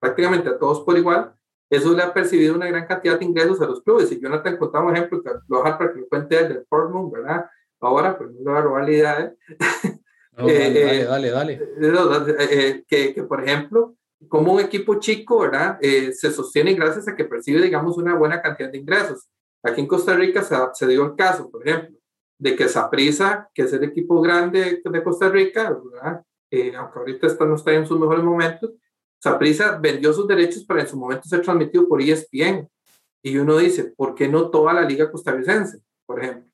prácticamente 0.00 0.48
a 0.48 0.58
todos 0.58 0.80
por 0.80 0.98
igual, 0.98 1.32
eso 1.70 1.94
le 1.94 2.02
ha 2.02 2.12
percibido 2.12 2.54
una 2.54 2.66
gran 2.66 2.86
cantidad 2.86 3.18
de 3.18 3.24
ingresos 3.24 3.60
a 3.60 3.66
los 3.66 3.82
clubes. 3.82 4.10
Y 4.10 4.20
Jonathan 4.20 4.56
contaba 4.56 4.86
un 4.86 4.96
ejemplo 4.96 5.22
que 5.22 5.30
lo 5.48 5.62
para 5.62 5.92
que 5.92 6.00
lo 6.00 6.08
cuente 6.08 6.38
el 6.38 6.48
del 6.48 6.64
Portmund, 6.68 7.12
¿verdad? 7.12 7.46
Ahora, 7.80 8.16
pues 8.16 8.30
no 8.32 8.40
le 8.40 8.50
va 8.50 8.58
a 8.58 8.62
robar 8.62 8.84
la 8.84 8.90
idea. 8.90 9.34
dale, 10.32 11.04
dale, 11.04 11.04
dale, 11.04 11.30
dale. 11.30 12.84
que, 12.88 13.14
que, 13.14 13.22
por 13.22 13.44
ejemplo, 13.44 13.97
como 14.26 14.54
un 14.54 14.60
equipo 14.60 14.98
chico, 14.98 15.40
¿verdad? 15.40 15.78
Eh, 15.80 16.12
se 16.12 16.32
sostiene 16.32 16.74
gracias 16.74 17.06
a 17.06 17.14
que 17.14 17.24
percibe, 17.24 17.62
digamos, 17.62 17.96
una 17.98 18.14
buena 18.14 18.42
cantidad 18.42 18.70
de 18.70 18.78
ingresos. 18.78 19.28
Aquí 19.62 19.80
en 19.80 19.86
Costa 19.86 20.16
Rica 20.16 20.42
se, 20.74 20.86
dio 20.86 21.04
el 21.04 21.14
caso, 21.14 21.50
por 21.50 21.66
ejemplo, 21.66 21.96
de 22.38 22.56
que 22.56 22.68
Saprisa, 22.68 23.48
que 23.54 23.62
es 23.62 23.72
el 23.72 23.84
equipo 23.84 24.20
grande 24.20 24.82
de 24.84 25.04
Costa 25.04 25.28
Rica, 25.28 25.70
¿verdad? 25.70 26.22
Eh, 26.50 26.74
aunque 26.74 26.98
ahorita 26.98 27.26
está, 27.26 27.44
no 27.44 27.54
está 27.54 27.72
en 27.72 27.86
sus 27.86 27.98
mejores 27.98 28.24
momentos, 28.24 28.72
Saprisa 29.20 29.78
vendió 29.78 30.12
sus 30.12 30.26
derechos 30.26 30.64
para 30.64 30.80
en 30.80 30.88
su 30.88 30.96
momento 30.96 31.28
ser 31.28 31.42
transmitido 31.42 31.86
por 31.88 32.00
ESPN. 32.00 32.68
Y 33.22 33.36
uno 33.36 33.58
dice, 33.58 33.92
¿por 33.96 34.14
qué 34.14 34.28
no 34.28 34.50
toda 34.50 34.72
la 34.72 34.82
liga 34.82 35.10
costarricense, 35.10 35.82
por 36.06 36.22
ejemplo? 36.22 36.48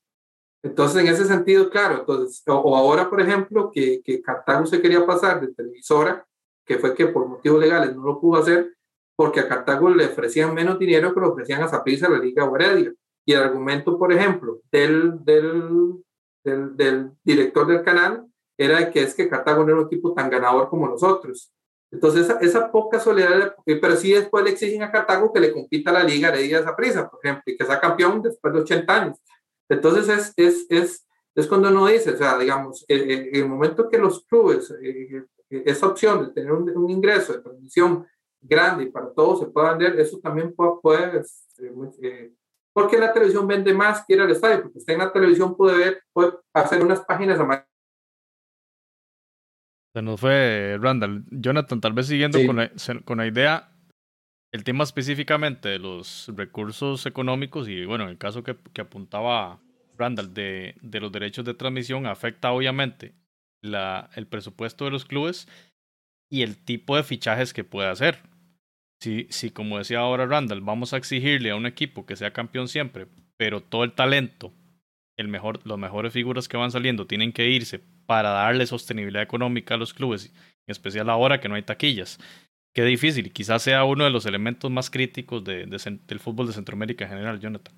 Entonces, 0.63 1.03
en 1.03 1.09
ese 1.09 1.27
sentido, 1.27 1.69
claro, 1.69 2.01
entonces, 2.01 2.43
o, 2.47 2.75
ahora, 2.75 3.11
por 3.11 3.21
ejemplo, 3.21 3.71
que, 3.71 4.01
que 4.03 4.23
Cartago 4.23 4.65
se 4.65 4.81
quería 4.81 5.05
pasar 5.05 5.43
de 5.43 5.53
televisora 5.53 6.27
que 6.65 6.79
fue 6.79 6.95
que 6.95 7.07
por 7.07 7.27
motivos 7.27 7.61
legales 7.61 7.95
no 7.95 8.03
lo 8.03 8.21
pudo 8.21 8.41
hacer 8.41 8.75
porque 9.17 9.41
a 9.41 9.49
Cartago 9.49 9.89
le 9.91 10.07
ofrecían 10.07 10.55
menos 10.55 10.79
dinero 10.79 11.15
que 11.15 11.21
le 11.21 11.27
ofrecían 11.27 11.63
a 11.63 11.69
Zaprisa 11.69 12.09
la 12.09 12.19
Liga 12.19 12.51
Heredia. 12.53 12.93
Y 13.27 13.33
el 13.33 13.43
argumento, 13.43 13.99
por 13.99 14.13
ejemplo, 14.13 14.61
del, 14.71 15.25
del, 15.25 16.03
del, 16.45 16.77
del, 16.77 17.11
director 17.23 17.67
del 17.67 17.83
canal 17.83 18.27
era 18.59 18.91
que 18.91 19.03
es 19.03 19.15
que 19.15 19.29
Cartago 19.29 19.63
no 19.63 19.71
era 19.71 19.81
un 19.81 19.87
equipo 19.87 20.13
tan 20.13 20.29
ganador 20.29 20.69
como 20.69 20.89
nosotros. 20.89 21.53
Entonces, 21.91 22.23
esa, 22.23 22.39
esa 22.41 22.73
poca 22.73 22.99
solidaridad, 22.99 23.55
pero 23.65 23.97
sí 23.97 24.13
después 24.13 24.45
le 24.45 24.51
exigen 24.51 24.83
a 24.83 24.91
Cartago 24.91 25.33
que 25.33 25.41
le 25.41 25.53
compita 25.53 25.91
a 25.91 25.95
la 25.95 26.05
Liga 26.05 26.29
Heredia 26.29 26.59
de 26.59 26.65
Zaprisa, 26.65 27.09
por 27.09 27.21
ejemplo, 27.23 27.45
y 27.47 27.57
que 27.57 27.65
sea 27.65 27.81
campeón 27.81 28.21
después 28.21 28.53
de 28.53 28.61
80 28.61 29.03
años. 29.03 29.19
Entonces, 29.69 30.09
es, 30.09 30.33
es, 30.37 30.67
es, 30.69 31.07
es 31.35 31.47
cuando 31.47 31.69
uno 31.69 31.87
dice, 31.87 32.11
o 32.11 32.17
sea, 32.17 32.37
digamos, 32.37 32.85
en 32.89 33.31
el, 33.33 33.49
momento 33.49 33.89
que 33.89 33.99
los 33.99 34.25
clubes 34.25 34.75
eh, 34.83 35.25
esa 35.65 35.87
opción 35.87 36.27
de 36.27 36.33
tener 36.33 36.53
un, 36.53 36.91
ingreso 36.91 37.33
de 37.33 37.43
transmisión 37.43 38.07
grande 38.41 38.85
y 38.85 38.91
para 38.91 39.13
todos 39.13 39.41
se 39.41 39.47
pueda 39.47 39.71
vender, 39.71 39.99
eso 39.99 40.19
también 40.21 40.55
puede, 40.55 40.73
puede 40.83 41.21
este, 41.21 41.73
eh, 42.03 42.33
porque 42.73 42.99
la 42.99 43.13
televisión 43.13 43.47
vende 43.47 43.73
más 43.73 44.05
que 44.05 44.15
ir 44.15 44.21
al 44.21 44.31
estadio, 44.31 44.63
porque 44.63 44.79
usted 44.79 44.95
en 44.95 44.99
la 44.99 45.13
televisión 45.13 45.57
puede 45.57 45.79
ver, 45.79 46.03
puede 46.13 46.33
hacer 46.53 46.85
unas 46.85 47.01
páginas 47.05 47.39
a 47.39 47.67
Se 49.95 50.03
nos 50.03 50.21
fue 50.21 50.77
Randall. 50.81 51.25
Jonathan, 51.31 51.81
tal 51.81 51.93
vez 51.93 52.09
siguiendo 52.09 52.45
con, 52.45 52.57
la, 52.57 52.73
con 53.05 53.19
la 53.19 53.27
idea, 53.29 53.71
el 54.51 54.65
tema 54.65 54.83
específicamente 54.83 55.69
de 55.69 55.79
los 55.79 56.31
recursos 56.37 57.07
económicos 57.07 57.69
y 57.69 57.85
bueno, 57.85 58.05
en 58.05 58.11
el 58.11 58.19
caso 58.19 58.43
que, 58.43 58.57
que 58.73 58.81
apuntaba 58.81 59.61
Randall 59.97 60.35
de, 60.35 60.75
de, 60.83 61.01
los 61.01 61.13
derechos 61.13 61.45
de 61.45 61.55
transmisión 61.55 62.07
afecta 62.07 62.51
obviamente 62.51 63.15
la, 63.65 64.11
el 64.15 64.27
presupuesto 64.27 64.85
de 64.85 64.91
los 64.91 65.05
clubes 65.05 65.49
y 66.31 66.43
el 66.43 66.57
tipo 66.57 66.97
de 66.97 67.03
fichajes 67.03 67.53
que 67.53 67.65
puede 67.65 67.89
hacer. 67.89 68.19
Si, 69.01 69.27
si, 69.31 69.51
como 69.51 69.79
decía 69.79 69.99
ahora 69.99 70.27
Randall, 70.27 70.61
vamos 70.61 70.93
a 70.93 70.97
exigirle 70.97 71.51
a 71.51 71.57
un 71.57 71.67
equipo 71.67 72.07
que 72.07 72.17
sea 72.17 72.33
campeón 72.33 72.69
siempre, 72.69 73.07
pero 73.37 73.63
todo 73.63 73.85
el 73.85 73.93
talento, 73.93 74.53
el 75.17 75.29
mejor, 75.29 75.67
las 75.67 75.79
mejores 75.79 76.13
figuras 76.13 76.49
que 76.49 76.57
van 76.57 76.71
saliendo 76.71 77.07
tienen 77.07 77.33
que 77.33 77.49
irse 77.49 77.81
para 78.07 78.31
darle 78.31 78.67
sostenibilidad 78.67 79.23
económica 79.23 79.75
a 79.75 79.79
los 79.79 79.95
clubes, 79.95 80.33
en 80.67 80.73
especial 80.73 81.11
ahora 81.11 81.41
que 81.41 81.49
no 81.49 81.55
hay 81.55 81.63
taquillas. 81.63 82.19
Qué 82.75 82.85
difícil, 82.85 83.33
quizás 83.33 83.63
sea 83.63 83.85
uno 83.85 84.05
de 84.05 84.11
los 84.11 84.27
elementos 84.27 84.71
más 84.71 84.91
críticos 84.91 85.45
de, 85.45 85.67
del 85.67 86.21
fútbol 86.21 86.49
de 86.49 86.53
Centroamérica 86.53 87.05
en 87.05 87.11
general, 87.11 87.39
Jonathan. 87.39 87.75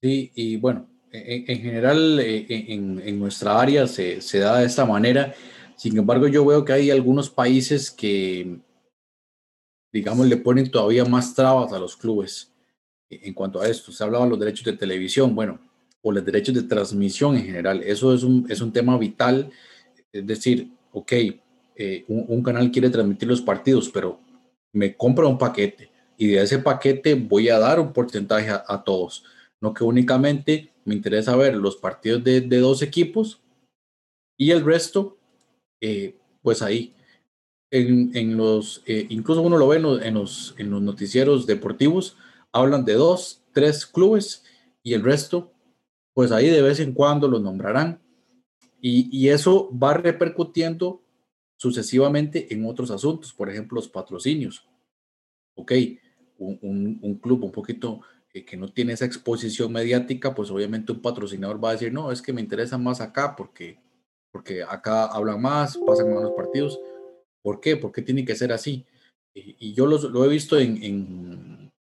Sí, 0.00 0.32
y 0.34 0.56
bueno, 0.56 0.91
en, 1.12 1.60
general 1.60 2.18
eh, 2.20 2.46
en, 2.48 3.00
en, 3.04 3.18
nuestra 3.18 3.60
área 3.60 3.86
se, 3.86 4.20
se, 4.20 4.38
da 4.38 4.58
de 4.58 4.66
esta 4.66 4.84
manera. 4.84 5.34
Sin 5.76 5.96
embargo, 5.96 6.26
yo 6.28 6.44
veo 6.44 6.64
que 6.64 6.72
hay 6.72 6.90
algunos 6.90 7.30
países 7.30 7.90
que, 7.90 8.58
digamos, 9.92 10.26
le 10.26 10.36
ponen 10.36 10.70
todavía 10.70 11.04
más 11.04 11.34
trabas 11.34 11.72
a 11.72 11.78
los 11.78 11.96
clubes 11.96 12.52
en 13.10 13.34
cuanto 13.34 13.60
a 13.60 13.68
esto. 13.68 13.92
Se 13.92 14.02
hablaba 14.02 14.24
de 14.24 14.30
los 14.30 14.40
derechos 14.40 14.64
de 14.64 14.72
televisión, 14.72 15.34
bueno, 15.34 15.60
o 16.02 16.12
los 16.12 16.24
derechos 16.24 16.54
de 16.54 16.62
transmisión 16.62 17.36
en 17.36 17.44
general. 17.44 17.82
Eso 17.82 18.14
es 18.14 18.22
un, 18.22 18.46
es 18.48 18.60
un 18.60 18.72
tema 18.72 18.98
vital. 18.98 19.50
Es 20.12 20.26
decir, 20.26 20.70
ok, 20.92 21.12
eh, 21.76 22.04
un, 22.08 22.42
canal 22.42 22.70
quiere 22.70 22.90
transmitir 22.90 23.28
los 23.28 23.40
partidos, 23.40 23.88
pero 23.88 24.20
me 24.72 24.96
compra 24.96 25.26
un 25.26 25.38
paquete 25.38 25.90
y 26.16 26.28
de 26.28 26.42
ese 26.42 26.58
paquete 26.58 27.14
voy 27.14 27.48
a 27.48 27.58
dar 27.58 27.80
un 27.80 27.92
porcentaje 27.92 28.50
a, 28.50 28.82
todos. 28.84 29.24
No 29.60 29.72
que 29.72 29.84
únicamente 29.84 30.71
me 30.84 30.94
interesa 30.94 31.36
ver 31.36 31.56
los 31.56 31.76
partidos 31.76 32.22
de, 32.24 32.40
dos 32.40 32.82
equipos 32.82 33.40
y 34.36 34.50
el 34.50 34.64
resto, 34.64 35.18
eh, 35.80 36.16
pues 36.42 36.62
ahí. 36.62 36.94
En, 37.70 38.36
los, 38.36 38.82
eh, 38.84 39.06
incluso 39.08 39.40
uno 39.40 39.56
lo 39.56 39.66
ve 39.66 39.76
en 39.76 40.14
los, 40.14 40.54
en 40.58 40.70
los 40.70 40.82
noticieros 40.82 41.46
deportivos, 41.46 42.18
hablan 42.52 42.84
de 42.84 42.92
dos, 42.94 43.42
tres 43.52 43.86
clubes 43.86 44.44
y 44.82 44.92
el 44.94 45.02
resto, 45.02 45.52
pues 46.14 46.32
ahí 46.32 46.48
de 46.48 46.62
vez 46.62 46.80
en 46.80 46.92
cuando 46.92 47.28
lo 47.28 47.38
nombrarán. 47.38 48.00
Y, 48.84 49.28
eso 49.28 49.70
va 49.78 49.94
repercutiendo 49.94 51.04
sucesivamente 51.56 52.52
en 52.52 52.66
otros 52.66 52.90
asuntos, 52.90 53.32
por 53.32 53.48
ejemplo, 53.48 53.76
los 53.76 53.88
patrocinios. 53.88 54.66
Ok, 55.54 55.72
un, 56.38 57.20
club 57.22 57.44
un 57.44 57.52
poquito 57.52 58.00
que 58.32 58.56
no 58.56 58.68
tiene 58.68 58.94
esa 58.94 59.04
exposición 59.04 59.70
mediática, 59.72 60.34
pues 60.34 60.50
obviamente 60.50 60.92
un 60.92 61.02
patrocinador 61.02 61.62
va 61.62 61.70
a 61.70 61.72
decir, 61.72 61.92
no, 61.92 62.10
es 62.10 62.22
que 62.22 62.32
me 62.32 62.40
interesa 62.40 62.78
más 62.78 63.00
acá 63.02 63.36
porque, 63.36 63.78
porque 64.32 64.62
acá 64.62 65.04
hablan 65.04 65.40
más, 65.42 65.76
pasan 65.86 66.12
más 66.14 66.22
los 66.22 66.32
partidos. 66.32 66.80
¿Por 67.42 67.60
qué? 67.60 67.76
¿Por 67.76 67.92
qué 67.92 68.00
tiene 68.00 68.24
que 68.24 68.34
ser 68.34 68.52
así? 68.52 68.86
Y, 69.34 69.74
yo 69.74 69.86
lo 69.86 70.24
he 70.24 70.28
visto 70.28 70.58
en, 70.58 70.82
en, 70.82 71.72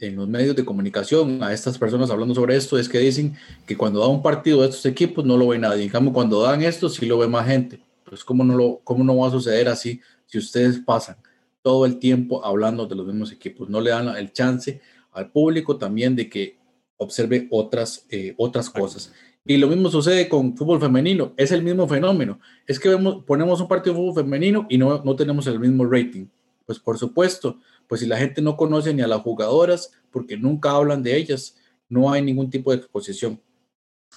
en, 0.00 0.16
los 0.16 0.28
medios 0.28 0.56
de 0.56 0.64
comunicación 0.64 1.42
a 1.42 1.52
estas 1.52 1.78
personas 1.78 2.10
hablando 2.10 2.34
sobre 2.34 2.56
esto, 2.56 2.78
es 2.78 2.88
que 2.88 2.98
dicen 2.98 3.36
que 3.66 3.76
cuando 3.76 4.00
da 4.00 4.08
un 4.08 4.22
partido 4.22 4.60
de 4.60 4.68
estos 4.68 4.84
equipos 4.86 5.24
no 5.24 5.36
lo 5.36 5.48
ve 5.48 5.58
nadie. 5.58 5.90
En 5.92 6.10
cuando 6.12 6.42
dan 6.42 6.62
esto 6.62 6.88
sí 6.88 7.06
lo 7.06 7.18
ve 7.18 7.28
más 7.28 7.46
gente. 7.46 7.80
Pues, 8.04 8.24
¿cómo 8.24 8.44
no, 8.44 8.56
lo, 8.56 8.80
¿cómo 8.84 9.02
no 9.02 9.16
va 9.16 9.28
a 9.28 9.30
suceder 9.30 9.68
así 9.68 10.00
si 10.26 10.38
ustedes 10.38 10.78
pasan 10.78 11.16
todo 11.62 11.86
el 11.86 11.98
tiempo 11.98 12.44
hablando 12.44 12.86
de 12.86 12.94
los 12.94 13.06
mismos 13.06 13.32
equipos? 13.32 13.68
No 13.68 13.80
le 13.80 13.90
dan 13.90 14.08
el 14.16 14.32
chance 14.32 14.80
al 15.14 15.30
público 15.30 15.78
también 15.78 16.14
de 16.14 16.28
que 16.28 16.58
observe 16.96 17.48
otras, 17.50 18.06
eh, 18.10 18.34
otras 18.36 18.68
cosas. 18.68 19.12
Y 19.46 19.56
lo 19.58 19.68
mismo 19.68 19.90
sucede 19.90 20.28
con 20.28 20.56
fútbol 20.56 20.80
femenino, 20.80 21.34
es 21.36 21.52
el 21.52 21.62
mismo 21.62 21.86
fenómeno. 21.86 22.40
Es 22.66 22.80
que 22.80 22.88
vemos, 22.88 23.24
ponemos 23.24 23.60
un 23.60 23.68
partido 23.68 23.94
de 23.94 24.00
fútbol 24.00 24.24
femenino 24.24 24.66
y 24.68 24.78
no, 24.78 25.02
no 25.02 25.16
tenemos 25.16 25.46
el 25.46 25.60
mismo 25.60 25.84
rating. 25.84 26.26
Pues 26.66 26.78
por 26.78 26.98
supuesto, 26.98 27.58
pues 27.86 28.00
si 28.00 28.06
la 28.06 28.16
gente 28.16 28.40
no 28.40 28.56
conoce 28.56 28.94
ni 28.94 29.02
a 29.02 29.06
las 29.06 29.20
jugadoras, 29.20 29.92
porque 30.10 30.36
nunca 30.36 30.70
hablan 30.70 31.02
de 31.02 31.16
ellas, 31.16 31.56
no 31.88 32.10
hay 32.10 32.22
ningún 32.22 32.48
tipo 32.48 32.70
de 32.70 32.78
exposición. 32.78 33.40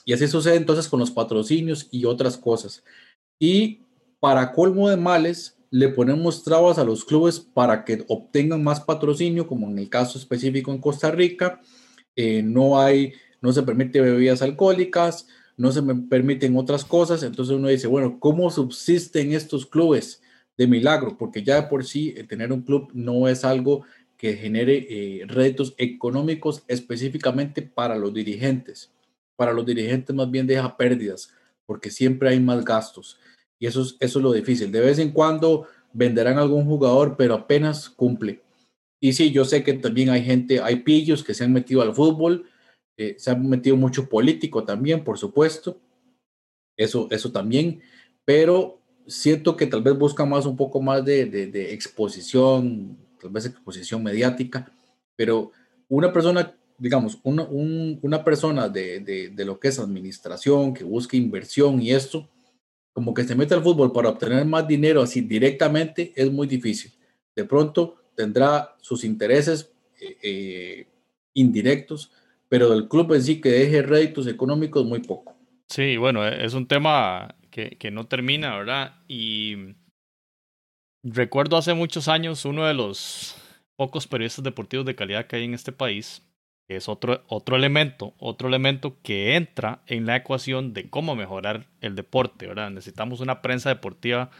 Y 0.05 0.13
así 0.13 0.27
sucede 0.27 0.55
entonces 0.55 0.87
con 0.87 0.99
los 0.99 1.11
patrocinios 1.11 1.87
y 1.91 2.05
otras 2.05 2.37
cosas. 2.37 2.83
Y 3.37 3.81
para 4.21 4.53
colmo 4.53 4.89
de 4.89 4.95
males, 4.95 5.56
le 5.77 5.89
ponemos 5.89 6.43
trabas 6.43 6.79
a 6.79 6.83
los 6.83 7.05
clubes 7.05 7.39
para 7.39 7.85
que 7.85 8.03
obtengan 8.07 8.63
más 8.63 8.79
patrocinio, 8.81 9.45
como 9.45 9.69
en 9.69 9.77
el 9.77 9.89
caso 9.89 10.17
específico 10.17 10.71
en 10.71 10.79
Costa 10.79 11.11
Rica. 11.11 11.61
Eh, 12.15 12.41
no 12.41 12.79
hay, 12.79 13.13
no 13.41 13.53
se 13.53 13.61
permite 13.61 14.01
bebidas 14.01 14.41
alcohólicas, 14.41 15.27
no 15.55 15.71
se 15.71 15.83
permiten 16.09 16.57
otras 16.57 16.83
cosas. 16.83 17.21
Entonces 17.21 17.55
uno 17.55 17.67
dice, 17.67 17.85
bueno, 17.85 18.19
¿cómo 18.19 18.49
subsisten 18.49 19.33
estos 19.33 19.67
clubes 19.67 20.23
de 20.57 20.65
milagro? 20.65 21.15
Porque 21.15 21.43
ya 21.43 21.61
de 21.61 21.67
por 21.67 21.85
sí 21.85 22.15
tener 22.27 22.51
un 22.51 22.63
club 22.63 22.89
no 22.93 23.27
es 23.27 23.45
algo 23.45 23.83
que 24.17 24.35
genere 24.35 24.87
eh, 24.89 25.25
retos 25.27 25.75
económicos 25.77 26.63
específicamente 26.67 27.61
para 27.61 27.95
los 27.95 28.11
dirigentes. 28.11 28.91
Para 29.35 29.53
los 29.53 29.63
dirigentes 29.63 30.15
más 30.15 30.31
bien 30.31 30.47
deja 30.47 30.75
pérdidas, 30.75 31.31
porque 31.67 31.91
siempre 31.91 32.29
hay 32.29 32.39
más 32.39 32.65
gastos. 32.65 33.19
Y 33.59 33.67
eso 33.67 33.81
es, 33.81 33.97
eso 33.99 34.19
es 34.19 34.23
lo 34.23 34.31
difícil. 34.31 34.71
De 34.71 34.79
vez 34.79 34.99
en 34.99 35.11
cuando 35.11 35.67
venderán 35.93 36.37
algún 36.37 36.65
jugador, 36.65 37.15
pero 37.17 37.33
apenas 37.33 37.89
cumple. 37.89 38.41
Y 38.99 39.13
sí, 39.13 39.31
yo 39.31 39.45
sé 39.45 39.63
que 39.63 39.73
también 39.73 40.09
hay 40.09 40.23
gente, 40.23 40.61
hay 40.61 40.77
pillos 40.77 41.23
que 41.23 41.33
se 41.33 41.43
han 41.43 41.53
metido 41.53 41.81
al 41.81 41.93
fútbol, 41.93 42.45
eh, 42.97 43.15
se 43.17 43.31
han 43.31 43.47
metido 43.47 43.75
mucho 43.75 44.09
político 44.09 44.63
también, 44.63 45.03
por 45.03 45.17
supuesto. 45.17 45.79
Eso, 46.75 47.07
eso 47.11 47.31
también. 47.31 47.81
Pero 48.25 48.79
siento 49.05 49.55
que 49.55 49.67
tal 49.67 49.81
vez 49.81 49.97
busca 49.97 50.25
más 50.25 50.45
un 50.45 50.57
poco 50.57 50.81
más 50.81 51.05
de, 51.05 51.25
de, 51.25 51.73
exposición, 51.73 52.97
tal 53.21 53.29
vez 53.29 53.45
exposición 53.45 54.03
mediática. 54.03 54.71
Pero 55.15 55.51
una 55.87 56.11
persona, 56.11 56.55
digamos, 56.77 57.19
una, 57.23 57.43
una 57.43 58.23
persona 58.23 58.67
de, 58.67 59.31
de 59.33 59.45
lo 59.45 59.59
que 59.59 59.69
es 59.69 59.79
administración, 59.79 60.73
que 60.73 60.83
busca 60.83 61.17
inversión 61.17 61.81
y 61.81 61.91
esto, 61.91 62.29
como 62.97 63.13
que 63.13 63.25
se 63.25 63.35
mete 63.35 63.53
al 63.53 63.61
fútbol 63.61 63.91
para 63.91 64.09
obtener 64.09 64.43
más 64.43 64.67
dinero 64.67 65.03
así 65.03 65.21
directamente 65.21 66.13
es 66.15 66.31
muy 66.31 66.47
difícil. 66.47 66.91
De 67.35 67.45
pronto 67.45 67.97
tendrá 68.15 68.75
sus 68.81 69.03
intereses 69.03 69.71
eh, 70.01 70.17
eh, 70.23 70.87
indirectos, 71.35 72.11
pero 72.49 72.71
del 72.71 72.87
club 72.87 73.13
en 73.13 73.21
sí 73.21 73.39
que 73.39 73.49
deje 73.49 73.83
réditos 73.83 74.25
económicos 74.25 74.83
muy 74.83 75.01
poco. 75.01 75.35
Sí, 75.67 75.95
bueno, 75.97 76.27
e, 76.27 76.43
es 76.43 76.55
un 76.55 76.67
tema 76.67 77.35
que, 77.51 77.77
que 77.77 77.91
no 77.91 78.07
termina, 78.07 78.57
¿verdad? 78.57 78.95
Y 79.07 79.75
recuerdo 81.03 81.57
hace 81.57 81.75
muchos 81.75 82.07
años 82.07 82.45
uno 82.45 82.65
de 82.65 82.73
los 82.73 83.35
pocos 83.75 84.07
periodistas 84.07 84.43
deportivos 84.43 84.87
de 84.87 84.95
calidad 84.95 85.27
que 85.27 85.35
hay 85.35 85.43
en 85.43 85.53
este 85.53 85.71
país 85.71 86.26
es 86.67 86.89
otro, 86.89 87.23
otro 87.27 87.55
elemento, 87.55 88.13
otro 88.19 88.47
elemento 88.49 88.97
que 89.01 89.35
entra 89.35 89.83
en 89.87 90.05
la 90.05 90.17
ecuación 90.17 90.73
de 90.73 90.89
cómo 90.89 91.15
mejorar 91.15 91.67
el 91.81 91.95
deporte, 91.95 92.47
¿verdad? 92.47 92.71
Necesitamos 92.71 93.21
una 93.21 93.41
prensa 93.41 93.69
deportiva 93.69 94.31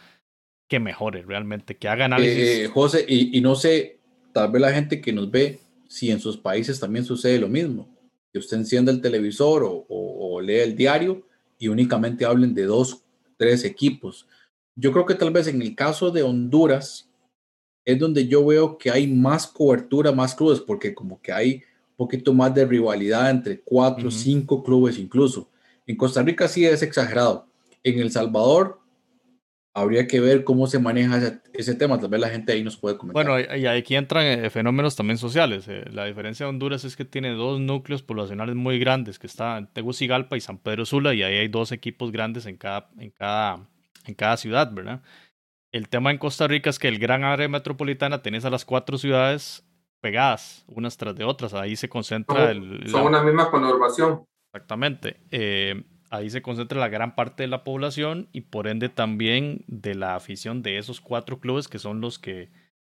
que 0.68 0.80
mejore 0.80 1.24
realmente, 1.24 1.78
que 1.78 1.88
haga 1.88 2.06
análisis. 2.06 2.38
Eh, 2.38 2.68
José, 2.68 3.06
y, 3.08 3.40
no 3.40 3.56
sé, 3.56 4.00
tal 4.34 4.52
vez 4.52 4.62
la 4.62 4.74
gente 4.74 5.00
que 5.00 5.14
nos 5.14 5.32
ve, 5.32 5.60
si 5.88 6.12
en 6.12 6.20
sus 6.20 6.38
países 6.38 6.80
también 6.80 7.06
sucede 7.06 7.40
lo 7.40 7.48
mismo, 7.48 7.88
que 8.34 8.40
usted 8.40 8.58
encienda 8.58 8.92
el 8.92 9.02
televisor 9.02 9.64
o, 9.64 9.86
o, 9.88 10.42
lee 10.42 10.60
el 10.60 10.76
diario 10.76 11.26
y 11.58 11.70
únicamente 11.70 12.26
hablen 12.26 12.54
de 12.54 12.64
dos, 12.64 13.04
tres 13.38 13.64
equipos. 13.64 14.28
Yo 14.76 14.92
creo 14.92 15.06
que 15.06 15.16
tal 15.16 15.32
vez 15.32 15.48
en 15.48 15.62
el 15.62 15.76
caso 15.76 16.12
de 16.12 16.24
Honduras 16.24 17.10
es 17.86 17.98
donde 17.98 18.28
yo 18.28 18.46
veo 18.46 18.78
que 18.78 18.92
hay 18.92 19.08
más 19.08 19.48
cobertura, 19.48 20.12
más 20.12 20.36
clubes, 20.36 20.60
porque 20.60 20.94
como 20.94 21.22
que 21.22 21.32
hay 21.32 21.64
poquito 21.98 22.34
más 22.34 22.54
de 22.54 22.66
rivalidad 22.66 23.30
entre 23.30 23.60
cuatro, 23.60 24.08
o 24.08 24.12
cinco 24.12 24.64
clubes 24.64 24.98
incluso. 24.98 25.50
En 25.86 25.98
Costa 25.98 26.22
Rica 26.22 26.48
sí 26.48 26.66
es 26.66 26.82
exagerado. 26.84 27.48
En 27.84 28.00
El 28.00 28.12
Salvador 28.12 28.80
habría 29.74 30.08
que 30.08 30.20
ver 30.20 30.44
cómo 30.44 30.68
se 30.68 30.80
maneja 30.80 31.40
ese, 31.54 31.76
tema. 31.76 32.00
Tal 32.00 32.10
vez 32.10 32.20
la 32.20 32.30
gente 32.30 32.52
ahí 32.52 32.64
nos 32.64 32.78
puede 32.78 32.98
comentar. 32.98 33.26
Bueno, 33.26 33.56
y 33.56 33.66
aquí 33.68 33.96
entran 33.96 34.26
eh, 34.26 34.50
fenómenos 34.50 34.96
también 34.96 35.18
sociales. 35.18 35.68
Eh, 35.68 35.86
la 35.92 36.06
diferencia 36.06 36.46
de 36.46 36.50
Honduras 36.50 36.84
es 36.84 36.96
que 36.96 37.06
tiene 37.06 37.32
dos 37.32 37.60
núcleos 37.60 38.02
poblacionales 38.02 38.56
muy 38.56 38.80
grandes, 38.80 39.20
que 39.20 39.28
están 39.28 39.72
Tegucigalpa 39.74 40.36
y 40.36 40.42
San 40.42 40.58
Pedro 40.58 40.86
Sula, 40.86 41.14
y 41.14 41.24
ahí 41.24 41.36
hay 41.36 41.48
dos 41.48 41.72
equipos 41.72 42.12
grandes 42.12 42.46
en 42.48 42.58
cada, 42.58 42.90
en 42.98 43.12
cada, 43.12 43.68
en 44.06 44.16
cada 44.16 44.38
ciudad, 44.38 44.72
¿verdad? 44.72 45.02
El 45.72 45.90
tema 45.90 46.12
en 46.12 46.18
Costa 46.18 46.48
Rica 46.48 46.70
es 46.70 46.80
que 46.80 46.88
el 46.88 46.98
gran 46.98 47.24
área 47.24 47.48
metropolitana 47.48 48.24
tenés 48.24 48.46
a 48.46 48.50
las 48.50 48.66
cuatro 48.66 48.98
ciudades 48.98 49.67
pegadas 50.02 50.64
unas 50.68 50.98
tras 50.98 51.16
de 51.16 51.24
otras. 51.24 51.54
Ahí 51.54 51.76
se 51.76 51.90
concentra. 51.90 52.52
el, 52.52 52.88
son 52.90 53.08
una 53.08 53.22
misma 53.22 53.50
conurbación. 53.50 54.26
Exactamente. 54.54 55.18
Eh, 55.32 55.84
ahí 56.10 56.30
se 56.30 56.42
concentra 56.42 56.80
la 56.80 56.90
gran 56.90 57.16
parte 57.16 57.44
de 57.44 57.48
la 57.48 57.64
población 57.64 58.30
y 58.32 58.42
por 58.42 58.68
ende 58.68 58.90
también 58.90 59.64
de 59.68 59.96
la 59.96 60.16
afición 60.16 60.62
de 60.62 60.78
esos 60.78 61.02
cuatro 61.02 61.40
clubes 61.40 61.68
que 61.68 61.80
son 61.80 62.02
los 62.02 62.20
que 62.20 62.50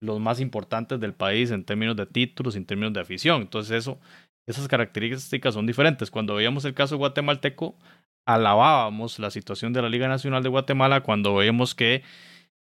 los 0.02 0.20
más 0.20 0.40
importantes 0.40 1.00
del 1.00 1.14
país 1.14 1.52
en 1.52 1.66
términos 1.66 1.96
de 1.96 2.06
títulos, 2.06 2.56
en 2.56 2.66
términos 2.66 2.94
de 2.94 3.02
afición. 3.02 3.42
Entonces 3.42 3.76
eso, 3.78 4.00
esas 4.48 4.68
características 4.68 5.54
son 5.54 5.66
diferentes. 5.66 6.10
Cuando 6.10 6.36
veíamos 6.36 6.64
el 6.66 6.74
caso 6.74 6.98
guatemalteco, 6.98 7.76
alabábamos 8.26 9.20
la 9.20 9.32
situación 9.32 9.74
de 9.74 9.82
la 9.82 9.90
Liga 9.90 10.08
Nacional 10.08 10.44
de 10.44 10.50
Guatemala 10.50 11.02
cuando 11.02 11.36
veíamos 11.36 11.76
que 11.76 12.04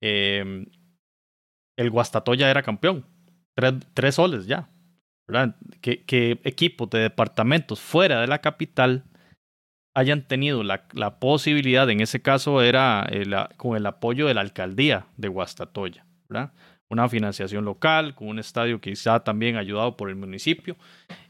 eh, 0.01 0.65
el 1.77 1.89
Guastatoya 1.91 2.49
era 2.49 2.63
campeón 2.63 3.05
tres, 3.93 4.15
soles 4.15 4.47
ya. 4.47 4.69
Que, 5.81 6.39
equipos 6.43 6.89
de 6.89 6.99
departamentos 6.99 7.79
fuera 7.79 8.21
de 8.21 8.27
la 8.27 8.39
capital 8.39 9.03
hayan 9.95 10.27
tenido 10.27 10.63
la, 10.63 11.19
posibilidad, 11.19 11.89
en 11.89 11.99
ese 11.99 12.21
caso 12.21 12.61
era 12.61 13.07
con 13.57 13.75
el 13.75 13.85
apoyo 13.85 14.27
de 14.27 14.33
la 14.33 14.41
alcaldía 14.41 15.07
de 15.17 15.27
Guastatoya, 15.27 16.05
una 16.89 17.07
financiación 17.07 17.65
local, 17.65 18.15
con 18.15 18.27
un 18.27 18.39
estadio 18.39 18.81
quizá 18.81 19.19
también 19.19 19.55
ayudado 19.55 19.95
por 19.95 20.09
el 20.09 20.15
municipio. 20.15 20.75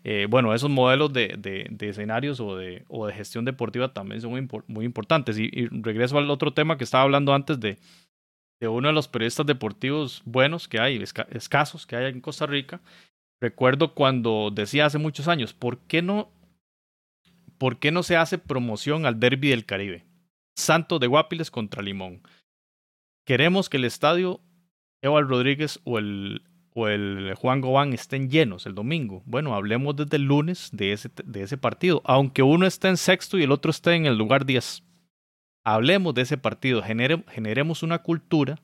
Eh, 0.05 0.27
bueno, 0.29 0.53
esos 0.53 0.69
modelos 0.69 1.11
de, 1.11 1.35
de, 1.37 1.89
escenarios 1.89 2.39
o 2.39 2.55
de, 2.55 2.85
gestión 3.13 3.43
deportiva 3.43 3.93
también 3.93 4.21
son 4.21 4.49
muy, 4.67 4.85
importantes. 4.85 5.37
Y, 5.37 5.67
regreso 5.67 6.17
al 6.17 6.29
otro 6.29 6.53
tema 6.53 6.77
que 6.77 6.85
estaba 6.85 7.03
hablando 7.03 7.33
antes 7.33 7.59
de, 7.59 7.77
de 8.59 8.67
uno 8.67 8.89
de 8.89 8.93
los 8.93 9.07
periodistas 9.07 9.45
deportivos 9.45 10.21
buenos 10.25 10.67
que 10.67 10.79
hay, 10.79 11.01
escasos 11.31 11.85
que 11.85 11.95
hay 11.95 12.11
en 12.11 12.21
Costa 12.21 12.45
Rica. 12.45 12.81
Recuerdo 13.41 13.93
cuando 13.93 14.51
decía 14.53 14.85
hace 14.85 14.97
muchos 14.97 15.27
años, 15.27 15.53
¿por 15.53 15.79
qué 15.79 16.01
no, 16.01 16.29
por 17.57 17.79
qué 17.79 17.91
no 17.91 18.03
se 18.03 18.17
hace 18.17 18.37
promoción 18.37 19.05
al 19.05 19.19
Derby 19.19 19.49
del 19.49 19.65
Caribe? 19.65 20.05
Santos 20.57 20.99
de 20.99 21.07
Guapiles 21.07 21.51
contra 21.51 21.81
Limón. 21.81 22.21
queremos 23.25 23.69
que 23.69 23.77
el 23.77 23.85
estadio 23.85 24.41
Eval 25.01 25.29
Rodríguez 25.29 25.79
o 25.85 25.97
el, 25.97 26.41
o 26.73 26.89
el 26.89 27.33
Juan 27.35 27.61
Gobán 27.61 27.93
estén 27.93 28.29
llenos 28.29 28.65
el 28.65 28.75
domingo. 28.75 29.23
Bueno, 29.25 29.55
hablemos 29.55 29.95
desde 29.95 30.17
el 30.17 30.23
lunes 30.23 30.69
de 30.73 30.91
ese, 30.91 31.09
de 31.23 31.43
ese 31.43 31.57
partido, 31.57 32.01
aunque 32.03 32.43
uno 32.43 32.65
esté 32.65 32.89
en 32.89 32.97
sexto 32.97 33.37
y 33.37 33.43
el 33.43 33.51
otro 33.53 33.71
esté 33.71 33.93
en 33.93 34.05
el 34.05 34.17
lugar 34.17 34.45
10. 34.45 34.83
Hablemos 35.73 36.15
de 36.15 36.23
ese 36.23 36.37
partido, 36.37 36.81
generemos 36.81 37.83
una 37.83 37.99
cultura 37.99 38.55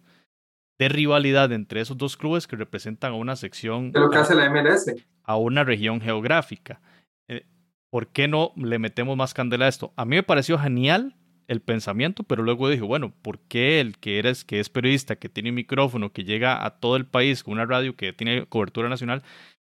de 0.80 0.89
rivalidad 0.89 1.52
entre 1.52 1.82
esos 1.82 1.98
dos 1.98 2.18
clubes 2.18 2.48
que 2.48 2.56
representan 2.56 3.13
a 3.13 3.15
una 3.15 3.36
sección. 3.36 3.91
lo 3.94 4.10
que 4.10 4.18
hace 4.18 4.34
la 4.34 4.50
MLS. 4.50 4.91
A 5.24 5.38
una 5.38 5.63
región 5.63 6.02
geográfica. 6.02 6.82
Eh, 7.28 7.46
¿Por 7.91 8.08
qué 8.08 8.28
no 8.28 8.54
le 8.56 8.80
metemos 8.80 9.15
más 9.15 9.36
candela 9.36 9.65
a 9.65 9.70
esto? 9.70 9.94
A 9.96 10.06
mí 10.06 10.15
me 10.15 10.24
pareció 10.24 10.58
genial 10.58 11.15
el 11.48 11.62
pensamiento, 11.62 12.24
pero 12.24 12.41
luego 12.41 12.70
dije, 12.70 12.82
bueno, 12.82 13.13
¿por 13.22 13.38
qué 13.39 13.80
el 13.82 14.00
que 14.00 14.18
eres, 14.18 14.44
que 14.44 14.60
es 14.60 14.70
periodista, 14.70 15.15
que 15.15 15.30
tiene 15.30 15.50
un 15.50 15.56
micrófono, 15.56 16.12
que 16.12 16.24
llega 16.24 16.65
a 16.65 16.80
todo 16.80 16.96
el 16.96 17.06
país 17.06 17.44
con 17.44 17.54
una 17.54 17.65
radio 17.65 17.96
que 17.96 18.13
tiene 18.13 18.48
cobertura 18.48 18.89
nacional, 18.89 19.22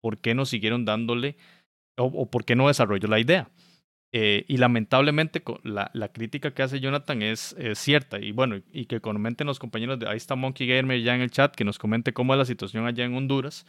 ¿por 0.00 0.18
qué 0.18 0.34
no 0.34 0.46
siguieron 0.46 0.84
dándole 0.84 1.36
o, 1.96 2.28
por 2.28 2.44
qué 2.44 2.56
no 2.56 2.66
desarrolló 2.66 3.06
la 3.06 3.20
idea? 3.20 3.48
Eh, 4.12 4.44
y 4.48 4.56
lamentablemente 4.56 5.40
la, 5.62 5.90
la, 5.94 6.08
crítica 6.08 6.52
que 6.52 6.62
hace 6.62 6.80
Jonathan 6.80 7.22
es, 7.22 7.54
cierta. 7.74 8.18
Y 8.18 8.32
bueno, 8.32 8.60
y 8.72 8.86
que 8.86 9.00
comenten 9.00 9.46
los 9.46 9.58
compañeros 9.58 9.98
de 9.98 10.08
ahí 10.08 10.16
está 10.16 10.34
Monkey 10.34 10.66
Gamer 10.66 11.00
ya 11.00 11.14
en 11.14 11.20
el 11.20 11.30
chat, 11.30 11.54
que 11.54 11.64
nos 11.64 11.78
comente 11.78 12.12
cómo 12.12 12.34
es 12.34 12.38
la 12.38 12.44
situación 12.44 12.86
allá 12.86 13.04
en 13.04 13.14
Honduras. 13.14 13.66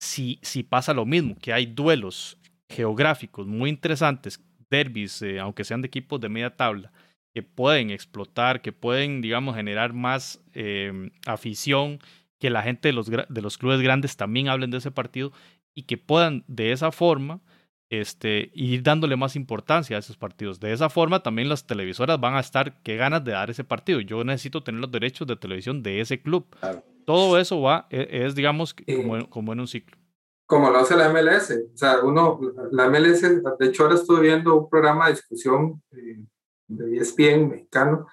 Si, 0.00 0.38
si 0.42 0.62
pasa 0.62 0.94
lo 0.94 1.06
mismo, 1.06 1.36
que 1.40 1.52
hay 1.52 1.66
duelos 1.66 2.38
geográficos 2.68 3.46
muy 3.46 3.70
interesantes, 3.70 4.40
derbis, 4.70 5.22
eh, 5.22 5.40
aunque 5.40 5.64
sean 5.64 5.80
de 5.82 5.86
equipos 5.86 6.20
de 6.20 6.28
media 6.28 6.56
tabla, 6.56 6.92
que 7.32 7.42
pueden 7.42 7.90
explotar, 7.90 8.62
que 8.62 8.72
pueden, 8.72 9.20
digamos, 9.20 9.54
generar 9.54 9.92
más 9.92 10.40
em, 10.54 11.10
afición, 11.26 12.00
que 12.38 12.50
la 12.50 12.62
gente 12.62 12.88
de 12.88 12.92
los, 12.92 13.08
de 13.10 13.42
los 13.42 13.58
clubes 13.58 13.80
grandes 13.80 14.16
también 14.16 14.48
hablen 14.48 14.70
de 14.70 14.78
ese 14.78 14.90
partido 14.90 15.32
y 15.74 15.82
que 15.82 15.98
puedan 15.98 16.44
de 16.46 16.72
esa 16.72 16.92
forma 16.92 17.40
este, 17.90 18.50
ir 18.54 18.82
dándole 18.82 19.16
más 19.16 19.36
importancia 19.36 19.96
a 19.96 20.00
esos 20.00 20.16
partidos. 20.16 20.60
De 20.60 20.72
esa 20.72 20.90
forma 20.90 21.22
también 21.22 21.48
las 21.48 21.66
televisoras 21.66 22.20
van 22.20 22.34
a 22.34 22.40
estar, 22.40 22.80
qué 22.82 22.96
ganas 22.96 23.24
de 23.24 23.32
dar 23.32 23.50
ese 23.50 23.64
partido. 23.64 24.00
Yo 24.00 24.22
necesito 24.24 24.62
tener 24.62 24.80
los 24.80 24.90
derechos 24.90 25.26
de 25.26 25.36
televisión 25.36 25.82
de 25.82 26.00
ese 26.00 26.20
club. 26.20 26.46
Todo 27.04 27.38
eso 27.38 27.60
va, 27.60 27.86
e, 27.90 28.24
es, 28.26 28.34
digamos, 28.34 28.74
como, 28.74 29.28
como, 29.30 29.52
en 29.52 29.60
un 29.60 29.68
ciclo. 29.68 29.96
Como 30.46 30.70
lo 30.70 30.78
hace 30.78 30.96
la 30.96 31.08
MLS. 31.08 31.50
O 31.74 31.76
sea, 31.76 32.00
uno, 32.00 32.40
la 32.72 32.88
MLS, 32.88 33.22
de 33.22 33.66
hecho 33.66 33.84
ahora 33.84 33.94
estuve 33.94 34.22
viendo 34.22 34.56
un 34.56 34.68
programa 34.68 35.06
de 35.06 35.12
discusión 35.12 35.82
eh, 35.92 36.20
de 36.66 36.98
ESPN 36.98 37.48
mexicano, 37.48 38.06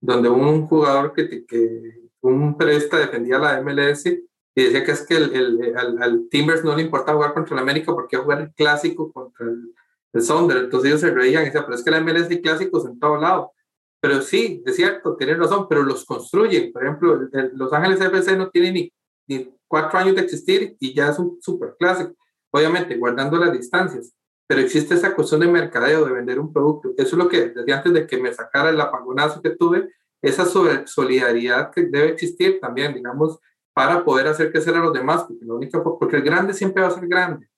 donde 0.00 0.28
un 0.28 0.66
jugador 0.66 1.14
que, 1.14 1.46
que 1.46 2.02
un 2.20 2.56
periodista 2.56 2.98
defendía 2.98 3.38
la 3.38 3.60
MLS 3.62 4.04
y 4.54 4.64
decía 4.64 4.84
que 4.84 4.92
es 4.92 5.06
que 5.06 5.16
el, 5.16 5.34
el, 5.34 5.76
al, 6.00 6.28
Timbers 6.30 6.64
no 6.64 6.76
le 6.76 6.82
importa 6.82 7.14
jugar 7.14 7.32
contra 7.34 7.54
el 7.54 7.62
América 7.62 7.92
porque 7.92 8.16
jugar 8.16 8.42
el 8.42 8.52
clásico 8.52 9.12
contra 9.12 9.46
el, 9.46 9.74
el 10.12 10.20
Entonces 10.20 10.90
ellos 10.90 11.00
se 11.00 11.10
reían 11.10 11.42
y 11.42 11.46
decían, 11.46 11.64
pero 11.64 11.76
es 11.76 11.82
que 11.82 11.90
la 11.90 12.00
MLS 12.00 12.28
hay 12.28 12.42
clásicos 12.42 12.84
en 12.86 12.98
todo 12.98 13.16
lado. 13.16 13.52
Pero 14.00 14.20
sí, 14.20 14.62
es 14.66 14.76
cierto, 14.76 15.16
tienen 15.16 15.38
razón, 15.38 15.66
pero 15.68 15.82
los 15.82 16.04
construyen. 16.04 16.72
Por 16.72 16.84
ejemplo, 16.84 17.28
Los 17.54 17.72
Ángeles 17.72 18.00
FC 18.00 18.36
no 18.36 18.50
tiene 18.50 18.72
ni, 18.72 18.92
ni 19.28 19.54
cuatro 19.68 19.98
años 19.98 20.16
de 20.16 20.22
existir 20.22 20.76
y 20.80 20.92
ya 20.92 21.08
es 21.08 21.18
un 21.18 21.38
super 21.40 21.76
clásico. 21.78 22.12
Obviamente, 22.50 22.96
guardando 22.96 23.38
las 23.38 23.52
distancias 23.52 24.12
pero 24.52 24.60
existe 24.60 24.94
esa 24.94 25.14
cuestión 25.14 25.40
de 25.40 25.46
mercadeo, 25.46 26.04
de 26.04 26.12
vender 26.12 26.38
un 26.38 26.52
producto. 26.52 26.90
Eso 26.98 27.16
es 27.16 27.24
lo 27.24 27.26
que, 27.26 27.48
desde 27.48 27.72
antes 27.72 27.90
de 27.90 28.06
que 28.06 28.18
me 28.18 28.34
sacara 28.34 28.68
el 28.68 28.78
apagonazo 28.78 29.40
que 29.40 29.56
tuve, 29.56 29.88
esa 30.20 30.44
solidaridad 30.44 31.70
que 31.70 31.86
debe 31.86 32.10
existir 32.10 32.60
también, 32.60 32.92
digamos, 32.92 33.38
para 33.74 34.04
poder 34.04 34.26
hacer 34.26 34.52
crecer 34.52 34.74
a 34.74 34.80
los 34.80 34.92
demás, 34.92 35.24
porque, 35.24 35.44
la 35.44 35.54
única, 35.54 35.82
porque 35.82 36.16
el 36.16 36.22
grande 36.22 36.54
siempre 36.54 36.82
va 36.82 36.88
a 36.88 36.92
ser 36.92 37.08
grande, 37.08 37.48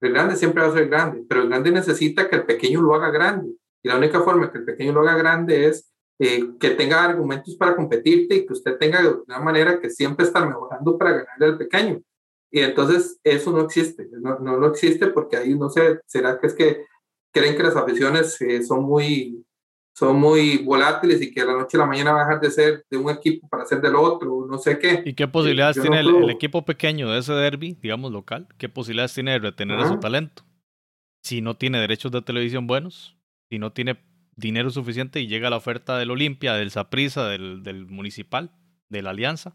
el 0.00 0.12
grande 0.12 0.36
siempre 0.36 0.62
va 0.62 0.68
a 0.68 0.72
ser 0.72 0.88
grande, 0.88 1.24
pero 1.28 1.42
el 1.42 1.48
grande 1.48 1.70
necesita 1.70 2.28
que 2.28 2.36
el 2.36 2.44
pequeño 2.44 2.80
lo 2.80 2.94
haga 2.94 3.10
grande, 3.10 3.54
y 3.82 3.88
la 3.88 3.96
única 3.96 4.20
forma 4.20 4.50
que 4.50 4.58
el 4.58 4.64
pequeño 4.64 4.92
lo 4.92 5.00
haga 5.00 5.16
grande 5.16 5.66
es 5.66 5.92
eh, 6.18 6.52
que 6.60 6.70
tenga 6.70 7.02
argumentos 7.02 7.56
para 7.56 7.74
competirte 7.74 8.36
y 8.36 8.46
que 8.46 8.52
usted 8.52 8.76
tenga 8.78 9.02
de 9.02 9.08
una 9.26 9.40
manera 9.40 9.80
que 9.80 9.90
siempre 9.90 10.24
está 10.24 10.44
mejorando 10.44 10.96
para 10.96 11.12
ganarle 11.12 11.46
al 11.46 11.58
pequeño. 11.58 12.00
Y 12.50 12.60
entonces 12.60 13.18
eso 13.24 13.50
no 13.50 13.62
existe, 13.62 14.08
no, 14.20 14.38
no, 14.38 14.66
existe 14.66 15.08
porque 15.08 15.36
ahí 15.36 15.54
no 15.54 15.70
sé, 15.70 16.00
será 16.06 16.38
que 16.38 16.46
es 16.46 16.54
que 16.54 16.84
creen 17.32 17.56
que 17.56 17.62
las 17.62 17.76
aficiones 17.76 18.40
eh, 18.42 18.62
son 18.62 18.84
muy 18.84 19.44
son 19.94 20.18
muy 20.18 20.58
volátiles 20.58 21.20
y 21.20 21.32
que 21.32 21.42
a 21.42 21.44
la 21.44 21.52
noche 21.52 21.76
a 21.76 21.80
la 21.80 21.86
mañana 21.86 22.18
dejar 22.18 22.40
de 22.40 22.50
ser 22.50 22.84
de 22.90 22.96
un 22.96 23.10
equipo 23.10 23.48
para 23.48 23.66
ser 23.66 23.80
del 23.80 23.94
otro, 23.94 24.46
no 24.48 24.58
sé 24.58 24.78
qué. 24.78 25.02
¿Y 25.04 25.14
qué 25.14 25.28
posibilidades 25.28 25.80
tiene 25.80 26.00
el, 26.00 26.30
equipo 26.30 26.64
pequeño 26.64 27.10
de 27.10 27.18
ese 27.18 27.32
derby, 27.32 27.78
digamos 27.80 28.10
local? 28.12 28.48
¿Qué 28.56 28.68
posibilidades 28.68 29.14
tiene 29.14 29.32
de 29.32 29.38
retener 29.38 29.78
a 29.78 29.88
su 29.88 29.98
talento? 29.98 30.44
Si 31.22 31.40
no 31.40 31.56
tiene 31.56 31.78
derechos 31.78 32.10
de 32.10 32.22
televisión 32.22 32.66
buenos, 32.66 33.16
si 33.50 33.58
no 33.58 33.72
tiene 33.72 34.02
dinero 34.34 34.70
suficiente 34.70 35.20
y 35.20 35.26
llega 35.26 35.50
la 35.50 35.56
oferta 35.56 35.98
del 35.98 36.10
Olimpia, 36.10 36.54
del 36.54 36.70
Saprissa, 36.70 37.26
del, 37.26 37.62
del 37.62 37.86
Municipal, 37.86 38.50
de 38.88 39.02
la 39.02 39.10
Alianza. 39.10 39.54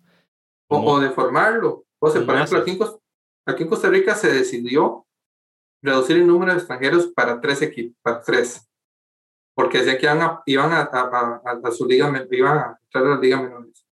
O, 0.70 1.00
de 1.00 1.10
formarlo. 1.10 1.86
O 2.00 2.10
sea, 2.10 2.24
por 2.26 2.36
ejemplo, 2.36 2.60
aquí 2.60 2.72
en, 2.72 2.80
aquí 3.46 3.64
en 3.64 3.70
Costa 3.70 3.90
Rica 3.90 4.14
se 4.14 4.32
decidió 4.32 5.08
reducir 5.82 6.18
el 6.18 6.28
número 6.28 6.52
de 6.52 6.60
extranjeros 6.60 7.08
para 7.08 7.42
tres 7.42 7.62
equipos, 7.62 7.98
para 8.02 8.22
tres 8.22 8.67
porque 9.58 9.80
decía 9.80 9.98
que 9.98 10.06
iban 10.06 10.22
a, 10.22 10.44
iban 10.46 10.72
a, 10.72 10.82
a, 10.84 11.72
su 11.72 11.88
liga, 11.88 12.06
iban 12.30 12.58
a 12.60 12.80
entrar 12.84 13.06
a 13.08 13.10
las 13.10 13.20
ligas 13.20 13.42
menores. 13.42 13.88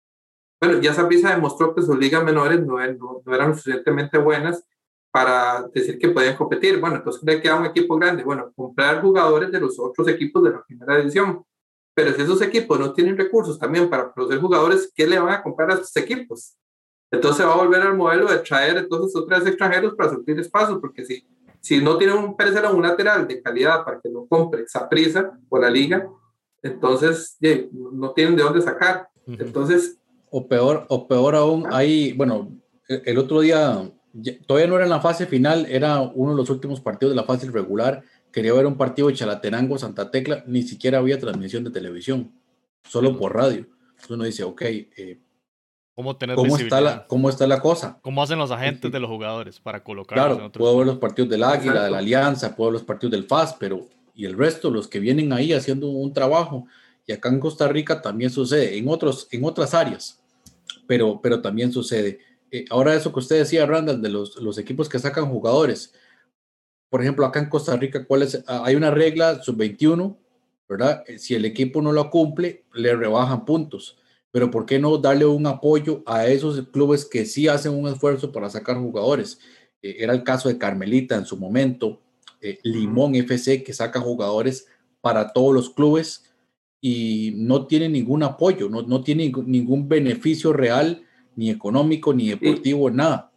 Bueno, 0.60 0.80
ya 0.80 0.92
Saprissa 0.92 1.30
demostró 1.30 1.72
que 1.72 1.82
sus 1.82 1.96
ligas 1.96 2.24
menores 2.24 2.66
no, 2.66 2.78
no, 2.78 3.32
eran 3.32 3.54
suficientemente 3.54 4.18
buenas 4.18 4.64
para 5.12 5.68
decir 5.72 6.00
que 6.00 6.08
podían 6.08 6.36
competir. 6.36 6.80
Bueno, 6.80 6.96
entonces 6.96 7.22
le 7.22 7.40
queda 7.40 7.60
un 7.60 7.66
equipo 7.66 7.96
grande. 7.96 8.24
Bueno, 8.24 8.52
comprar 8.56 9.00
jugadores 9.00 9.52
de 9.52 9.60
los 9.60 9.78
otros 9.78 10.08
equipos 10.08 10.42
de 10.42 10.50
la 10.50 10.64
primera 10.64 10.96
división. 10.96 11.44
Pero 11.94 12.12
si 12.12 12.22
esos 12.22 12.42
equipos 12.42 12.80
no 12.80 12.92
tienen 12.92 13.16
recursos 13.16 13.56
también 13.56 13.88
para 13.88 14.12
producir 14.12 14.40
jugadores, 14.40 14.90
¿qué 14.92 15.06
le 15.06 15.20
van 15.20 15.32
a 15.32 15.42
comprar 15.44 15.70
a 15.70 15.74
esos 15.74 15.96
equipos? 15.96 16.56
Entonces 17.12 17.46
va 17.46 17.52
a 17.52 17.58
volver 17.58 17.82
al 17.82 17.96
modelo 17.96 18.26
de 18.26 18.38
traer 18.38 18.78
entonces 18.78 19.14
otros 19.14 19.46
extranjeros 19.46 19.94
para 19.94 20.10
suplir 20.10 20.40
espacios, 20.40 20.80
porque 20.80 21.04
si 21.04 21.24
si 21.62 21.80
no 21.80 21.96
tiene 21.96 22.12
un 22.12 22.36
Pérez 22.36 22.54
un 22.72 22.82
lateral 22.82 23.26
de 23.26 23.40
calidad 23.40 23.84
para 23.84 24.00
que 24.00 24.10
lo 24.10 24.26
compre 24.26 24.62
esa 24.62 24.88
prisa 24.88 25.38
o 25.48 25.58
la 25.58 25.70
liga, 25.70 26.08
entonces 26.60 27.38
no 27.72 28.12
tienen 28.12 28.36
de 28.36 28.42
dónde 28.42 28.60
sacar. 28.60 29.08
Entonces. 29.26 29.98
O 30.30 30.48
peor, 30.48 30.86
o 30.88 31.06
peor 31.06 31.36
aún, 31.36 31.66
hay, 31.70 32.12
bueno, 32.14 32.50
e, 32.88 33.02
el 33.04 33.18
otro 33.18 33.40
día, 33.40 33.92
todavía 34.46 34.66
no 34.66 34.74
era 34.74 34.84
en 34.84 34.90
la 34.90 35.00
fase 35.00 35.26
final, 35.26 35.66
era 35.68 36.00
uno 36.00 36.32
de 36.32 36.36
los 36.36 36.50
últimos 36.50 36.80
partidos 36.80 37.12
de 37.12 37.20
la 37.20 37.26
fase 37.26 37.48
regular. 37.48 38.02
Quería 38.32 38.54
ver 38.54 38.66
un 38.66 38.76
partido 38.76 39.08
de 39.08 39.14
Chalatenango, 39.14 39.78
Santa 39.78 40.10
Tecla, 40.10 40.42
ni 40.48 40.62
siquiera 40.62 40.98
había 40.98 41.20
transmisión 41.20 41.62
de 41.62 41.70
televisión, 41.70 42.32
solo 42.82 43.16
por 43.16 43.36
radio. 43.36 43.66
Entonces 43.90 44.10
uno 44.10 44.24
dice, 44.24 44.42
ok, 44.42 44.62
eh, 44.62 45.20
¿Cómo, 45.94 46.16
tener 46.16 46.36
¿Cómo, 46.36 46.56
está 46.56 46.80
la, 46.80 47.06
¿Cómo 47.06 47.28
está 47.28 47.46
la 47.46 47.60
cosa? 47.60 47.98
¿Cómo 48.00 48.22
hacen 48.22 48.38
los 48.38 48.50
agentes 48.50 48.90
de 48.90 48.98
los 48.98 49.10
jugadores 49.10 49.60
para 49.60 49.84
colocarlos 49.84 50.38
claro, 50.38 50.52
puedo 50.52 50.78
ver 50.78 50.86
los 50.86 50.98
partidos 50.98 51.28
del 51.28 51.44
Águila, 51.44 51.84
de 51.84 51.90
la 51.90 51.98
Alianza, 51.98 52.56
puedo 52.56 52.70
ver 52.70 52.80
los 52.80 52.86
partidos 52.86 53.12
del 53.12 53.24
FAS, 53.24 53.56
pero 53.58 53.88
y 54.14 54.24
el 54.24 54.36
resto, 54.36 54.70
los 54.70 54.88
que 54.88 55.00
vienen 55.00 55.32
ahí 55.32 55.52
haciendo 55.52 55.88
un 55.88 56.12
trabajo. 56.12 56.66
Y 57.06 57.12
acá 57.12 57.28
en 57.28 57.40
Costa 57.40 57.68
Rica 57.68 58.00
también 58.00 58.30
sucede, 58.30 58.76
en, 58.76 58.88
otros, 58.88 59.28
en 59.30 59.44
otras 59.44 59.74
áreas, 59.74 60.22
pero, 60.86 61.20
pero 61.22 61.42
también 61.42 61.72
sucede. 61.72 62.20
Eh, 62.50 62.64
ahora 62.70 62.94
eso 62.94 63.12
que 63.12 63.18
usted 63.18 63.38
decía, 63.38 63.66
Randall, 63.66 64.00
de 64.00 64.08
los, 64.08 64.36
los 64.36 64.58
equipos 64.58 64.88
que 64.88 64.98
sacan 64.98 65.26
jugadores. 65.26 65.92
Por 66.88 67.02
ejemplo, 67.02 67.26
acá 67.26 67.40
en 67.40 67.48
Costa 67.48 67.76
Rica, 67.76 68.04
¿cuál 68.04 68.22
es? 68.22 68.42
Ah, 68.46 68.62
hay 68.64 68.76
una 68.76 68.90
regla 68.90 69.42
sub-21, 69.42 70.16
¿verdad? 70.68 71.02
Eh, 71.06 71.18
si 71.18 71.34
el 71.34 71.44
equipo 71.44 71.82
no 71.82 71.92
lo 71.92 72.08
cumple, 72.10 72.64
le 72.72 72.94
rebajan 72.94 73.44
puntos 73.44 73.98
pero 74.32 74.50
¿por 74.50 74.66
qué 74.66 74.78
no 74.78 74.96
darle 74.96 75.26
un 75.26 75.46
apoyo 75.46 76.02
a 76.06 76.26
esos 76.26 76.66
clubes 76.68 77.04
que 77.04 77.26
sí 77.26 77.46
hacen 77.48 77.72
un 77.72 77.86
esfuerzo 77.86 78.32
para 78.32 78.48
sacar 78.50 78.78
jugadores? 78.78 79.38
Eh, 79.82 79.96
era 79.98 80.14
el 80.14 80.24
caso 80.24 80.48
de 80.48 80.58
Carmelita 80.58 81.16
en 81.16 81.26
su 81.26 81.36
momento, 81.36 82.00
eh, 82.40 82.58
Limón 82.64 83.14
FC 83.14 83.62
que 83.62 83.74
saca 83.74 84.00
jugadores 84.00 84.66
para 85.02 85.32
todos 85.32 85.54
los 85.54 85.70
clubes 85.70 86.24
y 86.80 87.34
no 87.36 87.66
tiene 87.66 87.88
ningún 87.88 88.22
apoyo, 88.22 88.68
no, 88.68 88.82
no 88.82 89.02
tiene 89.02 89.30
ningún 89.46 89.88
beneficio 89.88 90.52
real, 90.52 91.04
ni 91.36 91.50
económico, 91.50 92.12
ni 92.12 92.30
deportivo, 92.30 92.90
nada. 92.90 93.30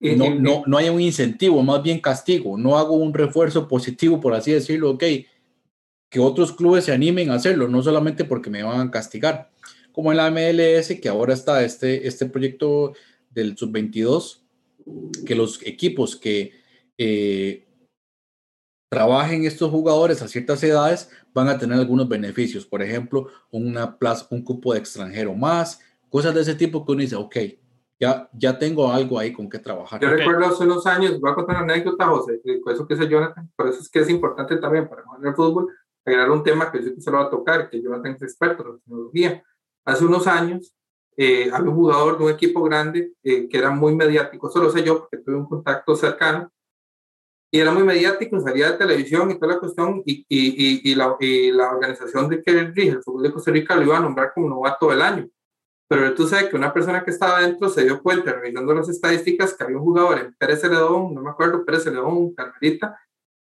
no, 0.00 0.34
no, 0.34 0.62
no 0.66 0.76
hay 0.76 0.88
un 0.88 1.00
incentivo, 1.00 1.62
más 1.62 1.82
bien 1.82 2.00
castigo. 2.00 2.58
No 2.58 2.76
hago 2.76 2.94
un 2.94 3.14
refuerzo 3.14 3.66
positivo, 3.66 4.20
por 4.20 4.34
así 4.34 4.52
decirlo, 4.52 4.90
ok, 4.90 5.04
que 6.10 6.20
otros 6.20 6.52
clubes 6.52 6.84
se 6.84 6.92
animen 6.92 7.30
a 7.30 7.34
hacerlo, 7.34 7.66
no 7.68 7.82
solamente 7.82 8.24
porque 8.24 8.50
me 8.50 8.62
van 8.62 8.88
a 8.88 8.90
castigar 8.90 9.50
como 9.96 10.10
en 10.10 10.18
la 10.18 10.30
MLS, 10.30 11.00
que 11.00 11.08
ahora 11.08 11.32
está 11.32 11.64
este, 11.64 12.06
este 12.06 12.26
proyecto 12.26 12.92
del 13.30 13.56
sub-22, 13.56 14.42
que 15.24 15.34
los 15.34 15.66
equipos 15.66 16.16
que 16.16 16.52
eh, 16.98 17.66
trabajen 18.90 19.46
estos 19.46 19.70
jugadores 19.70 20.20
a 20.20 20.28
ciertas 20.28 20.62
edades 20.62 21.08
van 21.32 21.48
a 21.48 21.56
tener 21.56 21.78
algunos 21.78 22.10
beneficios, 22.10 22.66
por 22.66 22.82
ejemplo, 22.82 23.28
una 23.50 23.98
plaza, 23.98 24.26
un 24.32 24.44
cupo 24.44 24.74
de 24.74 24.80
extranjero 24.80 25.34
más, 25.34 25.80
cosas 26.10 26.34
de 26.34 26.42
ese 26.42 26.54
tipo 26.54 26.84
que 26.84 26.92
uno 26.92 27.00
dice, 27.00 27.16
ok, 27.16 27.36
ya, 27.98 28.28
ya 28.34 28.58
tengo 28.58 28.92
algo 28.92 29.18
ahí 29.18 29.32
con 29.32 29.48
que 29.48 29.58
trabajar. 29.58 29.98
Yo 30.02 30.10
recuerdo 30.10 30.44
hace 30.44 30.64
unos 30.64 30.86
años, 30.86 31.18
voy 31.18 31.30
a 31.30 31.34
contar 31.34 31.64
una 31.64 31.72
anécdota, 31.72 32.06
José, 32.06 32.42
con 32.62 32.74
eso 32.74 32.86
que 32.86 32.96
dice 32.96 33.08
Jonathan, 33.08 33.50
por 33.56 33.68
eso 33.68 33.80
es 33.80 33.88
que 33.88 34.00
es 34.00 34.10
importante 34.10 34.58
también 34.58 34.90
para 34.90 35.04
jugar 35.04 35.20
el 35.24 35.34
fútbol, 35.34 35.68
agregar 36.04 36.30
un 36.30 36.42
tema 36.42 36.70
que 36.70 36.84
yo 36.84 36.90
se 36.98 37.10
lo 37.10 37.16
va 37.16 37.24
a 37.24 37.30
tocar, 37.30 37.70
que 37.70 37.80
Jonathan 37.80 38.12
es 38.12 38.20
experto 38.20 38.62
en 38.62 38.68
la 38.68 38.76
tecnología. 38.76 39.42
Hace 39.86 40.04
unos 40.04 40.26
años 40.26 40.74
eh, 41.16 41.48
había 41.52 41.70
un 41.70 41.76
jugador 41.76 42.18
de 42.18 42.24
un 42.24 42.30
equipo 42.30 42.62
grande 42.62 43.12
eh, 43.22 43.48
que 43.48 43.56
era 43.56 43.70
muy 43.70 43.94
mediático, 43.94 44.48
eso 44.48 44.62
lo 44.62 44.70
sé 44.70 44.82
yo 44.82 44.98
porque 44.98 45.18
tuve 45.18 45.36
un 45.36 45.48
contacto 45.48 45.96
cercano, 45.96 46.50
y 47.50 47.60
era 47.60 47.72
muy 47.72 47.84
mediático, 47.84 48.40
salía 48.40 48.72
de 48.72 48.78
televisión 48.78 49.30
y 49.30 49.38
toda 49.38 49.54
la 49.54 49.60
cuestión, 49.60 50.02
y, 50.04 50.26
y, 50.28 50.90
y, 50.90 50.94
la, 50.94 51.16
y 51.20 51.52
la, 51.52 51.70
organización 51.70 52.28
de 52.28 52.42
que 52.42 52.52
rige 52.64 52.90
el 52.90 53.02
fútbol 53.02 53.22
de 53.22 53.32
Costa 53.32 53.50
Rica 53.52 53.76
lo 53.76 53.82
iba 53.82 53.96
a 53.96 54.00
nombrar 54.00 54.32
como 54.34 54.48
novato 54.48 54.90
del 54.90 55.00
año. 55.00 55.28
Pero 55.88 56.12
tú 56.14 56.26
sabes 56.26 56.48
que 56.48 56.56
una 56.56 56.72
persona 56.74 57.04
que 57.04 57.12
estaba 57.12 57.38
adentro 57.38 57.68
se 57.68 57.84
dio 57.84 58.02
cuenta, 58.02 58.32
revisando 58.32 58.74
las 58.74 58.88
estadísticas, 58.88 59.54
que 59.54 59.62
había 59.62 59.76
un 59.76 59.84
jugador 59.84 60.18
en 60.18 60.34
Pérez 60.34 60.60
Celedón, 60.60 61.14
no 61.14 61.22
me 61.22 61.30
acuerdo, 61.30 61.64
Pérez 61.64 61.84
Celedón, 61.84 62.34
Carmelita, 62.34 62.98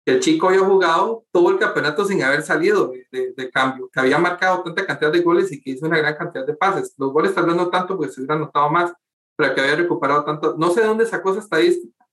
el 0.07 0.21
chico 0.21 0.49
había 0.49 0.61
jugado 0.61 1.25
todo 1.33 1.51
el 1.51 1.59
campeonato 1.59 2.05
sin 2.05 2.23
haber 2.23 2.43
salido 2.43 2.93
de, 3.11 3.33
de, 3.37 3.51
cambio, 3.51 3.89
que 3.93 4.01
había 4.01 4.19
marcado 4.19 4.63
tanta 4.63 4.87
cantidad 4.87 5.13
de 5.13 5.21
goles 5.21 5.51
y 5.53 5.61
que 5.61 5.71
hizo 5.71 5.87
una 5.87 5.99
gran 5.99 6.17
cantidad 6.17 6.47
de 6.47 6.55
pases. 6.55 6.95
Los 6.97 7.13
goles 7.13 7.35
tal 7.35 7.47
vez 7.47 7.57
no 7.57 7.69
tanto 7.69 7.97
porque 7.97 8.13
se 8.13 8.21
hubiera 8.21 8.39
notado 8.39 8.71
más, 8.71 8.93
pero 9.37 9.55
que 9.55 9.61
había 9.61 9.77
recuperado 9.77 10.25
tanto. 10.25 10.55
No 10.57 10.71
sé 10.71 10.81
de 10.81 10.87
dónde 10.87 11.07
sacó 11.07 11.33
esa 11.33 11.41
estadística 11.41 12.07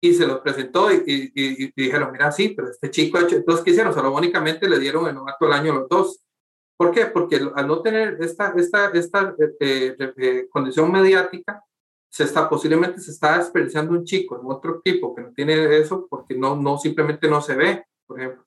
y 0.00 0.14
se 0.14 0.26
lo 0.26 0.42
presentó 0.42 0.92
y, 0.92 1.02
y, 1.06 1.32
y, 1.34 1.72
dijeron, 1.74 2.12
mira, 2.12 2.30
sí, 2.30 2.50
pero 2.50 2.70
este 2.70 2.90
chico 2.90 3.18
ha 3.18 3.22
hecho, 3.22 3.36
entonces, 3.36 3.64
¿qué 3.64 3.70
hicieron? 3.70 3.92
Solo 3.92 4.16
le 4.20 4.78
dieron 4.78 5.08
el 5.08 5.14
novato 5.14 5.46
del 5.46 5.54
año 5.54 5.74
los 5.74 5.88
dos 5.88 6.26
¿Por 6.76 6.92
qué? 6.92 7.06
Porque 7.06 7.40
al 7.54 7.66
no 7.66 7.80
tener 7.80 8.18
esta, 8.20 8.52
esta, 8.56 8.90
esta 8.90 9.34
eh, 9.38 9.96
eh, 9.98 10.12
eh, 10.16 10.48
condición 10.50 10.92
mediática, 10.92 11.64
se 12.16 12.24
está, 12.24 12.48
posiblemente 12.48 12.98
se 12.98 13.10
está 13.10 13.36
desperdiciando 13.36 13.92
un 13.92 14.02
chico 14.02 14.40
en 14.40 14.50
otro 14.50 14.80
equipo 14.82 15.14
que 15.14 15.20
no 15.20 15.32
tiene 15.34 15.76
eso 15.76 16.06
porque 16.08 16.34
no, 16.34 16.56
no 16.56 16.78
simplemente 16.78 17.28
no 17.28 17.42
se 17.42 17.54
ve, 17.54 17.84
por 18.06 18.18
ejemplo, 18.18 18.42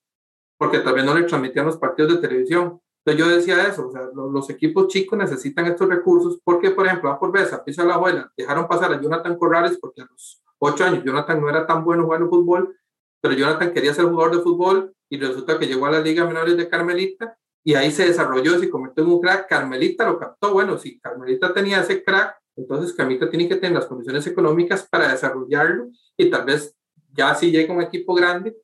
porque 0.57 0.79
vez 0.79 1.05
no 1.05 1.13
le 1.13 1.25
transmitían 1.25 1.67
los 1.67 1.77
partidos 1.77 2.15
de 2.15 2.27
televisión. 2.27 2.81
Entonces 3.05 3.23
yo 3.23 3.35
decía 3.37 3.67
eso, 3.67 3.91
los, 4.15 4.49
equipos 4.49 4.87
chicos 4.87 5.19
necesitan 5.19 5.67
estos 5.67 5.87
recursos 5.87 6.39
porque, 6.43 6.71
por 6.71 6.87
ejemplo, 6.87 7.11
a 7.11 7.19
por 7.19 7.31
vez, 7.31 7.53
a 7.53 7.63
Pisa 7.63 7.85
la 7.85 7.93
abuela, 7.93 8.31
dejaron 8.35 8.67
pasar 8.67 8.91
a 8.91 8.99
Jonathan 8.99 9.37
Corrales 9.37 9.77
porque 9.79 10.01
a 10.01 10.07
los 10.09 10.41
ocho 10.57 10.83
años 10.83 11.03
Jonathan 11.03 11.39
no 11.39 11.47
era 11.47 11.67
tan 11.67 11.85
bueno 11.85 12.05
jugando 12.05 12.27
fútbol, 12.27 12.75
pero 13.21 13.35
Jonathan 13.35 13.71
quería 13.71 13.93
ser 13.93 14.05
jugador 14.05 14.35
de 14.35 14.41
fútbol 14.41 14.95
y 15.11 15.19
resulta 15.19 15.59
que 15.59 15.67
llegó 15.67 15.85
a 15.85 15.91
la 15.91 15.99
Liga 15.99 16.25
Menores 16.25 16.57
de 16.57 16.67
Carmelita 16.67 17.37
y 17.63 17.75
ahí 17.75 17.91
se 17.91 18.07
desarrolló, 18.07 18.57
se 18.57 18.67
convirtió 18.67 19.05
un 19.05 19.21
crack. 19.21 19.47
Carmelita 19.47 20.07
lo 20.07 20.17
captó. 20.17 20.53
Bueno, 20.53 20.79
si 20.79 20.99
Carmelita 20.99 21.53
tenía 21.53 21.81
ese 21.81 22.03
crack, 22.03 22.39
entonces 22.59 22.93
Carmelita 22.93 23.29
tiene 23.29 23.47
que 23.47 23.55
tener 23.55 23.71
las 23.71 23.85
condiciones 23.85 24.25
económicas 24.27 24.87
para 24.89 25.11
desarrollarlo 25.11 25.89
y 26.17 26.29
tal 26.29 26.45
vez 26.45 26.75
ya 27.13 27.33
si 27.35 27.51
llega 27.51 27.73
un 27.73 27.81
equipo 27.81 28.13
grande 28.13 28.55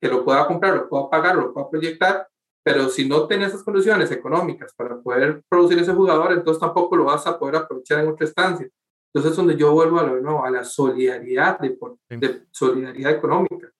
que 0.00 0.08
lo 0.08 0.24
pueda 0.24 0.46
comprar, 0.46 0.74
lo 0.74 0.88
pueda 0.88 1.10
pagar, 1.10 1.36
lo 1.36 1.52
pueda 1.52 1.70
proyectar, 1.70 2.26
pero 2.64 2.88
si 2.88 3.08
no 3.08 3.26
tiene 3.26 3.46
esas 3.46 3.62
condiciones 3.62 4.10
económicas 4.10 4.72
para 4.74 5.00
poder 5.00 5.42
producir 5.48 5.78
ese 5.78 5.92
jugador, 5.92 6.32
entonces 6.32 6.60
tampoco 6.60 6.96
lo 6.96 7.04
vas 7.04 7.26
a 7.26 7.38
poder 7.38 7.56
aprovechar 7.56 8.00
en 8.00 8.08
otra 8.08 8.26
estancia. 8.26 8.68
Entonces 9.12 9.32
es 9.32 9.36
donde 9.36 9.56
yo 9.56 9.72
vuelvo 9.72 10.00
a, 10.00 10.04
lo, 10.04 10.44
a 10.44 10.50
la 10.50 10.64
solidaridad, 10.64 11.58
de, 11.58 11.76
de 12.08 12.46
solidaridad 12.50 13.12
económica. 13.12 13.70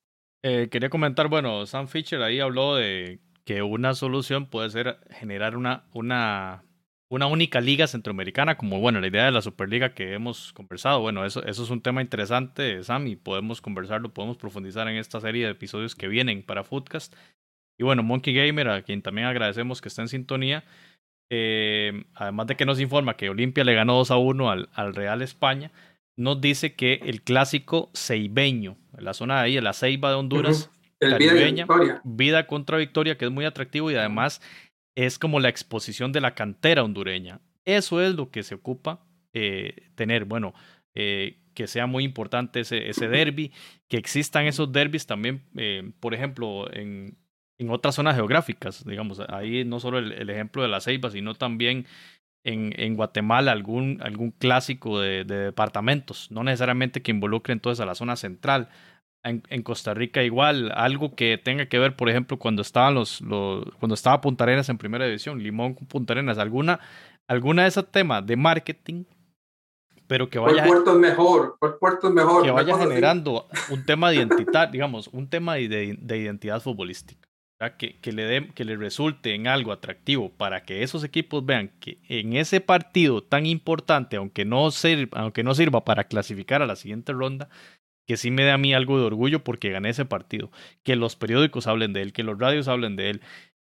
Eh, 0.43 0.69
quería 0.71 0.91
comentar, 0.91 1.29
bueno, 1.29 1.65
Sam 1.67 1.87
Fisher 1.87 2.21
ahí 2.23 2.41
habló 2.41 2.75
de 2.75 3.21
que 3.45 3.63
una 3.63 3.95
solución 3.95 4.51
puede 4.51 4.71
ser 4.71 4.99
generar 5.11 5.57
una, 5.57 5.87
una, 5.95 6.65
una 7.13 7.27
única 7.27 7.61
liga 7.61 7.87
centroamericana, 7.87 8.57
como 8.57 8.81
bueno, 8.81 8.99
la 8.99 9.07
idea 9.07 9.27
de 9.27 9.33
la 9.33 9.43
Superliga 9.43 9.93
que 9.93 10.15
hemos 10.15 10.55
conversado. 10.55 11.01
Bueno, 11.01 11.27
eso, 11.27 11.45
eso 11.45 11.63
es 11.63 11.69
un 11.69 11.83
tema 11.83 12.01
interesante, 12.01 12.83
Sam, 12.83 13.07
y 13.07 13.17
podemos 13.17 13.61
conversarlo, 13.61 14.15
podemos 14.15 14.39
profundizar 14.39 14.89
en 14.89 14.97
esta 14.97 15.21
serie 15.21 15.45
de 15.45 15.51
episodios 15.51 15.95
que 15.95 16.09
vienen 16.09 16.43
para 16.43 16.65
Footcast. 16.65 17.15
Y 17.79 17.85
bueno, 17.85 18.03
Monkey 18.03 18.33
Gamer, 18.33 18.71
a 18.71 18.81
quien 18.81 19.03
también 19.03 19.27
agradecemos 19.27 19.83
que 19.83 19.91
está 19.91 20.01
en 20.01 20.09
sintonía, 20.09 20.65
eh, 21.29 22.05
además 22.15 22.47
de 22.47 22.57
que 22.57 22.65
nos 22.65 22.81
informa 22.81 23.19
que 23.19 23.29
Olimpia 23.29 23.63
le 23.65 23.75
ganó 23.75 23.95
2 23.97 24.11
a 24.11 24.17
1 24.17 24.51
al, 24.51 24.71
al 24.73 24.95
Real 24.95 25.21
España, 25.21 25.71
nos 26.17 26.41
dice 26.41 26.75
que 26.77 26.95
el 27.05 27.21
clásico 27.21 27.91
ceibeño, 27.95 28.79
en 28.97 29.05
la 29.05 29.13
zona 29.13 29.37
de 29.37 29.43
ahí, 29.43 29.59
en 29.59 29.65
la 29.65 29.75
Ceiba 29.75 30.09
de 30.09 30.17
Honduras, 30.17 30.71
vida, 32.05 32.47
contra 32.47 32.79
Victoria, 32.79 33.19
que 33.19 33.27
es 33.27 33.31
muy 33.31 33.45
atractivo 33.45 33.91
y 33.91 33.97
además 33.97 34.41
es 34.95 35.19
como 35.19 35.41
la 35.41 35.49
exposición 35.49 36.13
de 36.13 36.21
la 36.21 36.35
cantera 36.35 36.83
hondureña. 36.83 37.41
Eso 37.65 38.01
es 38.01 38.15
lo 38.15 38.31
que 38.31 38.43
se 38.43 38.55
ocupa 38.55 39.05
eh, 39.33 39.91
tener, 39.95 40.25
bueno, 40.25 40.55
eh, 40.95 41.39
que 41.55 41.67
sea 41.67 41.87
muy 41.87 42.05
importante 42.05 42.61
ese, 42.61 42.89
ese 42.89 43.09
derby, 43.09 43.53
que 43.89 43.97
existan 43.97 44.47
esos 44.47 44.73
derbis 44.73 45.07
también, 45.07 45.43
eh, 45.57 45.93
por 46.01 46.15
ejemplo, 46.15 46.73
en, 46.73 47.17
otras 47.69 47.95
zonas 47.95 48.17
geográficas, 48.17 48.85
digamos, 48.85 49.21
ahí 49.29 49.65
no 49.65 49.79
solo 49.79 49.99
el, 49.99 50.29
ejemplo 50.29 50.63
de 50.63 50.69
la 50.69 50.81
Ceiba, 50.81 51.13
sino 51.13 51.35
también 51.35 51.87
en, 52.43 52.97
Guatemala 52.97 53.53
algún, 53.53 54.01
algún 54.03 54.33
clásico 54.33 54.99
de, 54.99 55.23
de, 55.23 55.37
departamentos, 55.37 56.29
no 56.33 56.43
necesariamente 56.43 57.03
que 57.03 57.13
involucre 57.13 57.53
entonces 57.53 57.81
a 57.81 57.87
la 57.87 57.95
zona 57.95 58.17
central, 58.17 58.69
en, 59.25 59.63
Costa 59.63 59.95
Rica 59.95 60.23
igual, 60.23 60.73
algo 60.75 61.15
que 61.15 61.39
tenga 61.39 61.67
que 61.67 61.79
ver, 61.79 61.97
por 61.97 62.09
ejemplo, 62.09 62.39
cuando 62.39 62.63
estaban 62.63 62.95
los, 62.95 63.21
los 63.21 63.65
cuando 63.79 63.95
estaba 63.95 64.21
Punta 64.21 64.45
Arenas 64.45 64.69
en 64.69 64.79
primera 64.79 65.05
división, 65.05 65.43
Limón 65.43 65.75
con 65.75 65.87
Punta 65.87 66.13
Arenas, 66.13 66.39
alguna, 66.39 66.81
alguna 67.29 67.63
de 67.63 67.69
esos 67.69 67.91
temas 67.91 68.27
de 68.27 68.37
marketing, 68.37 69.05
pero 70.09 70.29
que 70.29 70.39
vaya. 70.39 70.65
puerto 70.65 70.93
es 70.93 70.99
mejor? 70.99 71.57
puerto 71.79 72.09
es 72.09 72.15
mejor? 72.15 72.43
Que 72.43 72.51
vaya 72.51 72.77
generando 72.77 73.47
un 73.71 73.85
tema 73.87 74.11
de 74.11 74.17
identidad, 74.17 74.69
digamos, 74.69 75.09
un 75.09 75.29
tema 75.29 75.55
de, 75.55 75.97
de 75.99 76.19
identidad 76.19 76.61
futbolística. 76.61 77.29
Que, 77.79 78.01
que, 78.01 78.11
le 78.11 78.25
de, 78.25 78.49
que 78.49 78.65
le 78.65 78.77
resulte 78.77 79.37
en 79.37 79.47
algo 79.47 79.71
atractivo 79.71 80.31
para 80.31 80.65
que 80.65 80.83
esos 80.83 81.05
equipos 81.05 81.47
vean 81.47 81.71
que 81.79 82.01
en 82.09 82.33
ese 82.33 82.61
partido 82.61 83.23
tan 83.23 83.47
importante, 83.47 84.17
aunque 84.17 84.45
no, 84.45 84.73
sirva, 84.73 85.21
aunque 85.21 85.45
no 85.45 85.55
sirva 85.55 85.85
para 85.85 86.03
clasificar 86.03 86.61
a 86.61 86.67
la 86.67 86.75
siguiente 86.75 87.13
ronda, 87.13 87.49
que 88.07 88.17
sí 88.17 88.31
me 88.31 88.45
da 88.45 88.55
a 88.55 88.59
mí 88.59 88.75
algo 88.75 88.99
de 88.99 89.05
orgullo 89.05 89.45
porque 89.45 89.71
gané 89.71 89.91
ese 89.91 90.05
partido, 90.05 90.51
que 90.83 90.97
los 90.97 91.17
periódicos 91.17 91.67
hablen 91.67 91.93
de 91.93 92.03
él, 92.03 92.13
que 92.13 92.23
los 92.23 92.39
radios 92.39 92.69
hablen 92.69 92.97
de 92.97 93.11
él, 93.11 93.21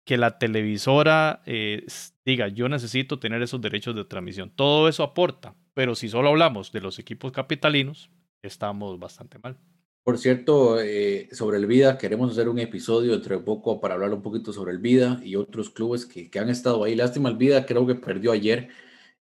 que 0.05 0.17
la 0.17 0.39
televisora 0.39 1.43
eh, 1.47 1.87
diga 2.25 2.49
yo 2.49 2.69
necesito 2.69 3.19
tener 3.19 3.43
esos 3.43 3.61
derechos 3.61 3.95
de 3.95 4.05
transmisión. 4.05 4.51
Todo 4.55 4.89
eso 4.89 5.03
aporta, 5.03 5.55
pero 5.75 5.95
si 5.95 6.09
solo 6.09 6.31
hablamos 6.31 6.73
de 6.73 6.81
los 6.81 6.99
equipos 6.99 7.33
capitalinos, 7.33 8.11
estamos 8.43 8.99
bastante 8.99 9.39
mal. 9.39 9.59
Por 10.03 10.19
cierto, 10.19 10.81
eh, 10.81 11.29
sobre 11.31 11.59
el 11.59 11.67
Vida, 11.67 11.99
queremos 11.99 12.33
hacer 12.33 12.49
un 12.49 12.59
episodio 12.59 13.15
entre 13.15 13.39
poco 13.39 13.81
para 13.81 13.95
hablar 13.95 14.13
un 14.15 14.23
poquito 14.23 14.53
sobre 14.53 14.73
el 14.73 14.79
Vida 14.79 15.21
y 15.23 15.37
otros 15.37 15.71
clubes 15.71 16.07
que, 16.07 16.31
que 16.31 16.39
han 16.39 16.49
estado 16.49 16.83
ahí. 16.83 16.95
Lástima, 16.95 17.29
el 17.29 17.37
Vida 17.37 17.67
creo 17.67 17.87
que 17.87 17.95
perdió 17.95 18.33
ayer, 18.33 18.69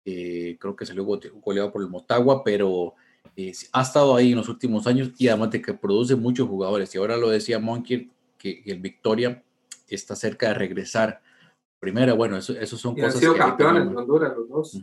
eh, 0.06 0.58
creo 0.60 0.76
que 0.76 0.86
salió 0.86 1.04
goleado 1.06 1.72
por 1.72 1.82
el 1.82 1.90
Motagua, 1.90 2.44
pero 2.44 2.96
eh, 3.40 3.54
ha 3.72 3.82
estado 3.82 4.16
ahí 4.16 4.32
en 4.32 4.38
los 4.38 4.50
últimos 4.50 4.88
años 4.88 5.12
y 5.18 5.28
además 5.28 5.52
de 5.52 5.62
que 5.62 5.74
produce 5.74 6.16
muchos 6.16 6.48
jugadores. 6.48 6.94
Y 6.94 6.98
ahora 6.98 7.16
lo 7.18 7.30
decía 7.30 7.60
Monkey, 7.60 8.12
que, 8.38 8.62
el 8.66 8.80
Victoria 8.80 9.44
está 9.88 10.16
cerca 10.16 10.50
de 10.50 10.56
regresar. 10.56 11.22
Primera, 11.80 12.14
bueno, 12.14 12.38
eso, 12.38 12.54
esos 12.54 12.80
son 12.80 12.96
cosas. 12.96 13.16
Han 13.16 13.20
sido 13.22 13.36
campeones 13.36 13.90
de 13.90 13.96
Honduras, 13.96 14.34
los 14.36 14.50
dos. 14.50 14.76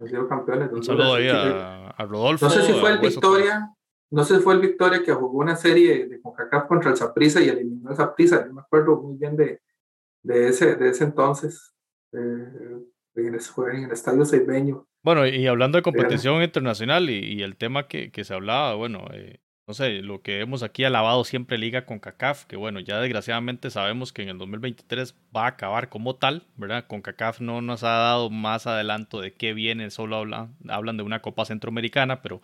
Han 0.00 0.08
sido 0.08 0.28
campeones 0.28 0.70
de 0.70 0.74
Honduras. 0.74 0.88
Un 0.88 0.96
saludo 0.96 1.14
ahí 1.14 1.28
a, 1.28 2.06
Rodolfo. 2.06 2.46
No 2.46 2.50
sé 2.50 2.62
si 2.62 2.72
fue 2.72 2.90
el 2.92 2.98
Victoria. 2.98 3.74
No 4.10 4.24
sé 4.24 4.36
si 4.36 4.42
fue 4.42 4.54
el 4.54 4.60
Victoria 4.60 5.02
que 5.04 5.12
jugó 5.12 5.38
una 5.38 5.54
serie 5.54 6.08
de 6.08 6.20
CONCACAF 6.20 6.66
contra 6.66 6.90
el 6.90 6.96
Zaprisa 6.96 7.40
y 7.40 7.48
eliminó 7.48 7.90
a 7.90 7.94
Zaprisa. 7.94 8.44
Yo 8.44 8.52
me 8.52 8.62
acuerdo 8.62 9.00
muy 9.00 9.16
bien 9.16 9.36
de, 9.36 9.60
de, 10.24 10.48
ese, 10.48 10.74
de 10.74 10.88
ese 10.88 11.04
entonces. 11.04 11.72
Eh, 12.12 12.18
en, 13.14 13.34
el, 13.34 13.40
en 13.72 13.84
el 13.84 13.92
estadio 13.92 14.24
Seibeño. 14.24 14.86
Bueno, 15.02 15.26
y 15.26 15.46
hablando 15.46 15.78
de 15.78 15.82
competición 15.82 16.42
internacional 16.42 17.08
y, 17.08 17.42
el 17.42 17.56
tema 17.56 17.88
que, 17.88 18.10
que, 18.10 18.24
se 18.24 18.34
hablaba, 18.34 18.74
bueno, 18.74 19.06
eh, 19.12 19.40
no 19.66 19.72
sé, 19.72 20.02
lo 20.02 20.20
que 20.20 20.40
hemos 20.40 20.62
aquí 20.62 20.84
alabado 20.84 21.24
siempre 21.24 21.56
Liga 21.56 21.86
con 21.86 22.00
CACAF, 22.00 22.44
que 22.44 22.56
bueno, 22.56 22.80
ya 22.80 23.00
desgraciadamente 23.00 23.70
sabemos 23.70 24.12
que 24.12 24.22
en 24.22 24.28
el 24.30 24.38
2023 24.38 25.14
va 25.34 25.44
a 25.44 25.48
acabar 25.50 25.88
como 25.88 26.16
tal, 26.16 26.48
¿verdad? 26.56 26.86
Con 26.86 27.00
CACAF 27.02 27.40
no 27.40 27.62
nos 27.62 27.82
ha 27.82 27.90
dado 27.92 28.30
más 28.30 28.66
adelanto 28.66 29.20
de 29.20 29.32
qué 29.32 29.54
viene, 29.54 29.90
solo 29.90 30.16
hablan, 30.16 30.56
hablan 30.68 30.98
de 30.98 31.02
una 31.02 31.22
Copa 31.22 31.46
Centroamericana, 31.46 32.20
pero 32.20 32.42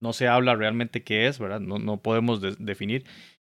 no 0.00 0.12
se 0.12 0.26
habla 0.26 0.56
realmente 0.56 1.04
qué 1.04 1.28
es, 1.28 1.38
¿verdad? 1.38 1.60
No, 1.60 1.78
no 1.78 1.98
podemos 1.98 2.40
definir. 2.40 3.04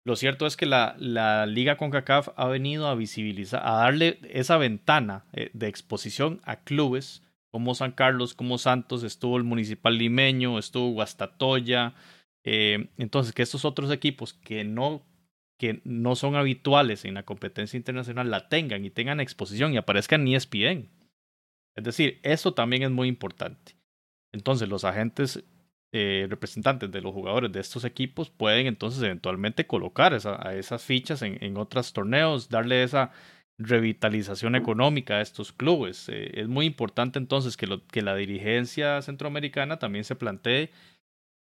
Lo 0.05 0.15
cierto 0.15 0.47
es 0.47 0.57
que 0.57 0.67
la, 0.67 0.95
la 0.99 1.47
Liga 1.47 1.77
CONCACAF 1.77 2.29
ha 2.37 2.49
venido 2.49 2.87
a 2.87 2.95
visibilizar, 2.95 3.63
a 3.65 3.73
darle 3.77 4.19
esa 4.31 4.57
ventana 4.59 5.25
eh, 5.33 5.51
de 5.53 5.69
exposición 5.69 6.41
a 6.45 6.57
clubes 6.57 7.26
como 7.57 7.75
San 7.75 7.93
Carlos, 7.93 8.35
como 8.35 8.59
Santos, 8.59 9.03
estuvo 9.03 9.39
el 9.39 9.43
Municipal 9.43 9.97
Limeño, 9.97 10.59
estuvo 10.59 10.91
Guastatoya. 10.91 11.95
Eh, 12.45 12.91
entonces, 12.99 13.33
que 13.33 13.41
estos 13.41 13.65
otros 13.65 13.91
equipos 13.91 14.35
que 14.35 14.63
no, 14.63 15.07
que 15.59 15.81
no 15.85 16.17
son 16.17 16.37
habituales 16.37 17.07
en 17.07 17.15
la 17.15 17.23
competencia 17.23 17.79
internacional 17.79 18.31
la 18.31 18.51
tengan 18.51 18.85
y 18.85 18.91
tengan 18.91 19.21
exposición 19.21 19.73
y 19.73 19.79
aparezcan 19.79 20.29
en 20.29 20.35
ESPN. 20.35 20.91
Es 21.77 21.85
decir, 21.85 22.21
eso 22.25 22.53
también 22.53 22.83
es 22.83 22.91
muy 22.91 23.09
importante. 23.09 23.75
Entonces, 24.35 24.69
los 24.69 24.85
agentes 24.85 25.43
eh, 25.93 26.27
representantes 26.29 26.93
de 26.93 27.01
los 27.01 27.15
jugadores 27.15 27.53
de 27.53 27.61
estos 27.61 27.87
equipos 27.87 28.29
pueden 28.29 28.67
entonces 28.67 29.03
eventualmente 29.03 29.67
colocar 29.67 30.13
a 30.13 30.55
esas 30.55 30.85
fichas 30.85 31.23
en, 31.23 31.43
en 31.43 31.57
otros 31.57 31.95
torneos, 31.95 32.51
darle 32.51 32.83
esa 32.83 33.13
revitalización 33.59 34.55
económica 34.55 35.15
a 35.15 35.21
estos 35.21 35.53
clubes. 35.53 36.09
Eh, 36.09 36.41
es 36.41 36.49
muy 36.49 36.67
importante 36.67 37.19
entonces 37.19 37.57
que, 37.57 37.67
lo, 37.67 37.87
que 37.87 38.03
la 38.03 38.15
dirigencia 38.15 39.01
centroamericana 39.03 39.79
también 39.79 40.05
se 40.05 40.15
plantee 40.15 40.71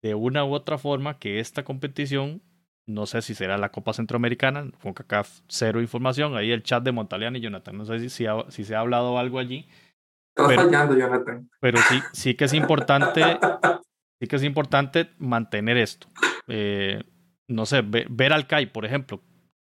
de 0.02 0.16
una 0.16 0.46
u 0.46 0.54
otra 0.54 0.78
forma 0.78 1.20
que 1.20 1.40
esta 1.40 1.64
competición, 1.64 2.42
no 2.88 3.06
sé 3.06 3.22
si 3.22 3.36
será 3.36 3.58
la 3.58 3.72
Copa 3.72 3.94
Centroamericana, 3.94 4.72
con 4.82 4.94
CACAF 4.94 5.42
cero 5.48 5.82
información, 5.82 6.36
ahí 6.36 6.52
el 6.52 6.64
chat 6.64 6.84
de 6.84 6.92
Montalian 6.92 7.36
y 7.36 7.42
Jonathan, 7.42 7.78
no 7.78 7.86
sé 7.86 8.00
si, 8.00 8.10
si, 8.10 8.26
si 8.48 8.64
se 8.64 8.76
ha 8.76 8.80
hablado 8.80 9.20
algo 9.20 9.40
allí. 9.40 9.68
pero, 10.36 10.64
fallando, 10.64 10.98
Jonathan. 10.98 11.50
Pero 11.60 11.80
sí, 11.90 12.02
sí 12.14 12.34
que 12.36 12.46
es 12.46 12.54
importante, 12.54 13.38
sí 14.20 14.28
que 14.28 14.36
es 14.38 14.44
importante 14.44 15.10
mantener 15.18 15.78
esto. 15.78 16.08
Eh, 16.48 17.04
no 17.48 17.66
sé, 17.66 17.82
ver 17.82 18.32
al 18.32 18.48
CAI, 18.48 18.68
por 18.68 18.86
ejemplo, 18.86 19.22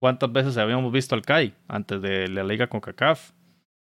cuántas 0.01 0.33
veces 0.33 0.57
habíamos 0.57 0.93
visto 0.93 1.15
al 1.15 1.23
CAI 1.23 1.55
antes 1.69 2.01
de 2.01 2.29
la 2.29 2.45
Liga 2.45 2.69
CONCACAF. 2.69 3.33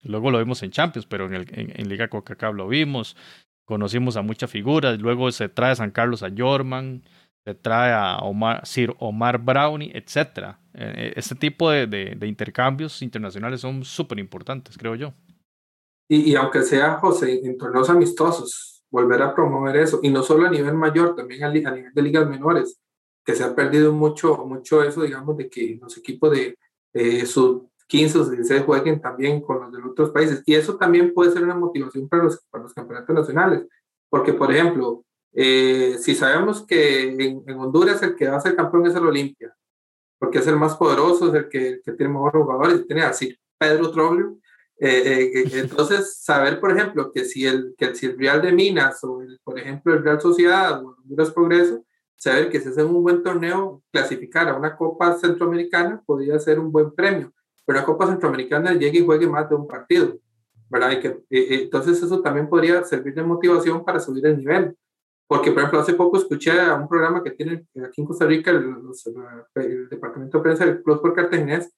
Luego 0.04 0.32
lo 0.32 0.40
vimos 0.40 0.62
en 0.64 0.72
Champions, 0.72 1.06
pero 1.06 1.26
en, 1.26 1.34
el, 1.34 1.48
en, 1.52 1.90
Liga 1.90 2.08
CONCACAF 2.08 2.54
lo 2.54 2.68
vimos. 2.68 3.16
Conocimos 3.66 4.16
a 4.16 4.22
muchas 4.22 4.50
figuras. 4.50 5.00
Luego 5.00 5.32
se 5.32 5.50
trae 5.50 5.72
a 5.72 5.76
San 5.76 5.92
Carlos 5.92 6.24
a 6.24 6.30
Jorman, 6.36 7.04
se 7.44 7.56
trae 7.56 7.92
a 7.92 8.20
Omar, 8.20 8.66
Sir 8.66 8.96
Omar 9.00 9.40
Brownie, 9.40 9.92
etc. 9.94 10.56
Eh, 10.74 11.14
este 11.16 11.36
tipo 11.36 11.70
de, 11.70 12.18
intercambios 12.22 13.02
internacionales 13.02 13.62
son 13.62 13.84
súper 13.84 14.20
importantes, 14.20 14.78
creo 14.78 14.96
yo. 14.96 15.14
Y, 16.10 16.36
aunque 16.36 16.62
sea, 16.62 16.96
José, 17.00 17.42
en 17.44 17.58
torneos 17.58 17.90
amistosos, 17.90 18.86
volver 18.90 19.22
a 19.22 19.36
promover 19.36 19.76
eso, 19.76 20.00
y 20.02 20.10
no 20.10 20.24
solo 20.24 20.48
a 20.48 20.50
nivel 20.50 20.74
mayor, 20.74 21.18
también 21.18 21.44
a 21.44 21.52
nivel 21.52 21.94
de 21.94 22.02
ligas 22.02 22.30
menores 22.30 22.80
que 23.28 23.36
se 23.36 23.44
ha 23.44 23.54
perdido 23.54 23.92
mucho, 23.92 24.38
mucho 24.46 24.82
eso, 24.82 25.02
digamos, 25.02 25.36
de 25.36 25.50
que 25.50 25.78
los 25.82 25.98
equipos 25.98 26.32
de 26.32 26.58
eh, 26.94 27.26
sub 27.26 27.70
15 27.88 28.20
o 28.20 28.26
16 28.30 28.64
jueguen 28.64 29.02
también 29.02 29.42
con 29.42 29.60
los 29.60 29.70
de 29.70 29.84
otros 29.84 30.12
países. 30.12 30.42
Y 30.46 30.56
eso 30.56 30.78
también 30.78 31.14
puede 31.14 31.34
ser 31.34 31.44
una 31.44 31.56
motivación 31.56 32.08
para 32.08 32.24
los, 32.24 32.40
para 32.50 32.64
los 32.64 32.74
campeonatos 32.74 33.14
nacionales. 33.14 33.68
Porque, 34.10 34.32
por 34.32 34.50
ejemplo, 34.50 35.04
eh, 35.34 35.98
si 36.00 36.16
sabemos 36.16 36.66
que 36.66 37.10
en, 37.10 37.60
Honduras 37.60 38.02
el 38.02 38.16
que 38.16 38.30
va 38.30 38.38
a 38.38 38.42
ser 38.42 38.56
campeón 38.56 38.88
es 38.88 38.96
el 38.96 39.06
Olimpia, 39.06 39.54
porque 40.18 40.38
es 40.38 40.48
el 40.48 40.56
más 40.56 40.78
poderoso, 40.78 41.28
es 41.28 41.34
el 41.34 41.50
que, 41.50 41.82
que 41.84 41.92
tiene 41.92 42.14
mejores 42.14 42.42
jugadores, 42.42 42.88
tiene 42.88 43.02
así 43.02 43.38
Pedro 43.58 43.92
Troglio. 43.92 44.38
Eh, 44.80 45.34
eh, 45.36 45.50
entonces, 45.60 46.18
saber, 46.24 46.62
por 46.62 46.72
ejemplo, 46.72 47.12
que 47.12 47.26
si 47.26 47.46
el, 47.46 47.76
que 47.78 47.94
si 47.94 48.06
el 48.06 48.18
Real 48.18 48.42
de 48.42 48.54
Minas 48.54 49.04
o, 49.04 49.22
el, 49.22 49.38
por 49.44 49.60
ejemplo, 49.60 49.94
el 49.94 50.02
Real 50.02 50.22
Sociedad 50.22 50.82
o 50.82 50.96
Honduras 51.04 51.32
Progreso 51.32 51.84
saber 52.18 52.50
que 52.50 52.60
si 52.60 52.70
hacen 52.70 52.88
un 52.88 53.04
buen 53.04 53.24
torneo, 53.24 53.82
clasificar 53.92 54.50
a 54.50 54.56
una 54.56 54.76
Copa 54.76 55.18
Centroamericana 55.18 56.02
podría 56.06 56.38
ser 56.40 56.60
un 56.60 56.72
buen 56.72 56.92
premio, 56.92 57.32
pero 57.66 57.80
la 57.80 57.86
Copa 57.86 58.08
Centroamericana 58.08 58.74
llegue 58.74 59.00
y 59.00 59.06
juegue 59.06 59.28
más 59.28 59.50
de 59.50 59.56
un 59.56 59.68
partido, 59.68 60.18
¿verdad? 60.70 60.92
Y 60.92 61.00
que, 61.00 61.08
eh, 61.08 61.24
eh, 61.30 61.62
entonces 61.64 62.02
eso 62.02 62.22
también 62.22 62.50
podría 62.50 62.84
servir 62.84 63.14
de 63.14 63.24
motivación 63.24 63.86
para 63.86 64.00
subir 64.00 64.26
el 64.26 64.38
nivel. 64.38 64.76
Porque, 65.28 65.52
por 65.52 65.60
ejemplo, 65.60 65.82
hace 65.82 65.94
poco 65.94 66.18
escuché 66.18 66.58
a 66.58 66.76
un 66.76 66.88
programa 66.88 67.22
que 67.22 67.32
tiene 67.32 67.68
aquí 67.86 68.00
en 68.02 68.08
Costa 68.08 68.26
Rica 68.26 68.50
el, 68.50 68.78
Departamento 69.90 70.38
de 70.38 70.42
Prensa 70.42 70.66
del 70.66 70.82
Club 70.82 71.02
por 71.02 71.14
Cartaginés, 71.14 71.70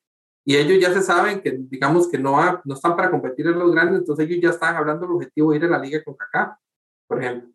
y 0.46 0.56
ellos 0.56 0.80
ya 0.80 0.94
se 0.94 1.02
saben 1.02 1.42
que, 1.42 1.58
digamos, 1.58 2.08
que 2.08 2.20
no, 2.20 2.62
no 2.64 2.74
están 2.76 2.96
para 2.96 3.10
competir 3.10 3.48
en 3.48 3.58
los 3.58 3.72
grandes, 3.72 4.00
entonces 4.00 4.28
ellos 4.28 4.40
ya 4.42 4.50
están 4.52 4.76
hablando 4.76 5.06
del 5.06 5.16
objetivo 5.16 5.52
de 5.52 5.58
ir 5.58 5.66
a 5.66 5.68
la 5.68 5.80
liga 5.80 6.04
con 6.04 6.16
Kaká, 6.16 6.60
por 7.08 7.24
ejemplo. 7.24 7.50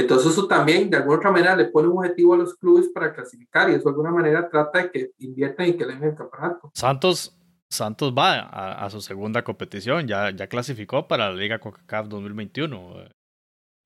Entonces 0.00 0.32
eso 0.32 0.46
también 0.46 0.90
de 0.90 0.96
alguna 0.96 1.18
otra 1.18 1.30
manera 1.30 1.56
le 1.56 1.66
pone 1.66 1.88
un 1.88 1.98
objetivo 1.98 2.34
a 2.34 2.38
los 2.38 2.54
clubes 2.54 2.88
para 2.88 3.12
clasificar 3.12 3.70
y 3.70 3.74
eso 3.74 3.84
de 3.84 3.90
alguna 3.90 4.10
manera 4.10 4.48
trata 4.48 4.82
de 4.82 4.90
que 4.90 5.10
inviertan 5.18 5.68
y 5.68 5.72
que 5.74 5.86
le 5.86 5.94
den 5.94 6.04
el 6.04 6.14
campeonato. 6.14 6.70
Santos, 6.74 7.36
Santos 7.68 8.14
va 8.16 8.40
a, 8.40 8.90
su 8.90 9.00
segunda 9.00 9.42
competición, 9.42 10.06
ya, 10.06 10.30
ya 10.30 10.46
clasificó 10.48 11.06
para 11.06 11.30
la 11.30 11.36
Liga 11.36 11.58
CONCACAF 11.58 12.08
2021. 12.08 13.04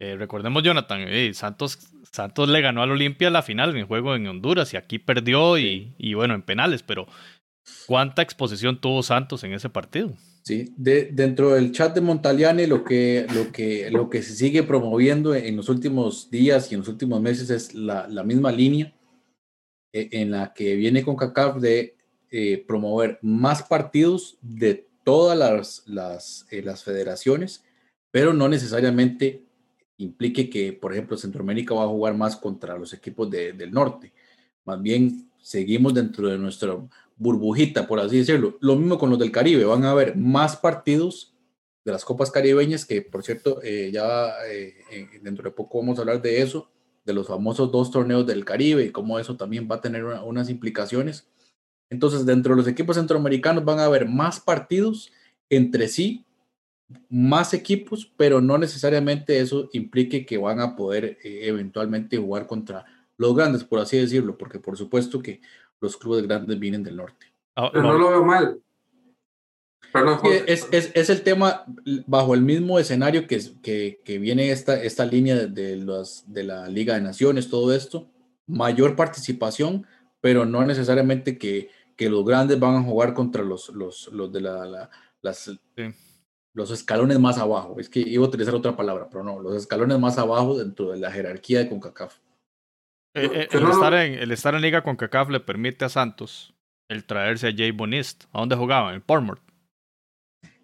Eh, 0.01 0.17
recordemos, 0.17 0.63
Jonathan, 0.63 1.01
eh, 1.07 1.33
Santos, 1.35 1.79
Santos 2.11 2.49
le 2.49 2.61
ganó 2.61 2.83
al 2.83 2.91
Olimpia 2.91 3.31
la 3.31 3.43
final 3.43 3.71
en 3.71 3.77
el 3.77 3.85
juego 3.85 4.15
en 4.15 4.27
Honduras 4.27 4.73
y 4.75 4.77
aquí 4.77 4.99
perdió 4.99 5.59
y, 5.59 5.95
y 5.99 6.15
bueno, 6.15 6.35
en 6.35 6.43
penales, 6.43 6.83
pero 6.83 7.07
¿cuánta 7.87 8.23
exposición 8.23 8.81
tuvo 8.81 9.03
Santos 9.03 9.45
en 9.45 9.53
ese 9.53 9.69
partido? 9.71 10.13
Sí, 10.45 10.75
de, 10.77 11.07
dentro 11.11 11.55
del 11.55 11.73
chat 11.73 11.95
de 11.95 12.03
Montaliani 12.03 12.67
lo 12.67 12.85
que, 12.85 13.27
lo, 13.35 13.51
que, 13.51 13.91
lo 13.91 14.11
que 14.11 14.23
se 14.23 14.35
sigue 14.35 14.63
promoviendo 14.63 15.35
en 15.35 15.57
los 15.57 15.71
últimos 15.71 16.31
días 16.31 16.71
y 16.71 16.75
en 16.75 16.81
los 16.81 16.89
últimos 16.89 17.19
meses 17.23 17.49
es 17.49 17.73
la, 17.73 18.07
la 18.09 18.25
misma 18.25 18.53
línea 18.53 18.93
eh, 19.95 20.09
en 20.13 20.33
la 20.33 20.53
que 20.53 20.77
viene 20.77 21.03
con 21.03 21.17
CACAF 21.17 21.57
de 21.61 21.97
eh, 22.31 22.63
promover 22.67 23.19
más 23.23 23.63
partidos 23.63 24.37
de 24.43 24.87
todas 25.03 25.39
las, 25.39 25.83
las, 25.87 26.47
eh, 26.51 26.63
las, 26.63 26.85
federaciones, 26.85 27.65
pero 28.11 28.35
no 28.35 28.47
necesariamente 28.47 29.47
implique 29.99 30.51
que, 30.51 30.75
por 30.75 30.93
ejemplo, 30.93 31.17
Centroamérica 31.17 31.75
va 31.75 31.85
a 31.85 31.89
jugar 31.89 32.15
más 32.17 32.37
contra 32.37 32.77
los 32.77 32.93
equipos 32.93 33.31
de, 33.31 33.55
del 33.55 33.71
norte. 33.71 34.13
Más 34.67 34.83
bien, 34.83 35.31
seguimos 35.41 35.95
dentro 35.95 36.29
de 36.29 36.37
nuestro 36.37 36.91
burbujita, 37.17 37.87
por 37.87 38.01
así 38.01 38.19
decirlo. 38.19 38.59
Lo 38.61 38.77
mismo 38.77 38.99
con 38.99 39.11
los 39.11 39.19
del 39.19 39.33
Caribe, 39.33 39.65
van 39.65 39.85
a 39.85 39.91
haber 39.91 40.17
más 40.17 40.57
partidos 40.57 41.35
de 41.85 41.93
las 41.93 42.05
copas 42.05 42.31
caribeñas, 42.31 42.87
que 42.87 43.03
por 43.03 43.23
cierto, 43.23 43.61
eh, 43.63 43.91
ya 43.93 44.33
eh, 44.49 44.75
dentro 45.23 45.45
de 45.45 45.51
poco 45.51 45.79
vamos 45.79 45.99
a 45.99 46.03
hablar 46.03 46.23
de 46.23 46.41
eso, 46.41 46.71
de 47.05 47.13
los 47.13 47.29
famosos 47.29 47.71
dos 47.71 47.91
torneos 47.91 48.27
del 48.27 48.45
Caribe 48.45 48.85
y 48.85 48.91
cómo 48.91 49.19
eso 49.19 49.37
también 49.37 49.69
va 49.71 49.77
a 49.77 49.81
tener 49.81 50.05
unas 50.05 50.49
implicaciones. 50.49 51.29
Entonces, 51.91 52.25
dentro 52.25 52.55
de 52.55 52.63
los 52.63 52.69
equipos 52.69 52.97
centroamericanos 52.97 53.65
van 53.65 53.79
a 53.79 53.85
haber 53.85 54.09
más 54.09 54.41
partidos 54.41 55.13
entre 55.51 55.89
sí, 55.89 56.25
más 57.09 57.55
equipos, 57.55 58.13
pero 58.17 58.41
no 58.41 58.59
necesariamente 58.59 59.41
eso 59.41 59.69
implique 59.73 60.25
que 60.27 60.39
van 60.39 60.61
a 60.61 60.77
poder 60.77 61.19
eh, 61.23 61.41
eventualmente 61.45 62.17
jugar 62.17 62.47
contra 62.47 62.85
los 63.17 63.35
grandes, 63.35 63.65
por 63.65 63.79
así 63.79 63.99
decirlo, 63.99 64.37
porque 64.37 64.59
por 64.59 64.77
supuesto 64.77 65.23
que 65.23 65.41
los 65.81 65.97
clubes 65.97 66.27
grandes 66.27 66.59
vienen 66.59 66.83
del 66.83 66.97
norte. 66.97 67.27
Ah, 67.57 67.71
Pero 67.73 67.85
no 67.85 67.99
lo 67.99 68.11
veo 68.11 68.25
mal. 68.25 68.61
es, 70.47 70.67
es, 70.73 70.91
es, 70.95 71.11
el 71.11 71.23
tema 71.23 71.65
bajo 72.07 72.35
el 72.35 72.43
mismo 72.43 72.79
escenario 72.79 73.27
que, 73.29 73.41
que, 73.63 74.01
que 74.05 74.19
viene 74.19 74.51
esta, 74.51 74.83
esta 74.83 75.05
línea 75.05 75.47
de, 75.47 75.77
los, 75.77 76.25
de 76.27 76.43
la 76.43 76.69
Liga 76.69 76.95
de 76.95 77.01
Naciones, 77.01 77.49
todo 77.49 77.73
esto, 77.73 78.11
mayor 78.47 78.97
participación, 78.97 79.87
pero 80.21 80.47
no 80.47 80.65
necesariamente 80.65 81.39
que, 81.39 81.71
que 81.97 82.11
los 82.11 82.25
grandes 82.25 82.59
van 82.59 82.77
a 82.77 82.83
jugar 82.83 83.15
contra 83.15 83.45
los, 83.45 83.69
los, 83.69 84.09
los 84.13 84.33
de 84.33 84.41
la, 84.41 84.91
las, 85.23 85.51
los 86.55 86.71
escalones 86.71 87.21
más 87.21 87.39
abajo. 87.39 87.77
Es 87.79 87.89
que 87.89 88.01
iba 88.01 88.25
a 88.25 88.29
utilizar 88.29 88.55
otra 88.55 88.77
palabra, 88.77 89.09
pero 89.11 89.23
no, 89.23 89.41
los 89.41 89.55
escalones 89.55 89.99
más 89.99 90.19
abajo 90.19 90.57
dentro 90.57 90.91
de 90.91 90.99
la 90.99 91.13
jerarquía 91.13 91.61
de 91.61 91.69
CONCACAF. 91.69 92.19
Eh, 93.15 93.31
eh, 93.33 93.49
el, 93.53 93.71
estar 93.71 93.95
en, 93.95 94.15
el 94.15 94.33
estar 94.33 94.55
en 94.57 94.61
liga 94.61 94.83
con 94.83 94.97
CACAF 94.97 95.31
le 95.31 95.39
permite 95.39 95.85
a 95.85 95.89
Santos 95.89 96.53
el 96.89 97.05
traerse 97.05 97.47
a 97.47 97.55
Jay 97.57 97.71
Bonist. 97.71 98.25
¿A 98.33 98.41
dónde 98.41 98.57
jugaba? 98.57 98.93
¿En 98.93 99.01
Portmore? 99.01 99.41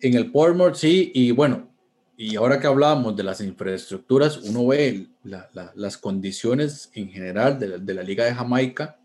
En 0.00 0.14
el 0.14 0.32
Portmore, 0.32 0.74
sí, 0.74 1.12
y 1.14 1.30
bueno, 1.30 1.68
y 2.16 2.34
ahora 2.34 2.58
que 2.58 2.66
hablábamos 2.66 3.16
de 3.16 3.22
las 3.22 3.40
infraestructuras, 3.40 4.38
uno 4.38 4.66
ve 4.66 5.06
las 5.22 5.96
condiciones 5.96 6.90
en 6.94 7.08
general 7.08 7.58
de 7.58 7.94
la, 7.94 8.02
Liga 8.02 8.24
de 8.24 8.34
Jamaica, 8.34 8.98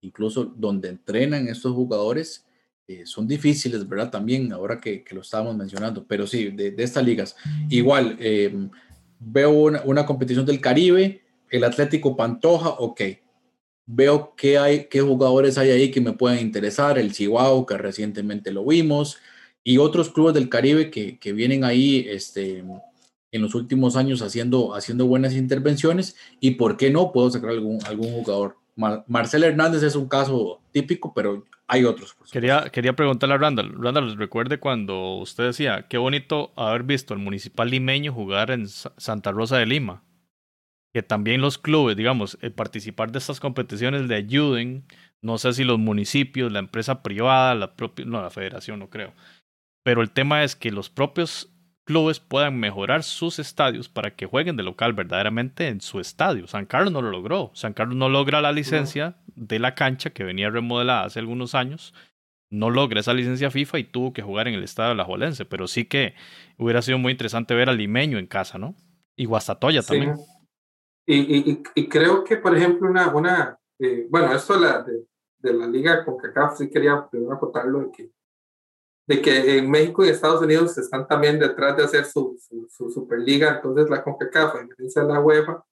incluso 0.00 0.44
donde 0.44 0.88
entrenan 0.88 1.48
estos 1.48 1.72
jugadores, 1.74 2.46
eh, 2.88 3.04
son 3.04 3.28
difíciles, 3.28 3.86
¿verdad? 3.86 4.10
También, 4.10 4.52
ahora 4.52 4.80
que, 4.80 5.04
lo 5.10 5.20
estábamos 5.20 5.56
mencionando, 5.56 6.06
pero 6.06 6.26
sí, 6.26 6.50
de, 6.50 6.74
estas 6.78 7.04
ligas. 7.04 7.36
Igual, 7.68 8.18
veo 9.20 9.50
una, 9.50 9.82
una 9.84 10.06
competición 10.06 10.46
del 10.46 10.60
Caribe, 10.60 11.25
el 11.50 11.64
Atlético 11.64 12.16
Pantoja, 12.16 12.70
ok. 12.70 13.00
Veo 13.86 14.34
qué 14.36 14.58
hay, 14.58 14.86
qué 14.88 15.00
jugadores 15.00 15.58
hay 15.58 15.70
ahí 15.70 15.90
que 15.90 16.00
me 16.00 16.12
pueden 16.12 16.40
interesar, 16.40 16.98
el 16.98 17.12
Chihuahua, 17.12 17.66
que 17.66 17.78
recientemente 17.78 18.50
lo 18.50 18.64
vimos, 18.64 19.18
y 19.62 19.78
otros 19.78 20.10
clubes 20.10 20.34
del 20.34 20.48
Caribe 20.48 20.90
que, 20.90 21.18
que 21.18 21.32
vienen 21.32 21.64
ahí 21.64 22.06
este, 22.08 22.64
en 23.30 23.42
los 23.42 23.54
últimos 23.54 23.96
años 23.96 24.22
haciendo, 24.22 24.74
haciendo 24.74 25.06
buenas 25.06 25.34
intervenciones, 25.34 26.16
y 26.40 26.52
por 26.52 26.76
qué 26.76 26.90
no 26.90 27.12
puedo 27.12 27.30
sacar 27.30 27.50
algún, 27.50 27.78
algún 27.86 28.10
jugador. 28.10 28.56
Marcel 29.06 29.44
Hernández 29.44 29.82
es 29.82 29.96
un 29.96 30.06
caso 30.06 30.60
típico, 30.70 31.14
pero 31.14 31.44
hay 31.66 31.84
otros. 31.84 32.14
Quería, 32.30 32.68
quería 32.70 32.94
preguntarle 32.94 33.36
a 33.36 33.38
Randall. 33.38 33.74
Randall, 33.80 34.16
recuerde 34.16 34.58
cuando 34.58 35.16
usted 35.16 35.44
decía, 35.44 35.86
qué 35.88 35.96
bonito 35.96 36.52
haber 36.56 36.82
visto 36.82 37.14
al 37.14 37.20
municipal 37.20 37.70
limeño 37.70 38.12
jugar 38.12 38.50
en 38.50 38.68
Santa 38.68 39.32
Rosa 39.32 39.56
de 39.56 39.66
Lima 39.66 40.02
que 40.96 41.02
también 41.02 41.42
los 41.42 41.58
clubes, 41.58 41.94
digamos, 41.94 42.38
el 42.40 42.52
participar 42.52 43.12
de 43.12 43.18
estas 43.18 43.38
competiciones 43.38 44.08
le 44.08 44.14
ayuden, 44.14 44.86
no 45.20 45.36
sé 45.36 45.52
si 45.52 45.62
los 45.62 45.78
municipios, 45.78 46.50
la 46.50 46.58
empresa 46.58 47.02
privada, 47.02 47.54
la 47.54 47.76
propia, 47.76 48.06
no, 48.06 48.22
la 48.22 48.30
federación, 48.30 48.78
no 48.78 48.88
creo. 48.88 49.12
Pero 49.82 50.00
el 50.00 50.10
tema 50.10 50.42
es 50.42 50.56
que 50.56 50.70
los 50.70 50.88
propios 50.88 51.52
clubes 51.84 52.18
puedan 52.18 52.58
mejorar 52.58 53.02
sus 53.02 53.38
estadios 53.38 53.90
para 53.90 54.16
que 54.16 54.24
jueguen 54.24 54.56
de 54.56 54.62
local 54.62 54.94
verdaderamente 54.94 55.68
en 55.68 55.82
su 55.82 56.00
estadio. 56.00 56.46
San 56.46 56.64
Carlos 56.64 56.94
no 56.94 57.02
lo 57.02 57.10
logró. 57.10 57.50
San 57.52 57.74
Carlos 57.74 57.98
no 57.98 58.08
logra 58.08 58.40
la 58.40 58.52
licencia 58.52 59.16
de 59.34 59.58
la 59.58 59.74
cancha 59.74 60.08
que 60.08 60.24
venía 60.24 60.48
remodelada 60.48 61.04
hace 61.04 61.18
algunos 61.18 61.54
años. 61.54 61.92
No 62.48 62.70
logra 62.70 63.00
esa 63.00 63.12
licencia 63.12 63.50
FIFA 63.50 63.80
y 63.80 63.84
tuvo 63.84 64.14
que 64.14 64.22
jugar 64.22 64.48
en 64.48 64.54
el 64.54 64.64
estadio 64.64 64.88
de 64.88 64.96
la 64.96 65.04
Jolense. 65.04 65.44
Pero 65.44 65.66
sí 65.66 65.84
que 65.84 66.14
hubiera 66.56 66.80
sido 66.80 66.96
muy 66.96 67.12
interesante 67.12 67.54
ver 67.54 67.68
al 67.68 67.76
limeño 67.76 68.16
en 68.16 68.26
casa, 68.26 68.56
¿no? 68.56 68.74
Y 69.14 69.26
Guastatoya 69.26 69.82
también. 69.82 70.16
Y, 71.08 71.62
y, 71.74 71.88
creo 71.88 72.24
que, 72.24 72.36
por 72.36 72.56
ejemplo, 72.56 72.90
una, 72.90 73.14
una 73.14 73.58
eh, 73.78 74.08
bueno, 74.10 74.34
esto 74.34 74.58
la, 74.58 74.82
de, 74.82 75.06
de 75.38 75.52
la 75.52 75.68
liga 75.68 76.04
con 76.04 76.16
CACAF 76.16 76.58
sí 76.58 76.68
quería 76.68 77.06
primero 77.08 77.34
acotarlo 77.34 77.80
de 77.80 77.90
que 77.92 78.10
de 79.06 79.22
que 79.22 79.58
en 79.58 79.70
México 79.70 80.04
y 80.04 80.08
Estados 80.08 80.42
Unidos 80.42 80.76
están 80.78 81.06
también 81.06 81.38
detrás 81.38 81.76
de 81.76 81.84
hacer 81.84 82.04
su, 82.04 82.36
su, 82.68 82.90
Superliga, 82.90 83.56
entonces 83.56 83.88
la 83.88 84.02
CONCACAF, 84.02 84.56
a 84.56 84.62
diferencia 84.62 85.02
de 85.02 85.08
la 85.08 85.20
UEFA, 85.20 85.64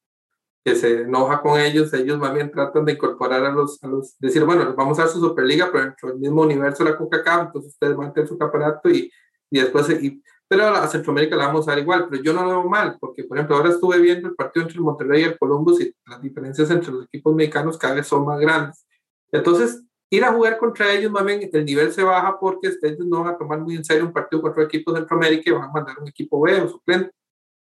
que 0.65 0.77
se 0.77 1.03
enoja 1.03 1.43
con 1.43 1.61
ellos, 1.61 1.93
ellos 1.93 2.19
más 2.19 2.33
bien 2.33 2.51
tratan 2.51 2.85
de 2.85 2.93
incorporar 2.93 3.45
a 3.45 3.51
los, 3.51 3.83
a 3.83 3.89
los 3.89 4.17
decir, 4.19 4.45
bueno, 4.45 4.73
vamos 4.75 4.99
a 4.99 5.03
hacer 5.03 5.15
su 5.15 5.21
Superliga, 5.21 5.69
pero 5.71 5.85
dentro 5.85 6.11
del 6.11 6.19
mismo 6.21 6.43
universo 6.43 6.85
de 6.85 6.91
la 6.91 6.97
CONCACAF, 6.97 7.47
entonces 7.47 7.73
ustedes 7.73 7.97
van 7.97 8.09
a 8.09 8.13
tener 8.13 8.29
su 8.29 8.39
campeonato 8.39 8.89
y, 8.89 9.11
y 9.51 9.61
después, 9.61 9.91
y, 9.91 10.23
pero 10.49 10.67
a 10.69 10.87
Centroamérica 10.89 11.37
la 11.37 11.47
vamos 11.47 11.67
a 11.67 11.73
dar 11.73 11.81
igual, 11.81 12.07
pero 12.09 12.23
yo 12.23 12.33
no 12.33 12.43
lo 12.43 12.49
veo 12.49 12.69
mal, 12.69 12.97
porque 13.01 13.25
por 13.25 13.37
ejemplo 13.37 13.57
ahora 13.57 13.71
estuve 13.71 13.99
viendo 13.99 14.29
el 14.29 14.35
partido 14.35 14.65
entre 14.65 14.77
el 14.77 14.85
Monterrey 14.85 15.23
y 15.23 15.25
el 15.25 15.39
Columbus 15.39 15.81
y 15.81 15.95
las 16.07 16.21
diferencias 16.21 16.71
entre 16.71 16.93
los 16.93 17.05
equipos 17.07 17.35
mexicanos 17.35 17.79
cada 17.79 17.95
vez 17.95 18.07
son 18.07 18.25
más 18.27 18.39
grandes. 18.39 18.87
Entonces, 19.33 19.83
ir 20.11 20.25
a 20.25 20.33
jugar 20.33 20.59
contra 20.59 20.93
ellos, 20.93 21.11
más 21.11 21.25
bien 21.25 21.49
el 21.53 21.65
nivel 21.65 21.93
se 21.93 22.03
baja 22.03 22.39
porque 22.39 22.73
ellos 22.83 23.07
no 23.07 23.25
van 23.25 23.35
a 23.35 23.39
tomar 23.39 23.61
muy 23.61 23.77
en 23.77 23.85
serio 23.85 24.05
un 24.05 24.13
partido 24.13 24.43
contra 24.43 24.65
equipos 24.65 24.95
de 24.95 25.01
Centroamérica 25.01 25.51
y 25.51 25.53
van 25.53 25.65
a 25.65 25.73
mandar 25.73 25.99
un 25.99 26.09
equipo 26.09 26.41
B 26.41 26.61
o 26.61 26.69
suplente. 26.69 27.11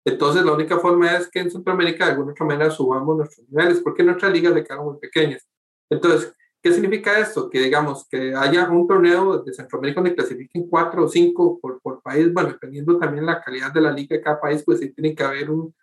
Entonces, 0.04 0.44
la 0.44 0.54
única 0.54 0.80
forma 0.80 1.16
es 1.16 1.30
que 1.30 1.40
en 1.40 1.52
Centroamérica 1.52 2.06
de 2.06 2.12
alguna 2.12 2.32
otra 2.32 2.46
manera 2.46 2.72
subamos 2.72 3.18
nuestros 3.18 3.48
niveles, 3.48 3.80
porque 3.82 4.04
nuestras 4.04 4.34
ligas 4.34 4.54
le 4.54 4.64
quedan 4.64 4.84
muy 4.84 4.98
pequeñas. 4.98 5.48
Entonces, 5.90 6.34
¿qué 6.62 6.72
significa 6.74 7.20
esto? 7.20 7.49
Que 7.49 7.59
digamos 7.59 8.07
que 8.09 8.36
haya 8.36 8.70
un 8.70 8.88
torneo 8.88 9.39
de 9.43 9.53
Centroamérica 9.53 10.01
donde 10.01 10.16
clasifiquen 10.16 10.68
cuatro 10.68 11.05
o 11.05 11.07
cinco 11.07 11.59
por, 11.59 11.82
por 11.82 12.01
país, 12.01 12.32
bueno, 12.34 12.49
dependiendo 12.49 12.97
también 12.97 13.26
la 13.26 13.41
calidad 13.41 13.72
de 13.74 13.82
la 13.82 13.91
liga 13.91 14.16
de 14.16 14.22
cada 14.22 14.39
país, 14.39 14.64
pues 14.66 14.80
sí 14.80 14.93
tiene 14.93 15.16
que 15.16 15.24
haber 15.24 15.49
un, 15.49 15.74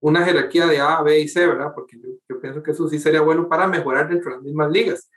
una 0.00 0.24
jerarquía 0.24 0.66
de 0.66 0.80
A, 0.80 1.02
B 1.02 1.20
y 1.20 1.28
C, 1.28 1.46
¿verdad? 1.46 1.72
Porque 1.74 1.98
yo, 1.98 2.08
yo 2.28 2.40
pienso 2.40 2.62
que 2.62 2.70
eso 2.70 2.88
sí 2.88 2.98
sería 2.98 3.20
bueno 3.20 3.48
para 3.48 3.66
mejorar 3.66 4.08
dentro 4.08 4.30
de 4.30 4.36
las 4.36 4.44
mismas 4.44 4.70
ligas 4.70 5.08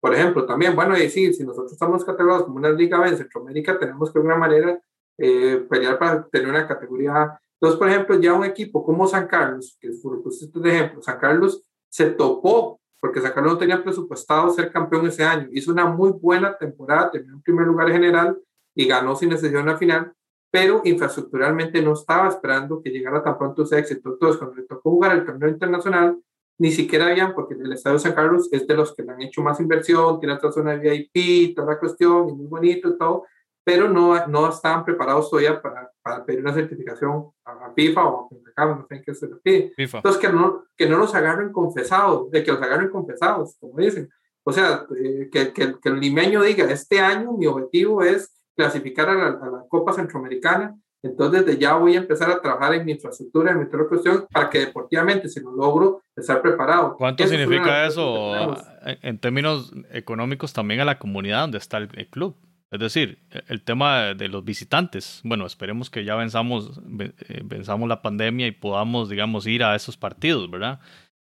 por 0.00 0.14
ejemplo, 0.14 0.46
también, 0.46 0.76
bueno, 0.76 0.94
decir, 0.94 1.34
si 1.34 1.44
nosotros 1.44 1.72
estamos 1.72 2.04
catalogados 2.04 2.44
como 2.44 2.58
una 2.58 2.70
liga 2.70 3.00
B 3.00 3.08
en 3.08 3.16
Centroamérica, 3.16 3.78
tenemos 3.78 4.10
que 4.10 4.18
de 4.18 4.20
alguna 4.20 4.36
manera 4.36 4.80
eh, 5.18 5.66
pelear 5.68 5.98
para 5.98 6.26
tener 6.28 6.48
una 6.48 6.68
categoría 6.68 7.16
A. 7.16 7.40
Entonces, 7.54 7.78
por 7.78 7.88
ejemplo, 7.88 8.20
ya 8.20 8.34
un 8.34 8.44
equipo 8.44 8.84
como 8.84 9.08
San 9.08 9.26
Carlos, 9.26 9.76
que 9.80 9.88
es 9.88 10.00
por 10.00 10.22
este 10.28 10.68
ejemplo, 10.68 11.02
San 11.02 11.18
Carlos 11.18 11.68
se 11.88 12.10
topó, 12.10 12.80
porque 13.00 13.20
Carlos 13.20 13.52
no 13.52 13.58
tenía 13.58 13.82
presupuestado 13.82 14.50
ser 14.50 14.72
campeón 14.72 15.06
ese 15.06 15.24
año. 15.24 15.48
Hizo 15.52 15.72
una 15.72 15.86
muy 15.86 16.10
buena 16.10 16.56
temporada, 16.56 17.10
terminó 17.10 17.36
en 17.36 17.42
primer 17.42 17.66
lugar 17.66 17.90
general 17.90 18.38
y 18.74 18.86
ganó 18.86 19.14
sin 19.16 19.30
necesidad 19.30 19.62
una 19.62 19.76
final, 19.76 20.12
pero 20.50 20.80
infraestructuralmente 20.84 21.82
no 21.82 21.92
estaba 21.92 22.28
esperando 22.28 22.82
que 22.82 22.90
llegara 22.90 23.22
tan 23.22 23.38
pronto 23.38 23.62
ese 23.62 23.78
éxito. 23.78 24.10
Entonces, 24.10 24.38
cuando 24.38 24.56
le 24.56 24.62
tocó 24.64 24.90
jugar 24.90 25.16
el 25.16 25.24
torneo 25.24 25.48
internacional, 25.48 26.18
ni 26.58 26.72
siquiera 26.72 27.06
habían, 27.06 27.34
porque 27.34 27.54
el 27.54 27.72
Estadio 27.72 27.98
San 27.98 28.14
Carlos 28.14 28.48
es 28.50 28.66
de 28.66 28.74
los 28.74 28.94
que 28.94 29.04
le 29.04 29.12
han 29.12 29.22
hecho 29.22 29.42
más 29.42 29.60
inversión, 29.60 30.18
tiene 30.18 30.34
otra 30.34 30.50
zona 30.50 30.76
de 30.76 31.08
VIP, 31.12 31.54
toda 31.54 31.74
la 31.74 31.78
cuestión, 31.78 32.28
y 32.28 32.32
muy 32.32 32.46
bonito 32.46 32.88
y 32.88 32.98
todo, 32.98 33.26
pero 33.68 33.86
no, 33.86 34.26
no 34.28 34.48
estaban 34.48 34.82
preparados 34.82 35.28
todavía 35.28 35.60
para, 35.60 35.90
para 36.00 36.24
pedir 36.24 36.40
una 36.40 36.54
certificación 36.54 37.26
a, 37.44 37.70
FIFA 37.76 38.02
o 38.02 38.30
a 38.56 38.64
no 38.64 38.86
sé 38.88 38.94
en 38.94 39.02
qué 39.02 39.14
se 39.14 39.28
le 39.28 39.36
pide. 39.36 39.74
Entonces, 39.76 40.16
que 40.16 40.30
no, 40.30 40.64
que 40.74 40.88
no 40.88 40.96
los 40.96 41.14
agarren 41.14 41.52
confesados, 41.52 42.30
de 42.30 42.42
que 42.42 42.50
los 42.50 42.62
agarren 42.62 42.88
confesados, 42.88 43.58
como 43.60 43.76
dicen. 43.76 44.08
O 44.42 44.54
sea, 44.54 44.86
eh, 44.96 45.28
que, 45.30 45.52
que, 45.52 45.74
que, 45.78 45.88
el 45.90 46.00
limeño 46.00 46.40
diga, 46.40 46.64
este 46.70 46.98
año 47.00 47.32
mi 47.32 47.46
objetivo 47.46 48.02
es 48.02 48.32
clasificar 48.56 49.10
a 49.10 49.14
la, 49.14 49.26
a 49.26 49.50
la 49.50 49.64
Copa 49.68 49.92
Centroamericana, 49.92 50.74
entonces, 51.02 51.44
desde 51.44 51.60
ya 51.60 51.74
voy 51.74 51.94
a 51.94 51.98
empezar 51.98 52.28
a 52.30 52.40
trabajar 52.40 52.74
en 52.74 52.84
mi 52.84 52.92
infraestructura, 52.92 53.52
en 53.52 53.60
mi 53.60 53.66
cuestión, 53.66 54.26
para 54.32 54.50
que 54.50 54.60
deportivamente, 54.60 55.28
si 55.28 55.40
lo 55.40 55.52
logro, 55.52 56.02
estar 56.16 56.42
preparado. 56.42 56.96
¿Cuánto 56.96 57.24
significa 57.26 57.86
eso 57.86 58.56
en 58.84 59.18
términos 59.18 59.72
económicos 59.92 60.52
también 60.52 60.80
a 60.80 60.84
la 60.84 60.98
comunidad 60.98 61.42
donde 61.42 61.58
está 61.58 61.78
el, 61.78 62.08
club? 62.08 62.34
Es 62.70 62.80
decir, 62.80 63.18
el 63.48 63.62
tema 63.62 64.14
de 64.14 64.28
los 64.28 64.44
visitantes. 64.44 65.20
Bueno, 65.24 65.46
esperemos 65.46 65.88
que 65.88 66.04
ya 66.04 66.16
venzamos, 66.16 66.80
eh, 66.98 67.40
venzamos 67.44 67.88
la 67.88 68.02
pandemia 68.02 68.46
y 68.46 68.52
podamos, 68.52 69.08
digamos, 69.08 69.46
ir 69.46 69.64
a 69.64 69.74
esos 69.74 69.96
partidos, 69.96 70.50
¿verdad? 70.50 70.80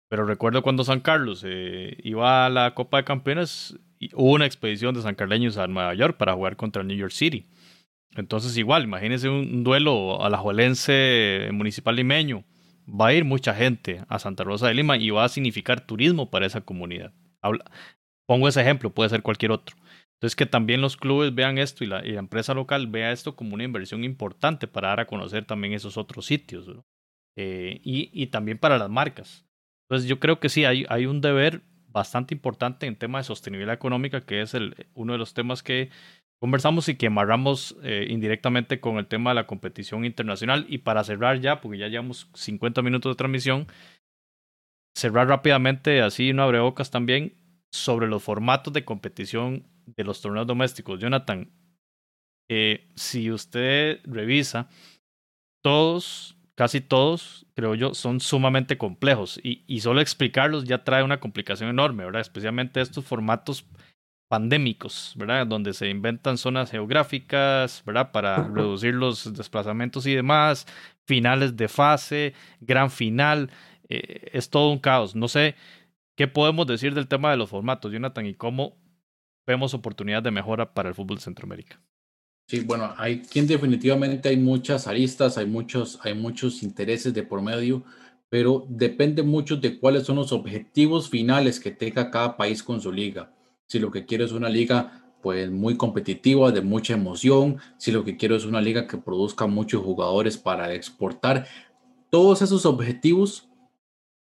Pero 0.08 0.24
recuerdo 0.24 0.62
cuando 0.62 0.82
San 0.82 1.00
Carlos 1.00 1.44
eh, 1.46 1.96
iba 2.02 2.46
a 2.46 2.50
la 2.50 2.74
Copa 2.74 2.96
de 2.96 3.04
Campeones, 3.04 3.78
hubo 4.14 4.32
una 4.32 4.46
expedición 4.46 4.92
de 4.92 5.02
San 5.02 5.14
Carleños 5.14 5.56
a 5.56 5.68
Nueva 5.68 5.94
York 5.94 6.16
para 6.16 6.34
jugar 6.34 6.56
contra 6.56 6.82
New 6.82 6.96
York 6.96 7.12
City. 7.12 7.46
Entonces, 8.16 8.56
igual, 8.56 8.82
imagínense 8.82 9.28
un 9.28 9.62
duelo 9.62 10.24
a 10.24 10.30
la 10.30 10.38
Juelense 10.38 11.48
municipal 11.52 11.94
limeño. 11.94 12.44
Va 12.88 13.08
a 13.08 13.12
ir 13.14 13.24
mucha 13.24 13.54
gente 13.54 14.02
a 14.08 14.18
Santa 14.18 14.42
Rosa 14.42 14.66
de 14.66 14.74
Lima 14.74 14.96
y 14.96 15.10
va 15.10 15.24
a 15.24 15.28
significar 15.28 15.86
turismo 15.86 16.28
para 16.28 16.46
esa 16.46 16.60
comunidad. 16.60 17.12
pongo 18.26 18.48
ese 18.48 18.62
ejemplo, 18.62 18.90
puede 18.90 19.10
ser 19.10 19.22
cualquier 19.22 19.52
otro. 19.52 19.76
Entonces, 20.20 20.36
que 20.36 20.44
también 20.44 20.82
los 20.82 20.98
clubes 20.98 21.34
vean 21.34 21.56
esto 21.56 21.82
y 21.82 21.86
la, 21.86 22.00
empresa 22.00 22.52
local 22.52 22.88
vea 22.88 23.10
esto 23.10 23.36
como 23.36 23.54
una 23.54 23.64
inversión 23.64 24.04
importante 24.04 24.66
para 24.66 24.88
dar 24.88 25.00
a 25.00 25.06
conocer 25.06 25.46
también 25.46 25.72
esos 25.72 25.96
otros 25.96 26.26
sitios. 26.26 26.70
Eh, 27.38 27.80
y, 27.82 28.26
también 28.26 28.58
para 28.58 28.76
las 28.76 28.90
marcas. 28.90 29.46
Entonces, 29.88 30.06
yo 30.06 30.20
creo 30.20 30.38
que 30.38 30.50
sí, 30.50 30.66
hay, 30.66 31.06
un 31.06 31.22
deber 31.22 31.62
bastante 31.86 32.34
importante 32.34 32.86
en 32.86 32.96
tema 32.96 33.16
de 33.16 33.24
sostenibilidad 33.24 33.74
económica, 33.74 34.20
que 34.20 34.42
es 34.42 34.54
uno 34.92 35.12
de 35.14 35.18
los 35.18 35.32
temas 35.32 35.62
que 35.62 35.88
conversamos 36.38 36.90
y 36.90 36.96
que 36.96 37.06
amarramos 37.06 37.78
eh, 37.82 38.06
indirectamente 38.10 38.78
con 38.78 38.98
el 38.98 39.06
tema 39.06 39.30
de 39.30 39.36
la 39.36 39.46
competición 39.46 40.04
internacional. 40.04 40.66
Y 40.68 40.78
para 40.78 41.02
cerrar 41.02 41.40
ya, 41.40 41.62
porque 41.62 41.78
ya 41.78 41.88
llevamos 41.88 42.28
50 42.34 42.82
minutos 42.82 43.12
de 43.12 43.16
transmisión, 43.16 43.68
cerrar 44.94 45.28
rápidamente, 45.28 46.02
así 46.02 46.34
no 46.34 46.42
abre 46.42 46.60
bocas 46.60 46.90
también, 46.90 47.38
sobre 47.72 48.06
los 48.06 48.22
formatos 48.22 48.74
de 48.74 48.84
competición 48.84 49.66
de 49.96 50.04
los 50.04 50.20
torneos 50.20 50.46
domésticos. 50.46 51.00
Jonathan, 51.00 51.50
eh, 52.48 52.88
si 52.96 53.30
usted 53.30 54.00
revisa, 54.04 54.68
todos, 55.62 56.36
casi 56.54 56.80
todos, 56.80 57.46
creo 57.54 57.74
yo, 57.74 57.94
son 57.94 58.20
sumamente 58.20 58.78
complejos 58.78 59.40
y, 59.42 59.64
y 59.66 59.80
solo 59.80 60.00
explicarlos 60.00 60.64
ya 60.64 60.84
trae 60.84 61.02
una 61.02 61.20
complicación 61.20 61.70
enorme, 61.70 62.04
¿verdad? 62.04 62.22
Especialmente 62.22 62.80
estos 62.80 63.04
formatos 63.04 63.66
pandémicos, 64.30 65.14
¿verdad? 65.16 65.44
Donde 65.46 65.74
se 65.74 65.88
inventan 65.88 66.38
zonas 66.38 66.70
geográficas, 66.70 67.82
¿verdad? 67.84 68.12
Para 68.12 68.46
reducir 68.48 68.94
los 68.94 69.34
desplazamientos 69.34 70.06
y 70.06 70.14
demás, 70.14 70.68
finales 71.04 71.56
de 71.56 71.66
fase, 71.66 72.34
gran 72.60 72.92
final, 72.92 73.50
eh, 73.88 74.30
es 74.32 74.48
todo 74.48 74.70
un 74.70 74.78
caos. 74.78 75.16
No 75.16 75.26
sé 75.26 75.56
qué 76.16 76.28
podemos 76.28 76.68
decir 76.68 76.94
del 76.94 77.08
tema 77.08 77.32
de 77.32 77.38
los 77.38 77.50
formatos, 77.50 77.90
Jonathan, 77.90 78.24
y 78.24 78.34
cómo 78.34 78.76
vemos 79.46 79.74
oportunidades 79.74 80.24
de 80.24 80.30
mejora 80.30 80.72
para 80.72 80.88
el 80.88 80.94
fútbol 80.94 81.16
de 81.16 81.22
Centroamérica. 81.22 81.80
Sí, 82.48 82.60
bueno, 82.60 82.94
hay 82.96 83.20
quien 83.20 83.46
definitivamente 83.46 84.28
hay 84.28 84.36
muchas 84.36 84.86
aristas, 84.86 85.38
hay 85.38 85.46
muchos, 85.46 85.98
hay 86.02 86.14
muchos 86.14 86.62
intereses 86.62 87.14
de 87.14 87.22
por 87.22 87.42
medio, 87.42 87.84
pero 88.28 88.66
depende 88.68 89.22
mucho 89.22 89.56
de 89.56 89.78
cuáles 89.78 90.04
son 90.04 90.16
los 90.16 90.32
objetivos 90.32 91.08
finales 91.08 91.60
que 91.60 91.70
tenga 91.70 92.10
cada 92.10 92.36
país 92.36 92.62
con 92.62 92.80
su 92.80 92.92
liga 92.92 93.32
si 93.70 93.78
lo 93.78 93.92
que 93.92 94.04
quiero 94.04 94.24
es 94.24 94.32
una 94.32 94.48
liga 94.48 95.00
pues 95.22 95.48
muy 95.48 95.76
competitiva, 95.76 96.50
de 96.50 96.60
mucha 96.60 96.94
emoción, 96.94 97.58
si 97.78 97.92
lo 97.92 98.04
que 98.04 98.16
quiero 98.16 98.34
es 98.34 98.44
una 98.44 98.60
liga 98.60 98.88
que 98.88 98.98
produzca 98.98 99.46
muchos 99.46 99.84
jugadores 99.84 100.36
para 100.36 100.74
exportar, 100.74 101.46
todos 102.10 102.42
esos 102.42 102.66
objetivos, 102.66 103.48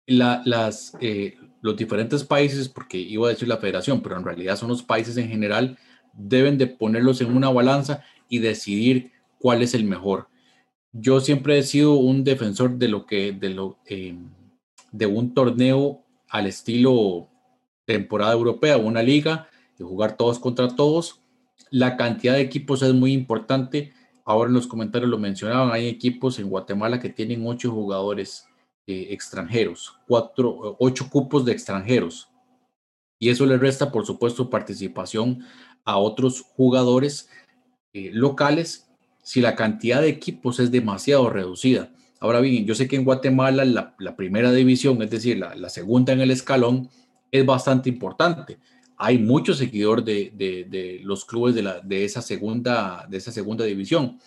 las, 0.07 0.97
eh, 1.01 1.37
los 1.61 1.75
diferentes 1.75 2.23
países, 2.23 2.69
porque 2.69 2.97
iba 2.97 3.27
a 3.27 3.31
decir 3.31 3.47
la 3.47 3.57
federación, 3.57 4.01
pero 4.01 4.17
en 4.17 4.25
realidad 4.25 4.55
son 4.55 4.69
los 4.69 4.83
países 4.83 5.17
en 5.17 5.29
general, 5.29 5.77
deben 6.13 6.57
de 6.57 6.67
ponerlos 6.67 7.21
en 7.21 7.35
una 7.35 7.49
balanza 7.49 8.03
y 8.29 8.39
decidir 8.39 9.11
cuál 9.39 9.61
es 9.61 9.73
el 9.73 9.83
mejor. 9.83 10.29
Yo 10.93 11.19
siempre 11.19 11.57
he 11.57 11.63
sido 11.63 11.93
un 11.95 12.23
defensor 12.23 12.77
de 12.77 12.87
lo 12.87 13.05
que, 13.05 13.31
de 13.31 13.49
lo, 13.49 13.77
eh, 13.85 14.15
de 14.91 15.05
un 15.05 15.33
torneo 15.33 16.03
al 16.29 16.47
estilo 16.47 17.29
temporada 17.85 18.33
europea, 18.33 18.77
una 18.77 19.03
liga, 19.03 19.47
y 19.79 19.83
jugar 19.83 20.17
todos 20.17 20.39
contra 20.39 20.75
todos. 20.75 21.21
La 21.69 21.97
cantidad 21.97 22.33
de 22.33 22.41
equipos 22.41 22.81
es 22.81 22.93
muy 22.93 23.13
importante. 23.13 23.93
Ahora 24.25 24.49
en 24.49 24.55
los 24.55 24.67
comentarios 24.67 25.09
lo 25.09 25.17
mencionaban, 25.17 25.71
hay 25.71 25.87
equipos 25.87 26.39
en 26.39 26.49
Guatemala 26.49 26.99
que 26.99 27.09
tienen 27.09 27.47
ocho 27.47 27.71
jugadores 27.71 28.46
eh, 28.87 29.07
extranjeros, 29.11 29.99
cuatro, 30.07 30.77
ocho 30.79 31.09
cupos 31.09 31.43
de 31.43 31.51
extranjeros. 31.51 32.29
Y 33.19 33.29
eso 33.29 33.45
le 33.45 33.57
resta, 33.57 33.91
por 33.91 34.05
supuesto, 34.05 34.49
participación 34.49 35.43
a 35.83 35.97
otros 35.97 36.41
jugadores 36.41 37.29
eh, 37.93 38.11
locales 38.13 38.87
si 39.23 39.41
la 39.41 39.55
cantidad 39.55 39.99
de 39.99 40.07
equipos 40.07 40.61
es 40.61 40.71
demasiado 40.71 41.29
reducida. 41.29 41.91
Ahora 42.21 42.39
bien, 42.39 42.65
yo 42.65 42.75
sé 42.75 42.87
que 42.87 42.95
en 42.95 43.03
Guatemala 43.03 43.65
la, 43.65 44.15
primera 44.15 44.53
división, 44.53 45.01
es 45.01 45.09
decir, 45.09 45.37
la, 45.37 45.69
segunda 45.69 46.13
en 46.13 46.21
el 46.21 46.31
escalón, 46.31 46.89
es 47.29 47.45
bastante 47.45 47.89
importante. 47.89 48.57
Hay 48.95 49.17
muchos 49.17 49.57
seguidores 49.57 50.05
de, 50.05 51.01
los 51.03 51.25
clubes 51.25 51.55
de, 51.55 51.61
la, 51.61 51.81
de, 51.81 52.05
esa 52.05 52.21
segunda, 52.21 53.05
de 53.09 53.17
esa 53.17 53.33
segunda 53.33 53.65
división, 53.65 54.17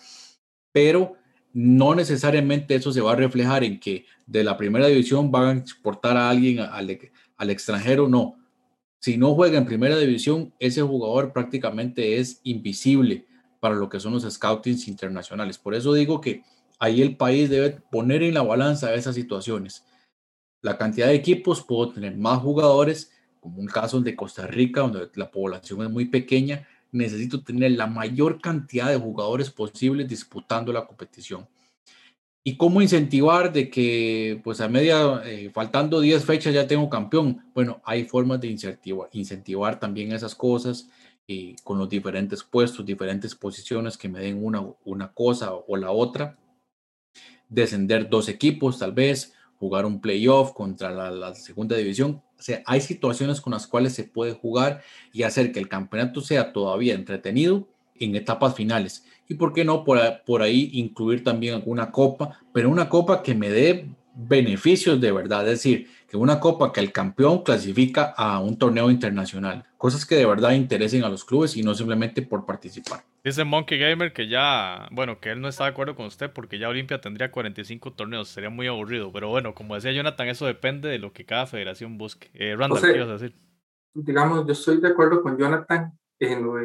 pero 0.71 1.15
no 1.53 1.95
necesariamente 1.95 2.75
eso 2.75 2.93
se 2.93 3.01
va 3.01 3.13
a 3.13 3.15
reflejar 3.15 3.63
en 3.63 3.79
que 3.79 4.05
de 4.31 4.45
la 4.45 4.55
primera 4.55 4.87
división 4.87 5.29
van 5.29 5.57
a 5.57 5.59
exportar 5.59 6.15
a 6.15 6.29
alguien 6.29 6.59
al, 6.59 6.97
al 7.35 7.49
extranjero, 7.49 8.07
no. 8.07 8.37
Si 9.01 9.17
no 9.17 9.35
juega 9.35 9.57
en 9.57 9.65
primera 9.65 9.97
división, 9.97 10.53
ese 10.57 10.81
jugador 10.81 11.33
prácticamente 11.33 12.17
es 12.17 12.39
invisible 12.43 13.25
para 13.59 13.75
lo 13.75 13.89
que 13.89 13.99
son 13.99 14.13
los 14.13 14.23
scoutings 14.23 14.87
internacionales. 14.87 15.57
Por 15.57 15.75
eso 15.75 15.93
digo 15.93 16.21
que 16.21 16.43
ahí 16.79 17.01
el 17.01 17.17
país 17.17 17.49
debe 17.49 17.71
poner 17.91 18.23
en 18.23 18.33
la 18.33 18.41
balanza 18.41 18.93
esas 18.93 19.15
situaciones. 19.15 19.83
La 20.61 20.77
cantidad 20.77 21.07
de 21.07 21.15
equipos, 21.15 21.61
puedo 21.61 21.91
tener 21.91 22.15
más 22.15 22.39
jugadores, 22.39 23.11
como 23.41 23.59
un 23.59 23.67
caso 23.67 23.99
de 23.99 24.15
Costa 24.15 24.47
Rica, 24.47 24.81
donde 24.81 25.09
la 25.15 25.29
población 25.29 25.81
es 25.81 25.89
muy 25.89 26.05
pequeña, 26.05 26.65
necesito 26.91 27.43
tener 27.43 27.71
la 27.71 27.87
mayor 27.87 28.39
cantidad 28.39 28.87
de 28.87 28.97
jugadores 28.97 29.49
posibles 29.49 30.07
disputando 30.07 30.71
la 30.71 30.85
competición. 30.85 31.49
¿Y 32.43 32.57
cómo 32.57 32.81
incentivar 32.81 33.53
de 33.53 33.69
que, 33.69 34.41
pues 34.43 34.61
a 34.61 34.67
media, 34.67 35.21
eh, 35.25 35.51
faltando 35.53 35.99
10 35.99 36.25
fechas 36.25 36.53
ya 36.53 36.65
tengo 36.65 36.89
campeón? 36.89 37.45
Bueno, 37.53 37.81
hay 37.85 38.05
formas 38.05 38.41
de 38.41 38.47
incentivar, 38.47 39.09
incentivar 39.11 39.79
también 39.79 40.11
esas 40.11 40.33
cosas 40.33 40.89
eh, 41.27 41.55
con 41.63 41.77
los 41.77 41.87
diferentes 41.87 42.43
puestos, 42.43 42.83
diferentes 42.83 43.35
posiciones 43.35 43.95
que 43.95 44.09
me 44.09 44.21
den 44.21 44.43
una, 44.43 44.65
una 44.85 45.13
cosa 45.13 45.53
o 45.53 45.77
la 45.77 45.91
otra. 45.91 46.39
Descender 47.47 48.09
dos 48.09 48.27
equipos, 48.27 48.79
tal 48.79 48.93
vez, 48.93 49.33
jugar 49.59 49.85
un 49.85 50.01
playoff 50.01 50.53
contra 50.53 50.89
la, 50.89 51.11
la 51.11 51.35
segunda 51.35 51.77
división. 51.77 52.23
O 52.39 52.41
sea, 52.41 52.63
hay 52.65 52.81
situaciones 52.81 53.39
con 53.39 53.53
las 53.53 53.67
cuales 53.67 53.93
se 53.93 54.05
puede 54.05 54.33
jugar 54.33 54.81
y 55.13 55.23
hacer 55.23 55.51
que 55.51 55.59
el 55.59 55.69
campeonato 55.69 56.21
sea 56.21 56.53
todavía 56.53 56.95
entretenido 56.95 57.67
en 57.99 58.15
etapas 58.15 58.55
finales. 58.55 59.05
Y 59.31 59.35
por 59.35 59.53
qué 59.53 59.63
no 59.63 59.85
por, 59.85 59.97
por 60.25 60.41
ahí 60.41 60.71
incluir 60.73 61.23
también 61.23 61.53
alguna 61.53 61.89
copa, 61.89 62.37
pero 62.51 62.69
una 62.69 62.89
copa 62.89 63.23
que 63.23 63.33
me 63.33 63.49
dé 63.49 63.87
beneficios 64.13 64.99
de 64.99 65.09
verdad, 65.13 65.47
es 65.47 65.63
decir, 65.63 65.87
que 66.09 66.17
una 66.17 66.41
copa 66.41 66.73
que 66.73 66.81
el 66.81 66.91
campeón 66.91 67.43
clasifica 67.43 68.13
a 68.17 68.41
un 68.41 68.57
torneo 68.57 68.91
internacional, 68.91 69.63
cosas 69.77 70.05
que 70.05 70.15
de 70.15 70.25
verdad 70.25 70.51
interesen 70.51 71.05
a 71.05 71.09
los 71.09 71.23
clubes 71.23 71.55
y 71.55 71.63
no 71.63 71.73
simplemente 71.73 72.21
por 72.21 72.45
participar. 72.45 73.05
Dice 73.23 73.45
Monkey 73.45 73.79
Gamer 73.79 74.11
que 74.11 74.27
ya, 74.27 74.89
bueno, 74.91 75.21
que 75.21 75.31
él 75.31 75.39
no 75.39 75.47
está 75.47 75.63
de 75.63 75.69
acuerdo 75.69 75.95
con 75.95 76.07
usted 76.07 76.29
porque 76.29 76.59
ya 76.59 76.67
Olimpia 76.67 76.99
tendría 76.99 77.31
45 77.31 77.93
torneos, 77.93 78.27
sería 78.27 78.49
muy 78.49 78.67
aburrido, 78.67 79.13
pero 79.13 79.29
bueno, 79.29 79.55
como 79.55 79.75
decía 79.75 79.93
Jonathan, 79.93 80.27
eso 80.27 80.45
depende 80.45 80.89
de 80.89 80.99
lo 80.99 81.13
que 81.13 81.25
cada 81.25 81.47
federación 81.47 81.97
busque. 81.97 82.29
Eh, 82.33 82.53
Randall, 82.57 82.81
¿qué 82.81 82.97
ibas 82.97 83.07
a 83.07 83.13
decir? 83.13 83.33
Digamos, 83.93 84.45
yo 84.45 84.51
estoy 84.51 84.81
de 84.81 84.89
acuerdo 84.89 85.21
con 85.21 85.37
Jonathan 85.37 85.97
en 86.19 86.43
lo 86.43 86.55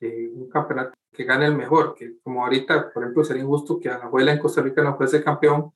del 0.00 0.32
un 0.34 0.48
campeonato 0.48 0.92
que 1.12 1.24
gane 1.24 1.46
el 1.46 1.54
mejor, 1.54 1.94
que 1.94 2.18
como 2.22 2.44
ahorita, 2.44 2.92
por 2.92 3.02
ejemplo, 3.02 3.24
sería 3.24 3.42
injusto 3.42 3.78
que 3.78 3.88
a 3.88 3.98
la 3.98 4.04
abuela 4.04 4.32
en 4.32 4.38
Costa 4.38 4.62
Rica 4.62 4.82
no 4.82 4.96
fuese 4.96 5.22
campeón, 5.22 5.72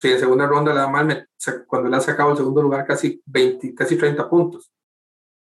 si 0.00 0.12
en 0.12 0.18
segunda 0.18 0.46
ronda 0.46 0.72
le 0.72 0.80
da 0.80 0.88
mal, 0.88 1.28
cuando 1.66 1.88
le 1.88 1.96
ha 1.96 2.00
sacado 2.00 2.32
el 2.32 2.36
segundo 2.36 2.62
lugar 2.62 2.86
casi 2.86 3.22
20, 3.26 3.74
casi 3.74 3.96
30 3.96 4.28
puntos. 4.28 4.70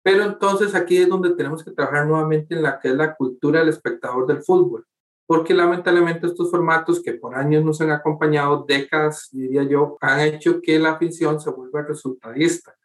Pero 0.02 0.24
entonces 0.24 0.76
aquí 0.76 0.98
es 0.98 1.10
donde 1.10 1.36
tenemos 1.36 1.64
que 1.64 1.72
trabajar 1.72 2.08
nuevamente 2.08 2.56
en 2.56 2.64
la 2.64 2.80
que 2.80 2.90
es 2.90 2.96
la 2.96 3.16
cultura 3.16 3.60
del 3.60 3.70
espectador 3.70 4.26
del 4.26 4.42
fútbol, 4.42 4.86
porque 5.28 5.54
lamentablemente 5.54 6.26
estos 6.26 6.50
formatos 6.50 7.02
que 7.04 7.14
por 7.14 7.36
años 7.36 7.64
nos 7.64 7.82
han 7.82 7.92
acompañado, 7.92 8.66
décadas, 8.68 9.30
diría 9.32 9.64
yo, 9.64 9.98
han 10.02 10.22
hecho 10.22 10.62
que 10.62 10.80
la 10.80 10.92
afición 10.92 11.40
se 11.40 11.52
vuelva 11.52 11.84
resultadista. 11.84 12.76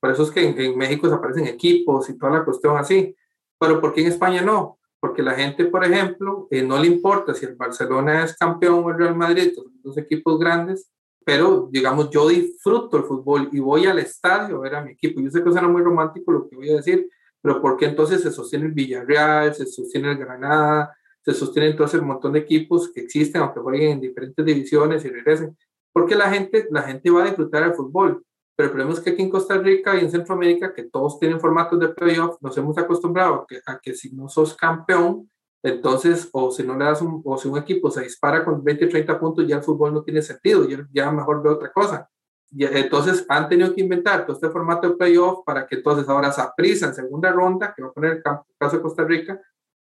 Por 0.00 0.10
eso 0.10 0.22
es 0.22 0.30
que 0.30 0.48
en, 0.48 0.78
México 0.78 1.08
se 1.08 1.14
aparecen 1.14 1.46
equipos 1.46 2.08
y 2.08 2.16
toda 2.16 2.32
la 2.32 2.44
cuestión 2.44 2.76
así. 2.76 3.14
Pero 3.58 3.80
¿por 3.80 3.92
qué 3.92 4.00
en 4.00 4.08
España 4.08 4.42
no? 4.42 4.78
Porque 5.02 5.20
la 5.20 5.34
gente, 5.34 5.64
por 5.64 5.84
ejemplo, 5.84 6.46
eh, 6.48 6.62
no 6.62 6.78
le 6.78 6.86
importa 6.86 7.34
si 7.34 7.44
el 7.44 7.56
Barcelona 7.56 8.22
es 8.24 8.36
campeón 8.36 8.84
o 8.84 8.90
el 8.90 8.98
Real 8.98 9.16
Madrid, 9.16 9.52
dos 9.82 9.98
equipos 9.98 10.38
grandes, 10.38 10.92
pero 11.24 11.68
digamos, 11.72 12.08
yo 12.10 12.28
disfruto 12.28 12.98
el 12.98 13.02
fútbol 13.02 13.48
y 13.50 13.58
voy 13.58 13.86
al 13.86 13.98
estadio 13.98 14.58
a 14.58 14.60
ver 14.60 14.76
a 14.76 14.84
mi 14.84 14.92
equipo. 14.92 15.20
Yo 15.20 15.28
sé 15.28 15.42
que 15.42 15.50
suena 15.50 15.66
muy 15.66 15.82
romántico 15.82 16.30
lo 16.30 16.48
que 16.48 16.54
voy 16.54 16.70
a 16.70 16.76
decir, 16.76 17.10
pero 17.40 17.60
¿por 17.60 17.76
qué 17.76 17.86
entonces 17.86 18.22
se 18.22 18.30
sostiene 18.30 18.66
el 18.66 18.72
Villarreal, 18.74 19.52
se 19.52 19.66
sostiene 19.66 20.12
el 20.12 20.18
Granada, 20.18 20.96
se 21.24 21.34
sostiene 21.34 21.70
entonces 21.70 22.00
un 22.00 22.06
montón 22.06 22.32
de 22.32 22.38
equipos 22.38 22.92
que 22.92 23.00
existen, 23.00 23.42
aunque 23.42 23.58
jueguen 23.58 23.90
en 23.90 24.00
diferentes 24.00 24.46
divisiones 24.46 25.04
y 25.04 25.08
regresen? 25.08 25.58
Porque 25.92 26.14
la 26.14 26.30
gente, 26.30 26.68
la 26.70 26.82
gente 26.82 27.10
va 27.10 27.22
a 27.22 27.26
disfrutar 27.26 27.64
el 27.64 27.74
fútbol. 27.74 28.24
Pero 28.54 28.66
el 28.66 28.72
problema 28.72 28.92
es 28.92 29.00
que 29.00 29.10
aquí 29.10 29.22
en 29.22 29.30
Costa 29.30 29.56
Rica 29.58 29.96
y 29.96 30.00
en 30.00 30.10
Centroamérica, 30.10 30.74
que 30.74 30.84
todos 30.84 31.18
tienen 31.18 31.40
formatos 31.40 31.80
de 31.80 31.88
playoff, 31.88 32.36
nos 32.40 32.56
hemos 32.58 32.76
acostumbrado 32.78 33.34
a 33.34 33.46
que, 33.46 33.60
a 33.64 33.78
que 33.78 33.94
si 33.94 34.14
no 34.14 34.28
sos 34.28 34.54
campeón, 34.54 35.30
entonces, 35.62 36.28
o 36.32 36.50
si 36.50 36.64
no 36.64 36.76
le 36.76 36.84
das 36.84 37.00
un, 37.02 37.22
o 37.24 37.38
si 37.38 37.48
un 37.48 37.56
equipo 37.56 37.90
se 37.90 38.02
dispara 38.02 38.44
con 38.44 38.62
20 38.64 38.86
o 38.86 38.88
30 38.88 39.20
puntos, 39.20 39.46
ya 39.46 39.56
el 39.56 39.62
fútbol 39.62 39.94
no 39.94 40.02
tiene 40.02 40.20
sentido, 40.20 40.68
ya, 40.68 40.86
ya 40.92 41.10
mejor 41.12 41.42
ve 41.42 41.50
otra 41.50 41.72
cosa. 41.72 42.08
Y, 42.50 42.64
entonces 42.64 43.24
han 43.28 43.48
tenido 43.48 43.72
que 43.74 43.80
inventar 43.80 44.26
todo 44.26 44.34
este 44.34 44.50
formato 44.50 44.88
de 44.88 44.96
playoff 44.96 45.44
para 45.46 45.66
que 45.66 45.76
entonces 45.76 46.08
ahora 46.08 46.32
Saprissa 46.32 46.86
en 46.86 46.94
segunda 46.94 47.30
ronda, 47.30 47.72
que 47.74 47.82
va 47.82 47.88
a 47.88 47.92
poner 47.92 48.12
el 48.12 48.22
caso 48.58 48.76
de 48.76 48.82
Costa 48.82 49.04
Rica, 49.04 49.40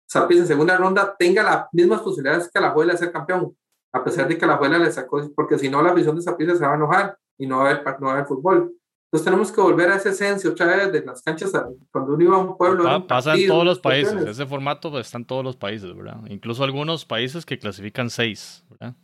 Saprissa 0.08 0.42
en 0.42 0.48
segunda 0.48 0.78
ronda 0.78 1.16
tenga 1.18 1.42
las 1.42 1.68
mismas 1.72 2.02
posibilidades 2.02 2.52
que 2.54 2.60
la 2.60 2.72
Juela 2.72 2.92
de 2.92 3.00
ser 3.00 3.12
campeón, 3.12 3.56
a 3.94 4.04
pesar 4.04 4.28
de 4.28 4.38
que 4.38 4.46
la 4.46 4.58
Juela 4.58 4.78
le 4.78 4.92
sacó, 4.92 5.22
porque 5.34 5.58
si 5.58 5.70
no 5.70 5.82
la 5.82 5.94
visión 5.94 6.16
de 6.18 6.22
Saprissa 6.22 6.56
se 6.56 6.66
va 6.66 6.74
a 6.74 6.76
enojar 6.76 7.18
y 7.42 7.48
no 7.48 7.58
va 7.58 7.70
a 7.70 7.72
haber, 7.72 8.00
no 8.00 8.06
va 8.06 8.12
a 8.12 8.16
haber 8.16 8.28
fútbol. 8.28 8.72
Entonces 9.06 9.26
tenemos 9.26 9.52
que 9.52 9.60
volver 9.60 9.92
a 9.92 9.96
esa 9.96 10.10
esencia 10.10 10.50
otra 10.50 10.68
vez 10.68 10.92
de 10.94 11.04
las 11.04 11.22
canchas 11.22 11.52
cuando 11.92 12.14
uno 12.14 12.24
iba 12.24 12.36
a 12.36 12.40
un 12.40 12.56
pueblo. 12.56 13.08
pasa 13.08 13.36
en 13.36 13.48
todos 13.48 13.66
los 13.66 13.80
países, 13.80 14.14
ese 14.26 14.46
formato 14.46 14.92
pues, 14.92 15.08
está 15.08 15.18
en 15.18 15.26
todos 15.26 15.44
los 15.44 15.58
países, 15.58 15.94
¿verdad? 15.94 16.22
Incluso 16.30 16.64
algunos 16.64 17.04
países 17.04 17.46
que 17.46 17.58
clasifican 17.58 18.10
seis, 18.10 18.64
¿verdad? 18.70 18.96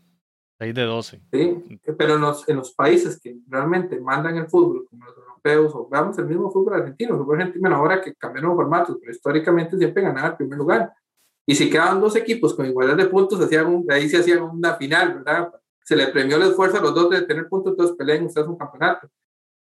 Seis 0.59 0.73
de 0.73 0.83
doce. 0.83 1.21
Sí, 1.33 1.79
pero 1.97 2.15
en 2.15 2.21
los, 2.21 2.47
en 2.47 2.55
los 2.55 2.71
países 2.71 3.19
que 3.19 3.37
realmente 3.47 3.99
mandan 3.99 4.37
el 4.37 4.47
fútbol, 4.47 4.85
como 4.89 5.05
los 5.05 5.17
europeos, 5.17 5.75
o 5.75 5.89
veamos 5.89 6.17
el 6.19 6.25
mismo 6.25 6.51
fútbol 6.51 6.75
argentino, 6.75 7.15
el 7.15 7.19
fútbol 7.19 7.41
argentino 7.41 7.75
ahora 7.75 8.01
que 8.01 8.13
cambiaron 8.15 8.55
formatos, 8.55 8.97
pero 8.99 9.11
históricamente 9.11 9.77
siempre 9.77 10.03
ganaba 10.03 10.29
el 10.29 10.35
primer 10.37 10.57
lugar. 10.57 10.93
Y 11.45 11.55
si 11.55 11.69
quedaban 11.69 11.99
dos 11.99 12.15
equipos 12.15 12.53
con 12.53 12.65
igualdad 12.65 12.95
de 12.95 13.05
puntos, 13.07 13.41
hacían 13.41 13.83
ahí 13.89 14.07
se 14.07 14.17
hacía 14.17 14.41
una 14.41 14.75
final, 14.75 15.15
¿verdad? 15.15 15.51
Se 15.87 15.95
le 15.95 16.07
premió 16.07 16.35
el 16.35 16.49
esfuerzo 16.49 16.79
a 16.79 16.81
los 16.81 16.93
dos 16.93 17.09
de 17.09 17.21
tener 17.21 17.47
puntos, 17.47 17.71
entonces 17.71 17.95
peleen 17.95 18.25
ustedes 18.25 18.45
un 18.45 18.57
campeonato. 18.57 19.09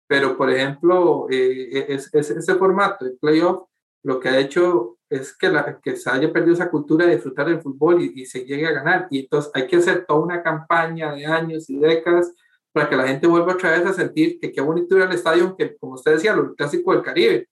Pero, 0.07 0.38
por 0.38 0.49
ejemplo, 0.49 1.28
eh, 1.30 1.86
es, 1.89 2.13
ese 2.13 2.55
formato 2.55 3.03
de 3.03 3.11
playoff 3.11 3.67
lo 4.03 4.21
que 4.21 4.30
ha 4.30 4.39
hecho 4.39 4.99
es 5.09 5.36
que, 5.36 5.49
la, 5.49 5.82
que 5.82 5.97
se 5.97 6.09
haya 6.09 6.32
perdido 6.32 6.53
esa 6.53 6.69
cultura 6.69 7.05
de 7.05 7.15
disfrutar 7.15 7.47
del 7.47 7.61
fútbol 7.61 8.01
y, 8.01 8.26
se 8.26 8.45
llegue 8.45 8.65
a 8.67 8.71
ganar. 8.71 9.07
Y 9.11 9.19
entonces 9.19 9.51
hay 9.53 9.67
que 9.67 9.76
hacer 9.76 10.05
toda 10.05 10.21
una 10.21 10.41
campaña 10.41 11.13
de 11.13 11.26
años 11.26 11.69
y 11.69 11.78
décadas 11.78 12.34
para 12.71 12.88
que 12.88 12.95
la 12.95 13.05
gente 13.05 13.28
vuelva 13.28 13.55
otra 13.55 13.71
vez 13.71 13.86
a 13.86 13.91
sentir 13.91 14.39
que 14.39 14.53
qué 14.53 14.61
bonito 14.61 14.95
ir 14.95 15.03
al 15.03 15.11
estadio, 15.11 15.57
que 15.57 15.76
como 15.76 15.95
usted 15.95 16.13
decía, 16.13 16.34
lo 16.34 16.55
clásico 16.55 16.93
del 16.93 17.03
Caribe. 17.03 17.49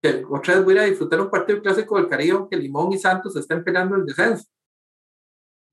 Que 0.00 0.24
otra 0.30 0.54
vez 0.54 0.64
voy 0.64 0.78
a 0.78 0.84
disfrutar 0.84 1.20
un 1.20 1.28
partido 1.28 1.60
clásico 1.60 1.98
del 1.98 2.08
Caribe, 2.08 2.38
aunque 2.38 2.56
Limón 2.56 2.94
y 2.94 2.98
Santos 2.98 3.36
estén 3.36 3.62
peleando 3.62 3.96
el 3.96 4.06
descenso. 4.06 4.46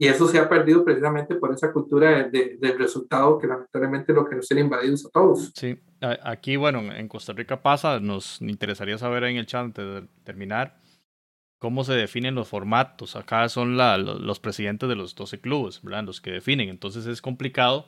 Y 0.04 0.08
eso 0.08 0.28
se 0.28 0.38
ha 0.38 0.50
perdido 0.50 0.84
precisamente 0.84 1.36
por 1.36 1.54
esa 1.54 1.72
cultura 1.72 2.28
de, 2.28 2.58
del 2.60 2.78
resultado 2.78 3.40
que 3.40 3.48
lamentablemente 3.48 4.12
lo 4.12 4.26
que 4.26 4.36
nos 4.36 4.46
tiene 4.46 4.60
invadidos 4.60 5.06
a 5.06 5.10
todos. 5.10 5.54
Sí, 5.56 5.80
aquí, 6.02 6.58
bueno, 6.58 6.94
en 6.94 7.08
Costa 7.08 7.32
Rica 7.32 7.62
pasa, 7.62 8.02
nos 8.02 8.42
interesaría 8.42 8.98
saber 8.98 9.24
en 9.24 9.38
el 9.38 9.46
chat 9.46 9.64
antes 9.64 9.86
de 9.86 10.08
terminar 10.26 10.76
cómo 11.58 11.86
se 11.86 11.94
definen 11.94 12.36
los 12.36 12.50
formatos. 12.50 13.16
Acá 13.16 13.48
son 13.48 13.78
la, 13.78 13.98
los 13.98 14.42
presidentes 14.42 14.90
de 14.90 14.96
los 14.96 15.16
12 15.16 15.40
clubes, 15.40 15.82
¿verdad? 15.82 16.04
Los 16.04 16.20
que 16.20 16.32
definen. 16.32 16.68
Entonces 16.68 17.06
es 17.06 17.22
complicado 17.22 17.88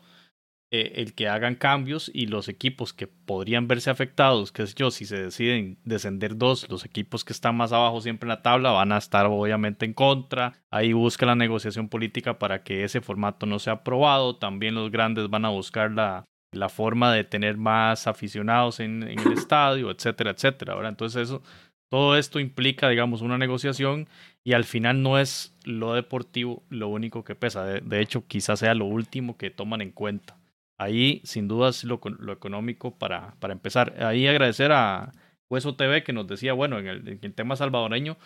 eh, 0.78 0.92
el 0.96 1.14
que 1.14 1.30
hagan 1.30 1.56
cambios 1.56 2.12
y 2.14 2.26
los 2.26 2.50
equipos 2.50 2.92
que 2.92 3.08
podrían 3.08 3.66
verse 3.66 3.90
afectados, 3.90 4.52
que 4.52 4.64
es 4.64 4.76
yo, 4.76 4.92
si 4.92 5.06
se 5.06 5.16
deciden 5.16 5.78
descender 5.86 6.38
dos, 6.38 6.70
los 6.70 6.84
equipos 6.84 7.24
que 7.24 7.32
están 7.32 7.56
más 7.56 7.72
abajo 7.72 8.02
siempre 8.02 8.26
en 8.26 8.30
la 8.30 8.42
tabla 8.42 8.72
van 8.72 8.92
a 8.92 8.98
estar 8.98 9.26
obviamente 9.28 9.86
en 9.86 9.94
contra. 9.94 10.52
Ahí 10.72 10.92
busca 10.92 11.26
la 11.26 11.36
negociación 11.36 11.88
política 11.88 12.40
para 12.40 12.64
que 12.64 12.84
ese 12.84 13.00
formato 13.00 13.46
no 13.46 13.58
sea 13.58 13.74
aprobado. 13.74 14.36
También 14.36 14.76
los 14.76 14.92
grandes 14.92 15.30
van 15.30 15.46
a 15.46 15.50
buscar 15.50 15.92
la, 15.92 16.26
la 16.52 16.68
forma 16.68 17.14
de 17.14 17.24
tener 17.24 17.56
más 17.56 18.06
aficionados 18.06 18.82
en, 18.82 19.04
el 19.04 19.32
estadio, 19.32 19.90
etcétera, 19.92 20.32
etcétera. 20.32 20.76
Entonces 20.90 21.30
eso, 21.30 21.42
todo 21.90 22.18
esto 22.18 22.42
implica, 22.42 22.90
digamos, 22.90 23.22
una 23.22 23.38
negociación 23.38 24.10
y 24.44 24.54
al 24.54 24.66
final 24.66 25.02
no 25.02 25.20
es 25.20 25.56
lo 25.64 25.94
deportivo 25.94 26.64
lo 26.70 26.90
único 26.90 27.24
que 27.24 27.36
pesa. 27.36 27.64
de 27.64 28.02
hecho, 28.02 28.28
quizás 28.28 28.60
sea 28.60 28.74
lo 28.74 28.86
último 28.86 29.38
que 29.38 29.52
toman 29.52 29.82
en 29.82 29.92
cuenta. 29.92 30.38
Ahí, 30.78 31.22
sin 31.24 31.48
dudas, 31.48 31.84
lo, 31.84 32.02
lo 32.20 32.34
económico 32.34 32.98
para, 32.98 33.36
para 33.40 33.54
empezar. 33.54 34.04
Ahí 34.04 34.28
agradecer 34.28 34.72
a 34.72 35.12
Hueso 35.50 35.76
TV 35.76 36.04
que 36.04 36.14
nos 36.14 36.28
decía, 36.28 36.54
bueno, 36.54 36.80
en 36.80 36.88
el, 36.88 37.34
tema 37.34 37.56
salvadoreño, 37.56 38.18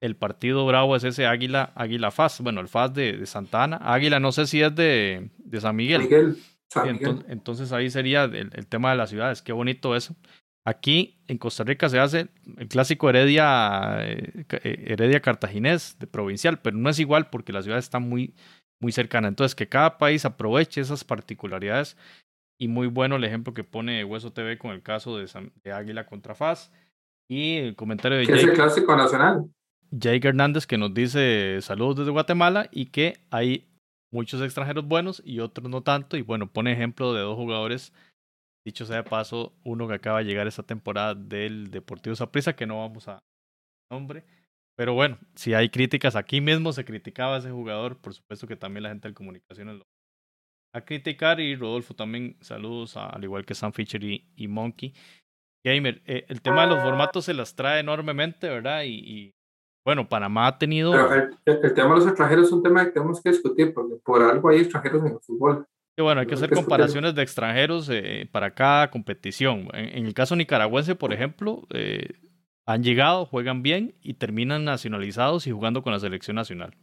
el 0.00 0.16
partido 0.16 0.66
bravo 0.66 0.96
es 0.96 1.04
ese 1.04 1.26
Águila, 1.26 1.72
Águila 1.76 2.10
FAS, 2.10 2.40
bueno, 2.40 2.60
el 2.60 2.68
FAS 2.68 2.94
de, 2.94 3.24
Santa 3.26 3.64
Ana. 3.64 3.78
Águila 3.82 4.18
no 4.18 4.32
sé 4.32 4.46
si 4.46 4.62
es 4.62 4.74
de, 4.74 5.30
de 5.38 5.60
San 5.60 5.76
Miguel. 5.76 6.02
Miguel. 6.02 6.36
Entonces, 7.28 7.72
ahí 7.72 7.90
sería 7.90 8.24
el, 8.24 8.50
el, 8.52 8.66
tema 8.66 8.90
de 8.90 8.96
las 8.96 9.10
ciudades, 9.10 9.42
qué 9.42 9.52
bonito 9.52 9.94
eso. 9.94 10.16
Aquí 10.64 11.20
en 11.26 11.38
Costa 11.38 11.64
Rica 11.64 11.88
se 11.88 11.98
hace 11.98 12.28
el 12.56 12.68
clásico 12.68 13.10
Heredia, 13.10 13.96
eh, 14.00 14.44
eh, 14.62 14.84
Heredia 14.86 15.20
Cartaginés 15.20 15.98
de 15.98 16.06
provincial, 16.06 16.60
pero 16.60 16.76
no 16.76 16.88
es 16.88 17.00
igual 17.00 17.30
porque 17.30 17.52
la 17.52 17.62
ciudad 17.62 17.78
está 17.78 17.98
muy, 17.98 18.34
muy 18.82 18.92
cercana. 18.92 19.28
Entonces, 19.28 19.54
que 19.54 19.68
cada 19.68 19.96
país 19.96 20.24
aproveche 20.24 20.80
esas 20.80 21.04
particularidades 21.04 21.96
y 22.60 22.68
muy 22.68 22.88
bueno 22.88 23.16
el 23.16 23.24
ejemplo 23.24 23.54
que 23.54 23.64
pone 23.64 24.04
Hueso 24.04 24.32
TV 24.32 24.58
con 24.58 24.72
el 24.72 24.82
caso 24.82 25.16
de, 25.16 25.28
de 25.64 25.72
Águila 25.72 26.04
contra 26.04 26.34
FAS 26.34 26.70
y 27.30 27.56
el 27.56 27.76
comentario 27.76 28.18
de 28.18 28.26
¿Qué 28.26 28.34
es 28.34 28.44
el 28.44 28.52
clásico 28.52 28.94
nacional? 28.94 29.50
Jake 29.90 30.28
Hernández 30.28 30.66
que 30.66 30.78
nos 30.78 30.92
dice 30.92 31.58
saludos 31.60 31.96
desde 31.96 32.10
Guatemala 32.10 32.68
y 32.70 32.86
que 32.86 33.18
hay 33.30 33.68
muchos 34.10 34.42
extranjeros 34.42 34.86
buenos 34.86 35.22
y 35.24 35.40
otros 35.40 35.68
no 35.70 35.82
tanto. 35.82 36.16
Y 36.16 36.22
bueno, 36.22 36.46
pone 36.46 36.72
ejemplo 36.72 37.14
de 37.14 37.22
dos 37.22 37.36
jugadores, 37.36 37.92
dicho 38.64 38.84
sea 38.84 38.96
de 38.96 39.04
paso, 39.04 39.54
uno 39.64 39.88
que 39.88 39.94
acaba 39.94 40.18
de 40.18 40.24
llegar 40.24 40.46
esta 40.46 40.62
temporada 40.62 41.14
del 41.14 41.70
Deportivo 41.70 42.14
Saprissa, 42.14 42.54
que 42.54 42.66
no 42.66 42.80
vamos 42.80 43.08
a 43.08 43.18
nombre. 43.90 44.24
Pero 44.76 44.94
bueno, 44.94 45.18
si 45.34 45.54
hay 45.54 45.68
críticas, 45.68 46.16
aquí 46.16 46.40
mismo 46.40 46.72
se 46.72 46.84
criticaba 46.84 47.36
a 47.36 47.38
ese 47.38 47.50
jugador, 47.50 48.00
por 48.00 48.14
supuesto 48.14 48.46
que 48.46 48.56
también 48.56 48.84
la 48.84 48.88
gente 48.88 49.08
de 49.08 49.14
comunicaciones 49.14 49.76
lo 49.76 49.82
a 50.74 50.80
criticar 50.80 51.38
y 51.38 51.54
Rodolfo 51.54 51.92
también 51.92 52.38
saludos 52.40 52.96
al 52.96 53.22
igual 53.22 53.44
que 53.44 53.54
Sam 53.54 53.74
Fisher 53.74 54.02
y, 54.02 54.48
Monkey. 54.48 54.94
Gamer, 55.62 56.00
eh, 56.06 56.24
el 56.28 56.40
tema 56.40 56.62
de 56.62 56.74
los 56.74 56.82
formatos 56.82 57.26
se 57.26 57.34
las 57.34 57.54
trae 57.54 57.80
enormemente, 57.80 58.48
¿verdad? 58.48 58.84
y 58.84 59.34
bueno, 59.84 60.08
Panamá 60.08 60.46
ha 60.46 60.58
tenido... 60.58 60.92
el, 60.94 61.74
tema 61.74 61.90
de 61.90 61.94
los 61.96 62.06
extranjeros 62.06 62.46
es 62.46 62.52
un 62.52 62.62
tema 62.62 62.84
que 62.84 62.92
tenemos 62.92 63.20
que 63.20 63.30
discutir, 63.30 63.74
porque 63.74 63.96
por 64.04 64.22
algo 64.22 64.48
hay 64.48 64.60
extranjeros 64.60 65.04
en 65.04 65.12
el 65.12 65.20
fútbol. 65.20 65.66
Y 65.98 66.02
bueno, 66.02 66.20
hay 66.20 66.26
que 66.26 66.34
hacer 66.34 66.50
comparaciones 66.50 67.14
de 67.14 67.22
extranjeros 67.22 67.88
eh, 67.90 68.28
para 68.30 68.54
cada 68.54 68.90
competición. 68.90 69.68
En, 69.74 70.06
el 70.06 70.14
caso 70.14 70.36
nicaragüense, 70.36 70.94
por 70.94 71.12
ejemplo, 71.12 71.66
eh, 71.70 72.14
han 72.66 72.82
llegado, 72.82 73.26
juegan 73.26 73.62
bien 73.62 73.94
y 74.02 74.14
terminan 74.14 74.64
nacionalizados 74.64 75.46
y 75.46 75.50
jugando 75.50 75.82
con 75.82 75.92
la 75.92 76.00
selección 76.00 76.36
nacional. 76.36 76.74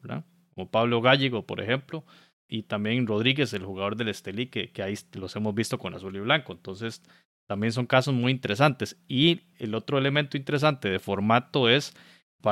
Como 0.54 0.70
Pablo 0.70 1.02
Gallego, 1.02 1.46
por 1.46 1.62
ejemplo, 1.62 2.04
y 2.48 2.64
también 2.64 3.08
Rodríguez, 3.08 3.54
el 3.54 3.64
jugador 3.64 3.96
del 3.96 4.10
Estelí, 4.10 4.48
que, 4.48 4.72
que 4.72 4.84
ahí 4.84 4.96
los 5.14 5.36
hemos 5.36 5.54
visto 5.54 5.78
con 5.78 5.94
azul 5.94 6.16
y 6.16 6.20
blanco. 6.20 6.52
Entonces, 6.52 7.04
también 7.48 7.74
son 7.74 7.86
casos 7.86 8.14
muy 8.14 8.32
interesantes. 8.32 8.98
Y 9.08 9.42
el 9.58 9.76
otro 9.76 9.98
elemento 9.98 10.36
interesante 10.36 10.90
de 10.90 11.00
formato 11.00 11.70
es 11.70 11.96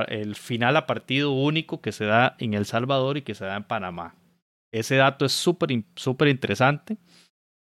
el 0.08 0.36
final 0.36 0.76
a 0.78 0.86
partido 0.86 1.32
único 1.32 1.82
que 1.82 1.92
se 1.92 2.06
da 2.06 2.36
en 2.40 2.54
El 2.54 2.66
Salvador 2.66 3.18
y 3.18 3.22
que 3.22 3.36
se 3.36 3.46
da 3.46 3.56
en 3.56 3.64
Panamá. 3.64 4.16
Ese 4.72 4.96
dato 4.96 5.26
es 5.26 5.32
súper 5.32 5.70
súper 5.96 6.28
interesante. 6.28 6.98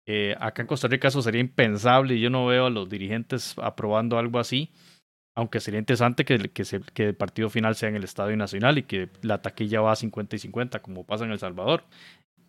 Eh, 0.05 0.35
acá 0.39 0.61
en 0.61 0.67
Costa 0.67 0.87
Rica 0.87 1.09
eso 1.09 1.21
sería 1.21 1.41
impensable 1.41 2.15
y 2.15 2.21
yo 2.21 2.29
no 2.29 2.45
veo 2.45 2.67
a 2.67 2.69
los 2.69 2.89
dirigentes 2.89 3.55
aprobando 3.57 4.17
algo 4.17 4.39
así, 4.39 4.71
aunque 5.37 5.59
sería 5.59 5.79
interesante 5.79 6.25
que, 6.25 6.49
que, 6.49 6.63
que 6.95 7.03
el 7.09 7.15
partido 7.15 7.51
final 7.51 7.75
sea 7.75 7.89
en 7.89 7.95
el 7.95 8.03
Estadio 8.03 8.35
Nacional 8.35 8.79
y 8.79 8.83
que 8.83 9.09
la 9.21 9.39
taquilla 9.39 9.81
va 9.81 9.91
a 9.91 9.95
50 9.95 10.35
y 10.35 10.39
50 10.39 10.79
como 10.79 11.05
pasa 11.05 11.25
en 11.25 11.31
El 11.31 11.37
Salvador. 11.37 11.83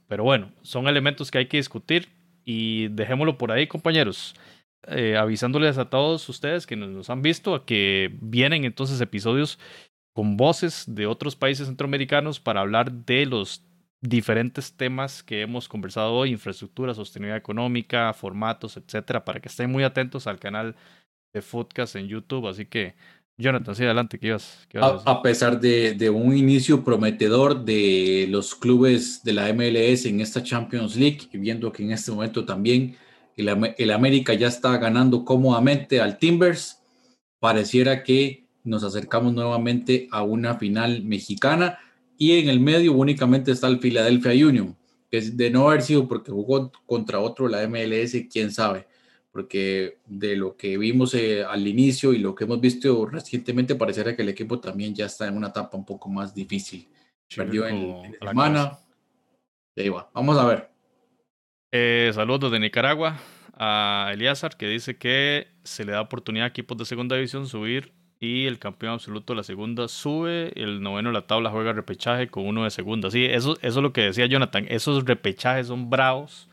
Pero 0.06 0.24
bueno, 0.24 0.52
son 0.62 0.88
elementos 0.88 1.30
que 1.30 1.36
hay 1.36 1.46
que 1.48 1.58
discutir 1.58 2.08
y 2.46 2.88
dejémoslo 2.88 3.36
por 3.36 3.52
ahí 3.52 3.66
compañeros. 3.66 4.34
Eh, 4.86 5.18
avisándoles 5.18 5.76
a 5.76 5.90
todos 5.90 6.26
ustedes 6.30 6.66
que 6.66 6.76
nos, 6.76 7.10
han 7.10 7.20
visto 7.20 7.54
a 7.54 7.66
que 7.66 8.10
vienen 8.22 8.64
entonces 8.64 8.98
episodios 9.02 9.58
con 10.14 10.38
voces 10.38 10.84
de 10.86 11.06
otros 11.06 11.36
países 11.36 11.66
centroamericanos 11.66 12.40
para 12.40 12.62
hablar 12.62 12.90
de 12.90 13.26
los 13.26 13.66
diferentes 14.00 14.78
temas 14.78 15.22
que 15.22 15.42
hemos 15.42 15.68
conversado 15.68 16.14
hoy, 16.14 16.30
infraestructura, 16.30 16.94
sostenibilidad 16.94 17.36
económica, 17.36 18.14
formatos, 18.14 18.78
etcétera, 18.78 19.26
para 19.26 19.40
que 19.40 19.48
estén 19.48 19.70
muy 19.70 19.84
atentos 19.84 20.26
al 20.26 20.38
canal 20.38 20.74
de 21.32 21.42
Foodcast 21.42 21.96
en 21.96 22.08
YouTube. 22.08 22.48
Así 22.48 22.66
que, 22.66 22.94
Jonathan, 23.36 23.74
sí, 23.74 23.84
adelante, 23.84 24.18
¿qué 24.18 24.28
ibas, 24.28 24.66
a, 24.74 25.02
a, 25.04 25.22
pesar 25.22 25.60
de, 25.60 25.94
de, 25.94 26.10
un 26.10 26.36
inicio 26.36 26.84
prometedor 26.84 27.64
de 27.64 28.26
los 28.28 28.54
clubes 28.54 29.22
de 29.22 29.32
la 29.32 29.52
MLS 29.52 30.06
en 30.06 30.20
esta 30.20 30.42
Champions 30.42 30.96
League, 30.96 31.28
y 31.32 31.38
viendo 31.38 31.70
que 31.70 31.84
en 31.84 31.92
este 31.92 32.10
momento 32.10 32.44
también 32.44 32.96
el, 33.38 33.90
América 33.90 34.34
ya 34.34 34.48
está 34.48 34.76
ganando 34.78 35.24
cómodamente 35.24 36.00
al 36.00 36.18
Timbers. 36.18 36.82
Pareciera 37.38 38.02
que 38.02 38.46
nos 38.64 38.82
acercamos 38.82 39.32
nuevamente 39.32 40.08
a 40.10 40.22
una 40.22 40.56
final 40.56 41.04
mexicana 41.04 41.78
y 42.16 42.38
en 42.38 42.48
el 42.48 42.58
medio 42.58 42.92
únicamente 42.94 43.52
está 43.52 43.68
el 43.68 43.78
Philadelphia 43.78 44.32
Union, 44.46 44.76
que 45.08 45.18
es 45.18 45.36
de 45.36 45.50
no 45.50 45.68
haber 45.68 45.82
sido 45.82 46.08
porque 46.08 46.32
jugó 46.32 46.72
contra 46.84 47.20
otro 47.20 47.48
la 47.48 47.66
MLS, 47.68 48.16
quién 48.30 48.50
sabe, 48.50 48.88
porque 49.32 49.98
de 50.06 50.36
lo 50.36 50.56
que 50.56 50.78
vimos 50.78 51.14
eh, 51.14 51.44
al 51.44 51.66
inicio 51.66 52.12
y 52.12 52.18
lo 52.18 52.34
que 52.34 52.44
hemos 52.44 52.60
visto 52.60 53.06
recientemente 53.06 53.74
pareciera 53.74 54.16
que 54.16 54.22
el 54.22 54.30
equipo 54.30 54.58
también 54.58 54.94
ya 54.94 55.06
está 55.06 55.26
en 55.26 55.36
una 55.36 55.48
etapa 55.48 55.76
un 55.76 55.84
poco 55.84 56.08
más 56.08 56.34
difícil. 56.34 56.88
Perdió 57.34 57.66
en, 57.66 58.16
la 58.20 58.30
semana. 58.30 58.78
Ahí 59.76 59.90
va. 59.90 60.10
Vamos 60.14 60.38
a 60.38 60.46
ver. 60.46 60.70
Eh, 61.70 62.10
saludos 62.14 62.50
de 62.50 62.58
Nicaragua 62.58 63.18
a 63.54 64.10
Eliazar 64.14 64.56
que 64.56 64.66
dice 64.66 64.96
que 64.96 65.48
se 65.64 65.84
le 65.84 65.92
da 65.92 66.00
oportunidad 66.00 66.46
a 66.46 66.48
equipos 66.48 66.78
de 66.78 66.86
segunda 66.86 67.16
división 67.16 67.46
subir 67.46 67.92
y 68.20 68.46
el 68.46 68.58
campeón 68.58 68.94
absoluto 68.94 69.32
de 69.32 69.36
la 69.36 69.42
segunda 69.42 69.88
sube, 69.88 70.52
el 70.60 70.82
noveno 70.82 71.10
de 71.10 71.14
la 71.14 71.26
tabla 71.26 71.50
juega 71.50 71.72
repechaje 71.72 72.28
con 72.28 72.46
uno 72.46 72.64
de 72.64 72.70
segunda. 72.70 73.10
Sí, 73.10 73.26
eso, 73.26 73.56
eso 73.60 73.78
es 73.78 73.82
lo 73.82 73.92
que 73.92 74.02
decía 74.02 74.26
Jonathan, 74.26 74.66
esos 74.68 75.04
repechajes 75.04 75.68
son 75.68 75.90
bravos 75.90 76.48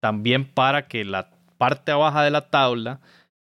también 0.00 0.44
para 0.44 0.86
que 0.86 1.04
la 1.04 1.30
parte 1.58 1.92
baja 1.92 2.22
de 2.22 2.30
la 2.30 2.48
tabla 2.48 3.00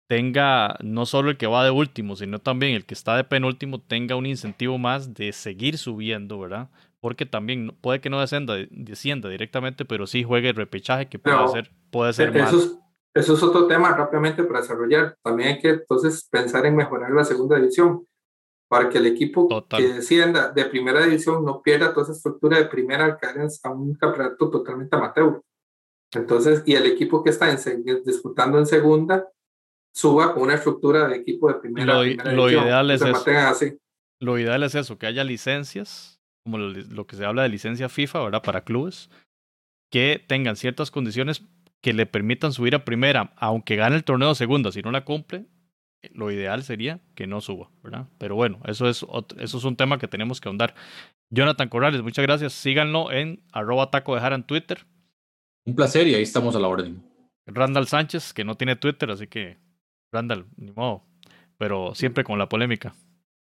tenga 0.07 0.75
no 0.81 1.05
solo 1.05 1.29
el 1.29 1.37
que 1.37 1.45
va 1.45 1.63
de 1.63 1.69
último, 1.69 2.15
sino 2.15 2.39
también 2.39 2.73
el 2.73 2.85
que 2.85 2.95
está 2.95 3.15
de 3.15 3.23
penúltimo 3.23 3.79
tenga 3.79 4.15
un 4.15 4.25
incentivo 4.25 4.79
más 4.79 5.13
de 5.13 5.31
seguir 5.33 5.77
subiendo, 5.77 6.39
¿verdad? 6.39 6.69
porque 7.01 7.25
también 7.25 7.75
puede 7.81 8.01
que 8.01 8.09
no 8.09 8.19
descienda, 8.19 8.55
descienda 8.71 9.29
directamente, 9.29 9.85
pero 9.85 10.07
sí 10.07 10.23
juegue 10.23 10.49
el 10.49 10.55
repechaje 10.55 11.07
que 11.07 11.19
puede 11.19 11.47
ser, 11.49 11.71
puede 11.91 12.13
ser 12.13 12.35
eso 12.35 12.57
Es, 12.57 12.77
eso 13.13 13.33
es 13.33 13.43
otro 13.43 13.67
tema 13.67 13.95
rápidamente 13.95 14.43
para 14.43 14.61
desarrollar. 14.61 15.17
También 15.23 15.49
hay 15.49 15.59
que 15.59 15.69
entonces 15.69 16.27
pensar 16.29 16.65
en 16.65 16.75
mejorar 16.75 17.11
la 17.11 17.23
segunda 17.23 17.55
división 17.55 18.05
para 18.67 18.89
que 18.89 18.99
el 18.99 19.07
equipo 19.07 19.47
que 19.69 19.93
descienda 19.93 20.51
de 20.51 20.65
primera 20.65 21.03
división 21.03 21.43
no 21.43 21.61
pierda 21.61 21.93
toda 21.93 22.03
esa 22.03 22.13
estructura 22.13 22.57
de 22.57 22.65
primera 22.65 23.05
al 23.05 23.17
caer 23.17 23.47
a 23.63 23.69
un 23.69 23.95
campeonato 23.95 24.49
totalmente 24.49 24.95
amateur. 24.95 25.41
Entonces, 26.13 26.63
y 26.65 26.75
el 26.75 26.85
equipo 26.85 27.23
que 27.23 27.29
está 27.29 27.51
en, 27.51 27.83
disputando 28.05 28.57
en 28.57 28.65
segunda 28.65 29.27
suba 29.93 30.33
con 30.33 30.43
una 30.43 30.55
estructura 30.55 31.07
de 31.07 31.17
equipo 31.17 31.47
de 31.47 31.59
primera. 31.59 31.93
Lo, 31.93 32.03
lo 32.03 32.49
ideal 32.49 32.91
es 32.91 33.01
eso. 33.01 33.75
Lo 34.21 34.37
ideal 34.37 34.63
es 34.63 34.75
eso, 34.75 34.97
que 34.97 35.07
haya 35.07 35.23
licencias 35.23 36.19
como 36.43 36.57
lo, 36.57 37.05
que 37.07 37.15
se 37.15 37.25
habla 37.25 37.43
de 37.43 37.49
licencia 37.49 37.89
FIFA, 37.89 38.23
¿verdad? 38.23 38.41
Para 38.41 38.63
clubes, 38.63 39.09
que 39.91 40.23
tengan 40.25 40.55
ciertas 40.55 40.91
condiciones 40.91 41.43
que 41.81 41.93
le 41.93 42.05
permitan 42.05 42.53
subir 42.53 42.75
a 42.75 42.85
primera, 42.85 43.33
aunque 43.37 43.75
gane 43.75 43.95
el 43.95 44.03
torneo 44.03 44.29
de 44.29 44.35
segunda, 44.35 44.71
si 44.71 44.81
no 44.81 44.91
la 44.91 45.05
cumple, 45.05 45.45
lo 46.13 46.31
ideal 46.31 46.63
sería 46.63 47.01
que 47.15 47.27
no 47.27 47.41
suba, 47.41 47.69
¿verdad? 47.83 48.07
Pero 48.17 48.35
bueno, 48.35 48.59
eso 48.65 48.89
es, 48.89 49.05
eso 49.37 49.57
es 49.57 49.63
un 49.63 49.75
tema 49.75 49.99
que 49.99 50.07
tenemos 50.07 50.41
que 50.41 50.49
ahondar. 50.49 50.73
Jonathan 51.29 51.69
Corrales, 51.69 52.01
muchas 52.01 52.23
gracias. 52.23 52.53
Síganlo 52.53 53.11
en 53.11 53.43
arroba 53.51 53.91
taco 53.91 54.15
de 54.15 54.27
en 54.27 54.43
Twitter. 54.43 54.85
Un 55.69 55.75
placer 55.75 56.07
y 56.07 56.15
ahí 56.15 56.23
estamos 56.23 56.55
a 56.55 56.59
la 56.59 56.67
orden. 56.67 56.99
Randall 57.45 57.85
Sánchez, 57.85 58.33
que 58.33 58.43
no 58.43 58.55
tiene 58.55 58.75
Twitter, 58.75 59.11
así 59.11 59.27
que 59.27 59.59
Randall, 60.11 60.47
ni 60.57 60.71
modo, 60.71 61.03
pero 61.59 61.93
siempre 61.93 62.23
con 62.23 62.39
la 62.39 62.49
polémica. 62.49 62.95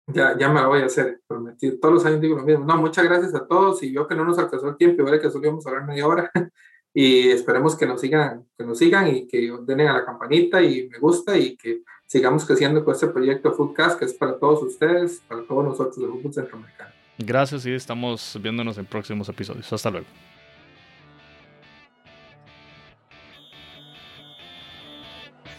Ya, 0.07 0.37
ya 0.37 0.47
me 0.47 0.61
lo 0.61 0.69
voy 0.69 0.83
a 0.83 0.85
hacer, 0.85 1.19
prometido. 1.27 1.75
Todos 1.81 1.95
los 1.95 2.05
años 2.05 2.21
digo 2.21 2.37
lo 2.37 2.43
mismo. 2.43 2.63
No, 2.63 2.77
muchas 2.77 3.03
gracias 3.03 3.35
a 3.35 3.45
todos. 3.45 3.83
Y 3.83 3.91
yo 3.91 4.07
que 4.07 4.15
no 4.15 4.23
nos 4.23 4.39
alcanzó 4.39 4.69
el 4.69 4.77
tiempo, 4.77 5.01
igual 5.01 5.19
que 5.19 5.27
a 5.27 5.29
hablar 5.29 5.85
media 5.85 6.07
hora. 6.07 6.31
y 6.93 7.27
esperemos 7.27 7.75
que 7.75 7.85
nos 7.85 7.99
sigan, 7.99 8.45
que 8.57 8.65
nos 8.65 8.77
sigan 8.77 9.13
y 9.13 9.27
que 9.27 9.53
den 9.65 9.81
a 9.81 9.91
la 9.91 10.05
campanita 10.05 10.61
y 10.61 10.87
me 10.87 10.99
gusta 10.99 11.37
y 11.37 11.57
que 11.57 11.81
sigamos 12.07 12.45
creciendo 12.45 12.85
con 12.85 12.93
este 12.93 13.07
proyecto 13.07 13.51
Foodcast 13.51 13.99
que 13.99 14.05
es 14.05 14.13
para 14.13 14.39
todos 14.39 14.63
ustedes, 14.63 15.21
para 15.27 15.43
todos 15.43 15.65
nosotros 15.65 15.97
del 15.97 16.07
Fútbol 16.07 16.33
Centroamericano. 16.33 16.91
Gracias 17.17 17.65
y 17.65 17.73
estamos 17.73 18.39
viéndonos 18.41 18.77
en 18.77 18.85
próximos 18.85 19.27
episodios. 19.27 19.73
Hasta 19.73 19.91
luego. 19.91 20.07